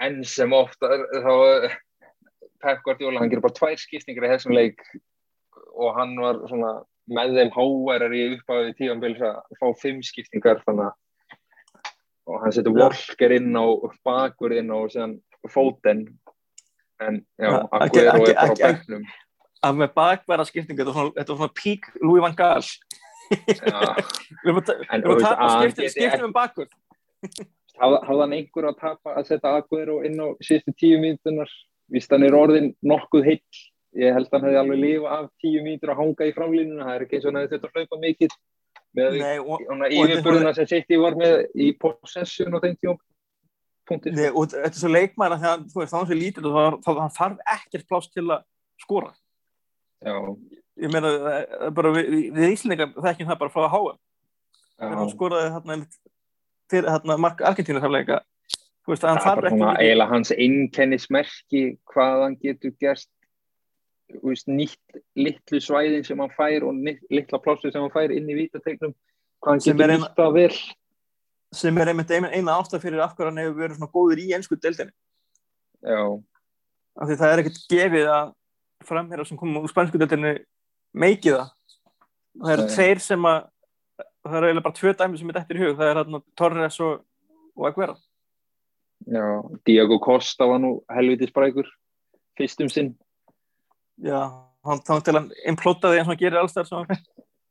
enn 0.06 0.20
sem 0.26 0.54
ofta 0.54 0.86
þá 1.24 1.34
Pep 2.62 2.82
Guardiola, 2.86 3.18
hann 3.18 3.30
gerur 3.30 3.48
bara 3.48 3.58
tvær 3.58 3.78
skiptingar 3.80 4.28
í 4.28 4.32
þessum 4.36 4.54
leik 4.54 4.82
og 5.72 5.96
hann 5.96 6.14
var 6.22 6.38
svona 6.46 6.72
með 7.10 7.34
þeim 7.40 7.52
háværar 7.56 8.14
í 8.14 8.22
uppáðið 8.36 8.76
tífambils 8.78 9.22
að 9.26 9.58
fá 9.58 9.66
fimm 9.80 10.02
skiptingar 10.06 10.62
þannig 10.62 10.92
að 10.92 10.98
og 12.30 12.38
hann 12.44 12.54
setur 12.54 12.76
Walker 12.76 13.34
inn 13.34 13.50
á 13.58 13.66
bakverðin 14.06 14.70
og 14.74 14.92
séðan 14.92 15.16
Foden 15.50 16.04
en 17.02 17.22
já, 17.40 17.50
Aguero 17.72 18.26
er 18.28 18.36
bara 18.36 18.46
á 18.46 18.54
begnum 18.54 19.06
að 19.62 19.80
með 19.80 19.94
bakverða 19.96 20.46
skiptingu 20.46 20.84
þetta 20.84 20.94
var 20.94 21.38
svona 21.38 21.54
pík 21.54 21.88
Louis 22.02 22.22
van 22.22 22.36
Gaal. 22.38 22.62
Við 23.32 24.50
erum 24.50 24.62
að 24.62 25.22
tapa 25.22 25.50
skiptum 25.72 26.28
um 26.28 26.34
bakverð 26.36 26.72
hafði 27.82 28.20
hann 28.20 28.34
einhver 28.36 28.68
að 28.70 28.80
tapa 28.80 29.14
að 29.16 29.28
setja 29.30 29.52
Aguero 29.58 30.00
inn 30.06 30.18
á 30.20 30.26
síðustu 30.44 30.74
tíu 30.78 30.98
mínutunar 31.02 31.50
vist 31.92 32.12
hann 32.12 32.26
er 32.26 32.36
orðin 32.36 32.72
nokkuð 32.84 33.28
heill. 33.28 33.60
Ég 33.98 34.14
held 34.16 34.28
að 34.30 34.36
hann 34.36 34.46
hefði 34.48 34.60
alveg 34.62 34.80
lifa 34.80 35.14
af 35.18 35.30
tíu 35.42 35.62
mínutur 35.64 35.92
að 35.92 36.00
hanga 36.00 36.28
í 36.28 36.34
framlínuna. 36.36 36.86
Það 36.86 36.94
er 36.94 37.06
ekki 37.06 37.18
eins 37.18 37.24
og 37.24 37.30
hann 37.30 37.40
hefði 37.40 37.56
þetta 37.56 37.70
að 37.70 37.78
hlaupa 37.78 38.00
mikill 38.02 38.32
með 38.92 39.18
yfirburðuna 39.96 40.54
sem 40.56 40.68
City 40.68 41.00
var 41.00 41.16
með 41.16 41.34
í 41.56 41.70
possession 41.80 42.56
og 42.56 42.64
þeim 42.64 42.78
tíum 42.80 43.00
punktir. 43.88 44.14
Nei, 44.16 44.28
og 44.30 44.48
þetta 44.52 44.70
er 44.70 44.80
svo 44.80 44.92
leikmæra 44.92 45.38
þegar 45.40 45.66
þú 45.72 45.82
veist, 45.82 45.92
þá 45.92 45.98
er 46.00 46.08
það 46.10 46.20
lítil 46.22 46.48
og 46.50 46.78
þá 46.84 46.90
þarf 47.18 47.44
ekkert 47.56 47.88
pláss 47.90 48.12
til 48.12 48.26
að 48.28 48.44
skora 48.82 49.12
Já. 50.02 50.16
ég 50.82 50.92
meina, 50.92 51.12
bara 51.74 51.92
við, 51.94 52.10
við 52.34 52.54
Íslandingar 52.56 52.92
þekkjum 52.96 53.30
það 53.30 53.40
bara 53.44 53.54
frá 53.54 53.64
að 53.66 53.72
háa 53.74 53.94
þegar 54.82 54.98
hann 54.98 55.12
skoraði 55.12 55.54
hérna 55.56 55.78
fyrir 56.72 56.90
hérna 56.90 57.18
mark 57.20 57.42
Argentínu 57.46 57.82
þar 57.82 57.94
leika 57.96 58.20
þú 58.82 58.94
veist, 58.94 59.04
það 59.04 59.18
er 59.18 59.42
bara 59.42 59.54
svona 59.54 59.74
eiginlega 59.78 60.12
hans 60.12 60.34
einnkennismerki 60.34 61.64
hvað 61.92 62.24
hann 62.26 62.38
getur 62.42 62.74
gerst 62.82 63.10
veist, 64.22 64.50
nýtt 64.50 65.02
litlu 65.16 65.62
svæðin 65.62 66.06
sem 66.06 66.20
hann 66.20 66.34
fær 66.34 66.68
og 66.68 66.76
nýtt, 66.76 67.02
litla 67.12 67.40
plássu 67.42 67.70
sem 67.70 67.82
hann 67.82 67.94
fær 67.94 68.14
inn 68.14 68.30
í 68.30 68.38
vítategnum 68.42 68.94
hvað 69.42 69.52
hann 69.54 69.66
getur 69.66 69.94
nýtt 69.94 70.24
að 70.26 70.38
vel 70.40 70.54
sem 71.52 71.78
er 71.78 71.92
einmitt 71.92 72.10
eina 72.10 72.56
ástaf 72.56 72.82
fyrir 72.82 73.02
af 73.04 73.16
hverju 73.16 73.30
hann 73.30 73.40
hefur 73.42 73.58
verið 73.60 73.78
svona 73.78 73.92
góður 73.92 74.22
í 74.22 74.28
ennsku 74.36 74.56
deildinni. 74.56 74.92
Já. 75.82 76.02
Af 76.96 77.08
því 77.08 77.16
það 77.20 77.32
er 77.32 77.42
ekkert 77.42 77.60
gefið 77.72 78.12
að 78.12 78.32
framherra 78.88 79.26
sem 79.28 79.38
komum 79.38 79.62
úr 79.62 79.72
spansku 79.72 80.00
deildinni 80.00 80.34
meikið 80.96 81.38
það. 81.38 81.50
Það 82.42 82.54
eru 82.54 82.68
tveir 82.72 83.02
sem 83.04 83.28
að 83.28 83.40
það 84.22 84.38
eru 84.38 84.48
eiginlega 84.48 84.66
bara 84.68 84.78
tvö 84.78 84.94
dæmi 84.96 85.20
sem 85.20 85.32
er 85.32 85.40
eftir 85.42 85.58
í 85.58 85.64
hug. 85.64 85.74
Það 85.80 85.90
er 85.90 86.00
hérna 86.00 86.22
Torres 86.40 86.78
og, 86.84 87.04
og 87.58 87.68
Aguero. 87.68 87.98
Já, 89.12 89.24
Diego 89.66 89.98
Costa 89.98 90.46
var 90.46 90.62
nú 90.62 90.76
helviti 90.92 91.28
sprækur 91.28 91.68
fyrstum 92.38 92.70
sinn. 92.72 92.94
Já, 94.02 94.30
hann 94.64 94.80
þá 94.86 94.94
til 95.04 95.16
hann 95.18 95.28
implótaði 95.50 96.00
eins 96.00 96.06
og 96.06 96.14
hann 96.14 96.22
gerir 96.22 96.40
alls 96.40 96.54
þar 96.56 96.68
sem 96.68 96.80
hann 96.80 97.02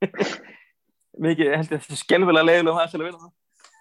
mikið, 1.27 1.51
ég 1.51 1.59
held 1.59 1.75
ég 1.75 1.83
þessi 1.83 1.99
skelvilega 1.99 2.47
leiðilega 2.47 2.71
um 2.73 2.79
það 2.79 2.93
til 2.93 3.01
að 3.01 3.07
vinna 3.09 3.21
það 3.21 3.33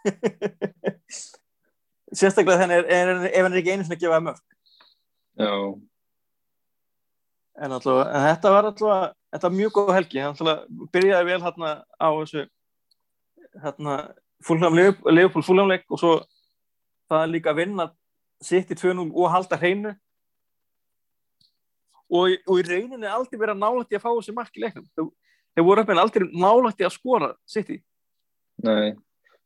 sérstaklega 2.19 2.61
þannig 2.63 2.77
er, 2.81 2.85
er, 2.97 3.07
ef 3.31 3.43
hann 3.45 3.53
er 3.53 3.61
ekki 3.61 3.73
einu 3.75 3.87
sinni 3.87 3.99
að 3.99 4.05
gefa 4.07 4.25
mörg 4.25 4.43
Já, 5.41 5.53
en, 7.61 7.75
alltaf, 7.77 7.99
en 8.07 8.23
þetta 8.27 8.49
var 8.55 8.65
alltaf 8.71 8.91
þetta 9.31 9.47
var 9.47 9.57
mjög 9.57 9.73
góð 9.77 9.95
helgi, 9.99 10.25
hann 10.25 10.35
alltaf 10.35 10.59
byrjaði 10.95 11.25
vel 11.31 11.45
hérna 11.45 11.71
á 11.87 12.09
þessu 12.19 12.43
hérna 13.61 13.95
fúlnam 14.47 14.77
Leopold 14.77 15.47
fúlnamleik 15.47 15.85
og 15.91 15.99
svo 16.01 16.13
það 17.11 17.25
er 17.25 17.35
líka 17.35 17.53
að 17.53 17.61
vinna 17.65 17.85
sitt 18.45 18.71
í 18.73 18.79
2-0 18.79 19.11
og 19.11 19.33
halda 19.33 19.59
hreinu. 19.61 19.93
Og, 22.11 22.35
og 22.49 22.59
í 22.59 22.67
rauninni 22.67 23.07
aldrei 23.07 23.39
verið 23.39 23.55
að 23.55 23.63
nálætti 23.63 23.99
að 23.99 24.03
fá 24.03 24.11
þessi 24.11 24.35
mark 24.35 24.57
í 24.57 24.65
leiknum. 24.65 24.87
Þeir, 24.97 25.11
þeir 25.55 25.67
voru 25.69 25.85
upp 25.85 25.93
en 25.93 26.03
aldrei 26.03 26.27
nálætti 26.33 26.87
að 26.87 26.97
skora 26.97 27.31
sitt 27.47 27.71
í 27.71 27.79
nei. 28.67 28.97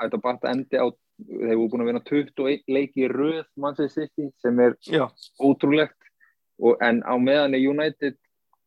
þetta 0.00 0.20
batt 0.22 0.44
endi 0.52 0.78
á, 0.78 0.86
þeir 1.22 1.56
voru 1.58 1.68
búin 1.72 1.82
að 1.84 1.88
vinna 1.90 2.02
21 2.08 2.62
leiki 2.68 3.04
í 3.06 3.10
röð 3.12 3.44
Manchester 3.56 4.06
City 4.06 4.30
sem 4.42 4.60
er 4.60 4.76
já, 4.86 5.06
ótrúlegt. 5.42 5.98
Og, 6.62 6.76
en 6.80 7.02
á 7.02 7.14
meðan 7.18 7.54
er 7.58 7.64
United 7.68 8.16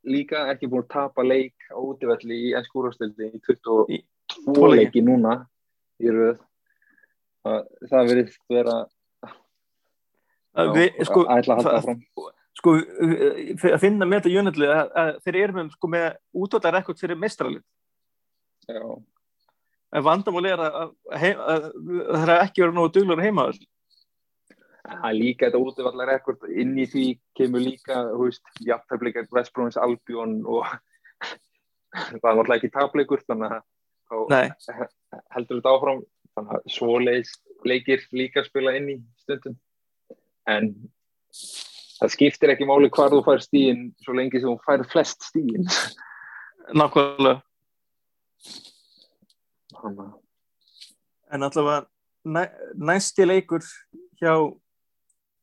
líka 0.05 0.49
ekki 0.51 0.67
búin 0.67 0.83
að 0.83 0.91
tapa 0.97 1.23
leik 1.23 1.55
á 1.71 1.79
útivelli 1.79 2.41
í 2.49 2.53
ennskúrastildi 2.59 3.31
í 3.31 3.39
22 3.39 3.85
Í 3.95 4.01
tvo 4.35 4.67
leiki. 4.73 5.01
núna 5.01 5.47
í 6.03 6.11
röð. 6.11 6.37
Það, 7.45 7.61
það 7.89 8.07
verðist 8.09 8.39
vera 8.49 8.75
að 10.55 10.77
sko, 11.05 11.23
að 11.27 11.39
ætla 11.39 11.55
að 11.55 11.59
halda 11.61 11.77
áfram 11.79 12.01
sko 12.59 12.75
uh, 12.77 13.41
að 13.71 13.81
finna 13.83 14.07
með 14.07 14.23
þetta 14.23 14.41
United 14.41 14.65
að, 14.69 14.93
að 15.01 15.11
þeir 15.25 15.39
eru 15.41 15.57
með, 15.57 15.69
sko, 15.75 15.91
með 15.95 16.07
útvölda 16.45 16.73
rekord 16.77 17.01
fyrir 17.01 17.19
mestralið 17.19 17.63
já, 18.69 18.81
en 19.95 20.05
vandamál 20.05 20.45
er 20.49 20.65
að, 20.65 20.81
að, 20.81 20.91
að, 21.15 21.69
að 21.69 22.19
það 22.19 22.35
er 22.35 22.35
ekki 22.39 22.65
verið 22.65 22.77
nógu 22.79 22.93
duglur 22.95 23.23
heima 23.25 23.47
það 24.85 25.07
er 25.09 25.17
líka 25.17 25.47
þetta 25.47 25.63
útivallar 25.65 26.11
rekord 26.13 26.49
inn 26.53 26.75
í 26.77 26.89
því 26.89 27.05
kemur 27.37 27.63
líka 27.63 28.01
þú 28.11 28.27
veist, 28.27 28.51
jafntefleikar 28.65 29.31
West 29.35 29.53
Bromwich 29.55 29.79
Albion 29.81 30.41
og 30.45 30.67
það 31.95 32.11
er 32.13 32.19
náttúrulega 32.21 32.59
ekki 32.59 32.75
tapleikur 32.75 33.23
þannig 33.25 33.57
að 33.57 33.63
heldur 34.09 35.59
þetta 35.59 35.73
áfram. 35.73 36.03
Þannig 36.35 36.57
að 36.57 36.73
svoleiðis 36.75 37.31
leikir 37.65 38.03
líka 38.11 38.43
spila 38.43 38.75
inn 38.75 38.89
í 38.91 38.97
stundum. 39.23 39.55
En 40.51 40.73
það 42.05 42.13
skiptir 42.13 42.53
ekki 42.53 42.67
máli 42.69 42.91
hvar 42.93 43.13
þú 43.13 43.23
fær 43.25 43.41
stíin 43.43 43.89
svo 44.05 44.15
lengi 44.17 44.41
sem 44.41 44.51
þú 44.51 44.59
fær 44.65 44.85
flest 44.91 45.25
stíin 45.25 45.65
nákvæmlega. 46.73 47.41
Þannig 49.75 50.05
að 50.05 50.13
en 51.35 51.43
allavega 51.43 51.85
næ, 52.25 52.43
næsti 52.75 53.25
leikur 53.25 53.65
hjá 54.21 54.33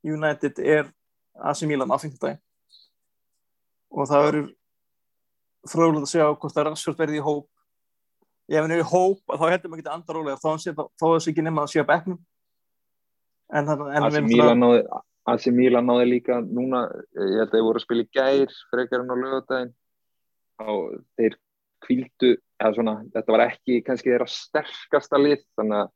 United 0.03 0.59
er 0.59 0.91
AC 1.35 1.63
Milan 1.67 1.91
á 1.91 1.99
5. 1.99 2.19
dag 2.23 2.39
og 3.93 4.09
það 4.09 4.27
verður 4.27 4.51
fróðilegt 5.69 6.07
að 6.09 6.13
sjá 6.15 6.27
hvort 6.27 6.55
það 6.55 6.67
Rashford 6.69 6.99
verði 6.99 7.21
í 7.21 7.25
hóp. 7.27 7.49
Ef 8.51 8.65
hann 8.65 8.75
er 8.75 8.83
í 8.83 8.89
hóp 8.89 9.21
þá 9.31 9.45
heldur 9.53 9.73
maður 9.73 9.83
ekki 9.83 9.89
þá 10.43 10.49
hann 10.49 10.63
sé 10.63 10.75
þá 10.75 10.85
þá 10.99 11.07
þessi 11.07 11.33
ekki 11.33 11.47
nema 11.47 11.67
að 11.67 11.73
sé 11.75 11.85
á 11.85 11.91
bekknum. 11.91 12.21
En 13.53 13.69
þannig 13.69 13.97
en 13.99 14.09
AC 14.09 14.21
Milan 14.27 14.63
náði 14.63 14.85
AC 15.31 15.47
Milan 15.55 15.87
náði 15.87 16.09
líka 16.09 16.41
núna 16.43 16.87
ég 17.15 17.39
held 17.39 17.49
að 17.49 17.55
þeir 17.55 17.67
voru 17.69 17.81
að 17.81 17.87
spila 17.87 18.05
í 18.05 18.11
gær 18.17 18.55
frekar 18.73 19.05
en 19.05 19.13
á 19.13 19.17
lögadaginn 19.17 19.73
og 20.63 20.97
þeir 21.19 21.37
kvíldu 21.83 22.33
eða 22.63 22.75
svona, 22.77 22.95
þetta 23.15 23.35
var 23.35 23.45
ekki 23.49 23.81
kannski 23.87 24.13
þeirra 24.13 24.29
sterkasta 24.31 25.21
lið 25.21 25.45
þannig 25.59 25.83
að 25.83 25.93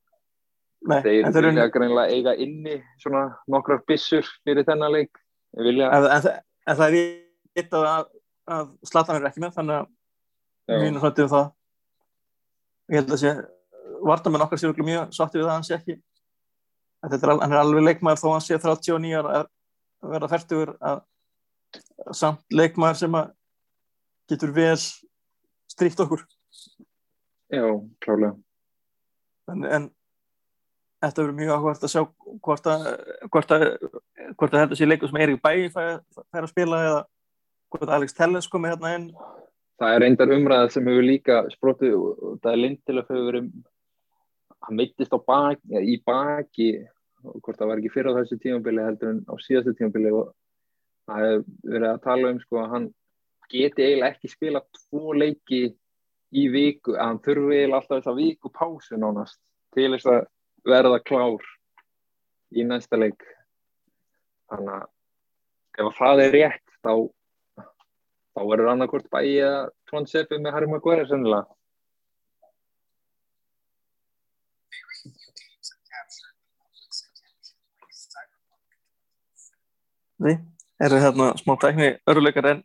Nei, 0.87 0.99
þeir 1.03 1.47
vilja 1.49 1.64
eru 1.64 1.72
greinlega 1.74 2.14
eiga 2.14 2.35
inni 2.43 2.77
svona 3.03 3.24
nokkrar 3.51 3.81
byssur 3.89 4.27
fyrir 4.47 4.66
þennan 4.66 4.93
leik. 4.93 5.18
Vilja, 5.57 5.89
en, 5.89 6.07
en, 6.12 6.27
en 6.68 6.79
það 6.79 6.97
er 7.01 7.62
eitt 7.62 7.74
að, 7.74 8.11
að 8.53 8.68
Zlatan 8.87 9.18
er 9.18 9.29
ekki 9.31 9.43
með 9.43 9.57
þannig 9.57 9.79
að 9.81 9.87
já, 10.68 10.77
mjög 10.85 10.99
hrættið 11.03 11.24
um 11.24 11.33
það. 11.33 11.49
Ég 12.93 13.01
held 13.01 13.14
að 13.16 13.22
sé 13.22 13.33
vartamenn 14.07 14.45
okkar 14.45 14.61
séu 14.61 14.68
örugglega 14.70 14.91
mjög 14.93 15.16
sátti 15.16 15.41
við 15.41 15.47
það 15.47 15.51
að 15.51 15.57
hann 15.57 15.66
sé 15.66 15.77
ekki 15.79 15.97
er, 17.05 17.28
hann 17.28 17.53
er 17.53 17.61
alveg 17.61 17.88
leikmaður 17.90 18.22
þó 18.22 18.28
að 18.28 18.34
hann 18.36 18.47
sé 18.47 18.61
39 18.62 19.12
ára 19.20 19.34
að 19.42 20.14
vera 20.14 20.30
færtugur 20.32 20.74
að 20.80 21.05
samt 22.14 22.42
leikmaður 22.55 23.03
sem 23.03 23.20
að 23.20 23.30
getur 24.30 24.55
vel 24.57 24.78
stríkt 25.70 26.01
okkur. 26.03 26.24
Já, 27.53 27.66
klálega 28.03 28.34
en, 29.53 29.64
en 29.64 29.86
þetta 31.03 31.22
verður 31.22 31.38
mjög 31.38 31.53
áhugavert 31.55 31.86
að 31.86 31.92
sjá 31.92 32.03
hvort 32.47 32.68
að, 32.70 32.86
hvort 33.30 33.55
að, 33.55 33.64
hvort 34.34 34.55
að 34.55 34.62
þetta 34.64 34.78
sé 34.78 34.88
leikur 34.88 35.11
sem 35.11 35.20
Eirík 35.22 35.42
Bæ 35.44 35.53
fær, 35.74 36.01
fær 36.32 36.47
að 36.47 36.53
spila 36.53 36.82
eða 36.88 37.01
hvort 37.72 37.94
Alex 37.97 38.16
Telles 38.16 38.51
komi 38.51 38.72
hérna 38.72 38.94
inn. 38.97 39.09
Það 39.76 39.94
er 39.94 40.03
reyndar 40.03 40.32
umræða 40.32 40.68
sem 40.72 40.86
hefur 40.88 41.05
líka 41.05 41.40
sprótið 41.53 41.97
og 41.99 42.38
það 42.40 42.53
er 42.53 42.62
Lindelöf 42.62 43.11
hefur 43.12 43.26
verið 43.30 43.51
hann 44.67 44.79
meittist 44.81 45.14
á 45.14 45.19
baki, 45.19 45.62
ja, 45.71 45.81
í 45.81 45.97
baki 46.05 46.71
og 47.27 47.41
hvort 47.43 47.59
það 47.59 47.71
var 47.71 47.81
ekki 47.81 47.93
fyrir 47.95 48.12
á 48.14 48.19
þessu 48.21 48.39
tímabili 48.43 48.85
heldur 48.85 49.12
en 49.12 49.25
á 49.31 49.35
síðastu 49.43 49.75
tímabili 49.79 50.12
og 50.14 50.31
það 51.07 51.25
hefur 51.25 51.45
verið 51.73 51.89
að 51.91 52.05
tala 52.07 52.31
um 52.35 52.41
sko 52.43 52.61
að 52.62 52.73
hann 52.75 52.87
geti 53.51 53.87
eiginlega 53.87 54.14
ekki 54.14 54.31
spila 54.33 54.62
tvo 54.75 55.14
leiki 55.14 55.61
í 56.37 56.47
viku, 56.51 56.97
að 56.97 57.05
hann 57.05 57.23
þurfi 57.23 57.59
eiginlega 57.61 57.81
alltaf 57.81 58.01
þessa 58.01 58.17
viku 58.19 58.53
pásu 58.55 58.99
nánast 58.99 59.41
til 59.77 59.93
þess 59.95 60.11
að 60.11 60.21
verða 60.67 61.03
klár 61.07 61.47
í 62.57 62.64
næsta 62.67 62.99
leik. 62.99 63.23
Þannig 64.51 64.75
að 64.75 64.89
ef 65.77 65.87
að 65.87 65.99
það 66.01 66.25
er 66.25 66.35
rétt 66.35 66.75
þá 66.83 66.93
þá 68.37 68.43
verður 68.51 68.73
annarkvort 68.73 69.09
bæi 69.12 69.39
eða 69.41 69.61
Tvanseppi 69.91 70.38
með 70.43 70.57
Harry 70.57 70.68
Maguire 70.71 71.07
sennilega 71.09 71.55
Nei, 80.26 80.36
eru 80.82 81.00
hérna 81.00 81.32
smá 81.38 81.54
tækni 81.62 81.90
öruleikar 82.11 82.48
en 82.50 82.62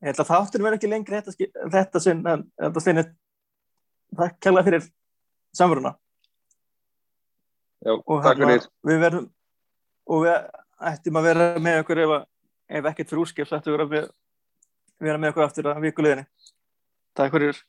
ég 0.00 0.10
held 0.10 0.20
að 0.22 0.30
þáttur 0.30 0.64
verður 0.64 0.78
ekki 0.78 0.90
lengri 0.90 1.18
þetta, 1.18 1.64
þetta 1.74 2.02
sinn 2.02 2.22
en 2.30 2.44
þetta 2.56 2.84
sinn 2.84 3.02
er 3.02 3.10
það 4.16 4.36
kella 4.46 4.62
fyrir 4.64 4.86
samveruna. 5.58 5.92
Já, 7.84 7.92
og 7.94 8.22
takk 8.24 8.40
hérna, 8.40 8.54
fyrir. 8.54 8.70
við 8.88 9.02
verðum 9.04 9.26
og 10.08 10.24
við 10.24 10.38
ættum 10.92 11.18
að 11.20 11.28
vera 11.28 11.48
með 11.62 11.82
okkur 11.82 12.00
ef, 12.04 12.14
ef 12.78 12.88
ekkert 12.92 13.12
fyrir 13.12 13.24
úrskip 13.24 13.52
ættum 13.58 13.76
við 13.76 13.84
að 13.84 14.08
vera 15.04 15.20
með 15.20 15.34
okkur 15.34 15.46
aftur 15.46 15.68
að 15.70 15.84
vikuleginni 15.84 16.26
Takk 17.18 17.34
fyrir 17.34 17.60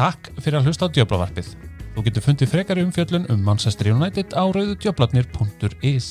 Takk 0.00 0.30
fyrir 0.40 0.56
að 0.56 0.70
hlusta 0.70 0.88
á 0.88 0.92
Djöblavarpið. 0.96 1.50
Þú 1.92 2.04
getur 2.06 2.24
fundið 2.24 2.52
frekari 2.54 2.84
umfjöllun 2.86 3.26
um 3.34 3.42
Manchester 3.44 3.90
United 3.92 4.32
á 4.32 4.48
rauðudjöblarnir.is. 4.48 6.08